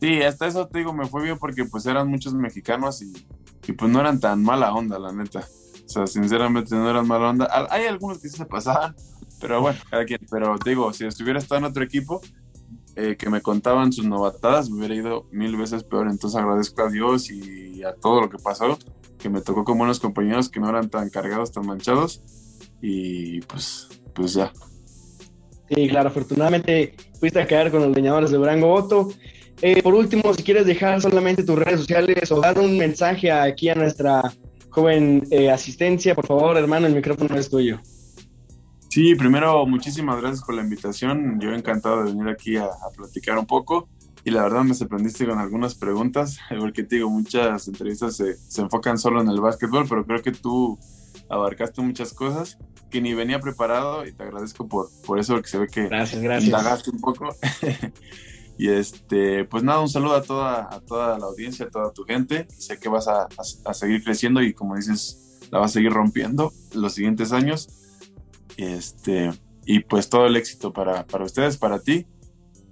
Sí, 0.00 0.22
hasta 0.22 0.46
eso 0.46 0.66
te 0.66 0.78
digo, 0.78 0.92
me 0.92 1.06
fue 1.06 1.22
bien 1.22 1.38
porque 1.38 1.64
pues 1.64 1.86
eran 1.86 2.08
muchos 2.08 2.34
mexicanos 2.34 3.02
y, 3.02 3.12
y 3.66 3.72
pues 3.72 3.90
no 3.90 4.00
eran 4.00 4.18
tan 4.18 4.42
mala 4.42 4.72
onda, 4.72 4.98
la 4.98 5.12
neta. 5.12 5.46
O 5.84 5.88
sea, 5.88 6.06
sinceramente 6.06 6.74
no 6.74 6.88
eran 6.88 7.06
mala 7.06 7.30
onda. 7.30 7.68
Hay 7.70 7.86
algunos 7.86 8.18
que 8.18 8.28
sí 8.28 8.36
se 8.38 8.46
pasaban, 8.46 8.96
pero 9.40 9.60
bueno, 9.60 9.78
cada 9.90 10.04
quien. 10.04 10.20
Pero 10.30 10.56
digo, 10.64 10.92
si 10.92 11.06
estuviera 11.06 11.38
estado 11.38 11.58
en 11.58 11.64
otro 11.66 11.84
equipo, 11.84 12.20
eh, 12.96 13.16
que 13.16 13.30
me 13.30 13.40
contaban 13.40 13.92
sus 13.92 14.04
novatadas, 14.04 14.70
me 14.70 14.78
hubiera 14.78 14.94
ido 14.94 15.26
mil 15.30 15.56
veces 15.56 15.84
peor. 15.84 16.08
Entonces 16.08 16.40
agradezco 16.40 16.82
a 16.82 16.90
Dios 16.90 17.30
y 17.30 17.82
a 17.82 17.94
todo 17.94 18.20
lo 18.20 18.30
que 18.30 18.38
pasó, 18.38 18.78
que 19.18 19.30
me 19.30 19.40
tocó 19.40 19.64
con 19.64 19.78
buenos 19.78 20.00
compañeros 20.00 20.48
que 20.48 20.60
no 20.60 20.68
eran 20.68 20.90
tan 20.90 21.08
cargados, 21.10 21.52
tan 21.52 21.66
manchados. 21.66 22.20
Y 22.80 23.40
pues, 23.42 23.88
pues 24.14 24.34
ya. 24.34 24.52
Sí, 25.68 25.88
claro, 25.88 26.08
afortunadamente 26.08 26.94
fuiste 27.18 27.40
a 27.40 27.46
caer 27.46 27.70
con 27.70 27.82
los 27.82 27.96
leñadores 27.96 28.30
de 28.30 28.36
Durango 28.36 28.74
Otto. 28.74 29.08
Eh, 29.62 29.80
por 29.82 29.94
último, 29.94 30.34
si 30.34 30.42
quieres 30.42 30.66
dejar 30.66 31.00
solamente 31.00 31.44
tus 31.44 31.56
redes 31.56 31.80
sociales 31.80 32.30
o 32.32 32.40
dar 32.40 32.58
un 32.58 32.76
mensaje 32.76 33.30
aquí 33.30 33.68
a 33.68 33.74
nuestra 33.74 34.32
joven 34.70 35.22
eh, 35.30 35.50
asistencia, 35.50 36.14
por 36.14 36.26
favor, 36.26 36.56
hermano, 36.56 36.88
el 36.88 36.94
micrófono 36.94 37.36
es 37.36 37.48
tuyo. 37.48 37.80
Sí, 38.92 39.14
primero, 39.14 39.64
muchísimas 39.64 40.20
gracias 40.20 40.44
por 40.44 40.54
la 40.54 40.60
invitación. 40.60 41.40
Yo 41.40 41.54
encantado 41.54 42.04
de 42.04 42.12
venir 42.12 42.28
aquí 42.28 42.58
a, 42.58 42.68
platicar 42.94 43.38
un 43.38 43.46
poco. 43.46 43.88
Y 44.22 44.30
la 44.30 44.42
verdad 44.42 44.64
me 44.64 44.74
sorprendiste 44.74 45.26
con 45.26 45.38
algunas 45.38 45.74
preguntas, 45.74 46.38
porque 46.60 46.82
te 46.82 46.96
digo, 46.96 47.08
muchas 47.08 47.68
entrevistas 47.68 48.16
se, 48.16 48.36
se, 48.36 48.60
enfocan 48.60 48.98
solo 48.98 49.22
en 49.22 49.28
el 49.30 49.40
básquetbol, 49.40 49.86
pero 49.88 50.04
creo 50.04 50.20
que 50.20 50.32
tú 50.32 50.78
abarcaste 51.30 51.80
muchas 51.80 52.12
cosas 52.12 52.58
que 52.90 53.00
ni 53.00 53.14
venía 53.14 53.40
preparado 53.40 54.06
y 54.06 54.12
te 54.12 54.24
agradezco 54.24 54.68
por, 54.68 54.90
por 55.06 55.18
eso, 55.18 55.32
porque 55.32 55.48
se 55.48 55.58
ve 55.58 55.68
que 55.68 55.88
gracias, 55.88 56.20
gracias. 56.20 56.88
un 56.88 57.00
poco. 57.00 57.34
y 58.58 58.68
este, 58.68 59.46
pues 59.46 59.62
nada, 59.62 59.80
un 59.80 59.88
saludo 59.88 60.16
a 60.16 60.22
toda, 60.22 60.68
a 60.70 60.80
toda 60.80 61.18
la 61.18 61.24
audiencia, 61.24 61.64
a 61.64 61.70
toda 61.70 61.94
tu 61.94 62.04
gente. 62.04 62.46
Sé 62.58 62.78
que 62.78 62.90
vas 62.90 63.08
a, 63.08 63.26
a 63.64 63.72
seguir 63.72 64.04
creciendo 64.04 64.42
y 64.42 64.52
como 64.52 64.76
dices, 64.76 65.38
la 65.50 65.60
vas 65.60 65.70
a 65.70 65.72
seguir 65.72 65.92
rompiendo 65.94 66.52
los 66.74 66.92
siguientes 66.92 67.32
años 67.32 67.70
este, 68.56 69.30
y 69.64 69.80
pues 69.80 70.08
todo 70.08 70.26
el 70.26 70.36
éxito 70.36 70.72
para, 70.72 71.06
para 71.06 71.24
ustedes, 71.24 71.56
para 71.56 71.80
ti. 71.80 72.06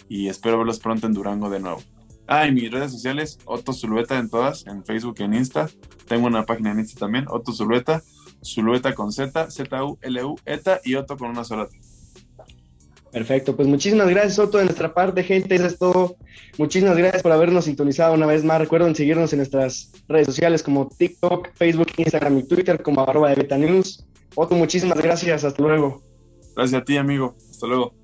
Y 0.09 0.29
espero 0.29 0.59
verlos 0.59 0.81
pronto 0.81 1.07
en 1.07 1.15
Durango 1.15 1.51
de 1.51 1.61
nuevo. 1.61 1.83
Ah, 2.27 2.47
y 2.47 2.53
mis 2.53 2.71
redes 2.71 2.93
sociales, 2.93 3.39
Otto 3.45 3.73
Zulueta 3.73 4.19
en 4.19 4.31
todas, 4.31 4.67
en 4.67 4.85
Facebook, 4.85 5.17
en 5.19 5.35
Insta. 5.35 5.69
Tengo 6.07 6.27
una 6.27 6.47
página 6.47 6.71
en 6.71 6.79
Insta 6.81 7.01
también, 7.01 7.27
Otto 7.29 7.53
Zulueta, 7.53 8.03
Zulueta 8.45 8.95
con 8.95 9.13
Z, 9.13 9.51
Z-U-L-U-ETA 9.51 10.81
y 10.85 10.95
Otto 10.95 11.17
con 11.17 11.31
una 11.31 11.45
sola 11.45 11.67
T. 11.67 11.81
Perfecto, 13.11 13.57
pues 13.57 13.67
muchísimas 13.67 14.09
gracias 14.09 14.39
Otto 14.39 14.59
de 14.59 14.67
nuestra 14.67 14.95
parte, 14.95 15.25
gente, 15.25 15.57
eso 15.57 15.67
es 15.67 15.79
todo. 15.79 16.17
Muchísimas 16.59 16.97
gracias 16.97 17.23
por 17.23 17.33
habernos 17.33 17.65
sintonizado 17.65 18.15
una 18.15 18.27
vez 18.27 18.45
más. 18.45 18.61
Recuerden 18.61 18.95
seguirnos 18.95 19.33
en 19.33 19.39
nuestras 19.39 19.91
redes 20.07 20.27
sociales 20.27 20.63
como 20.63 20.89
TikTok, 20.89 21.49
Facebook, 21.55 21.89
Instagram 21.97 22.39
y 22.39 22.43
Twitter 22.45 22.81
como 22.81 23.01
arroba 23.01 23.31
de 23.31 23.37
Betanews. 23.37 24.07
Otto, 24.35 24.55
muchísimas 24.55 24.99
gracias. 24.99 25.45
Hasta 25.45 25.63
luego. 25.63 26.03
Gracias 26.55 26.81
a 26.81 26.85
ti, 26.85 26.97
amigo. 26.97 27.37
Hasta 27.51 27.67
luego. 27.67 27.95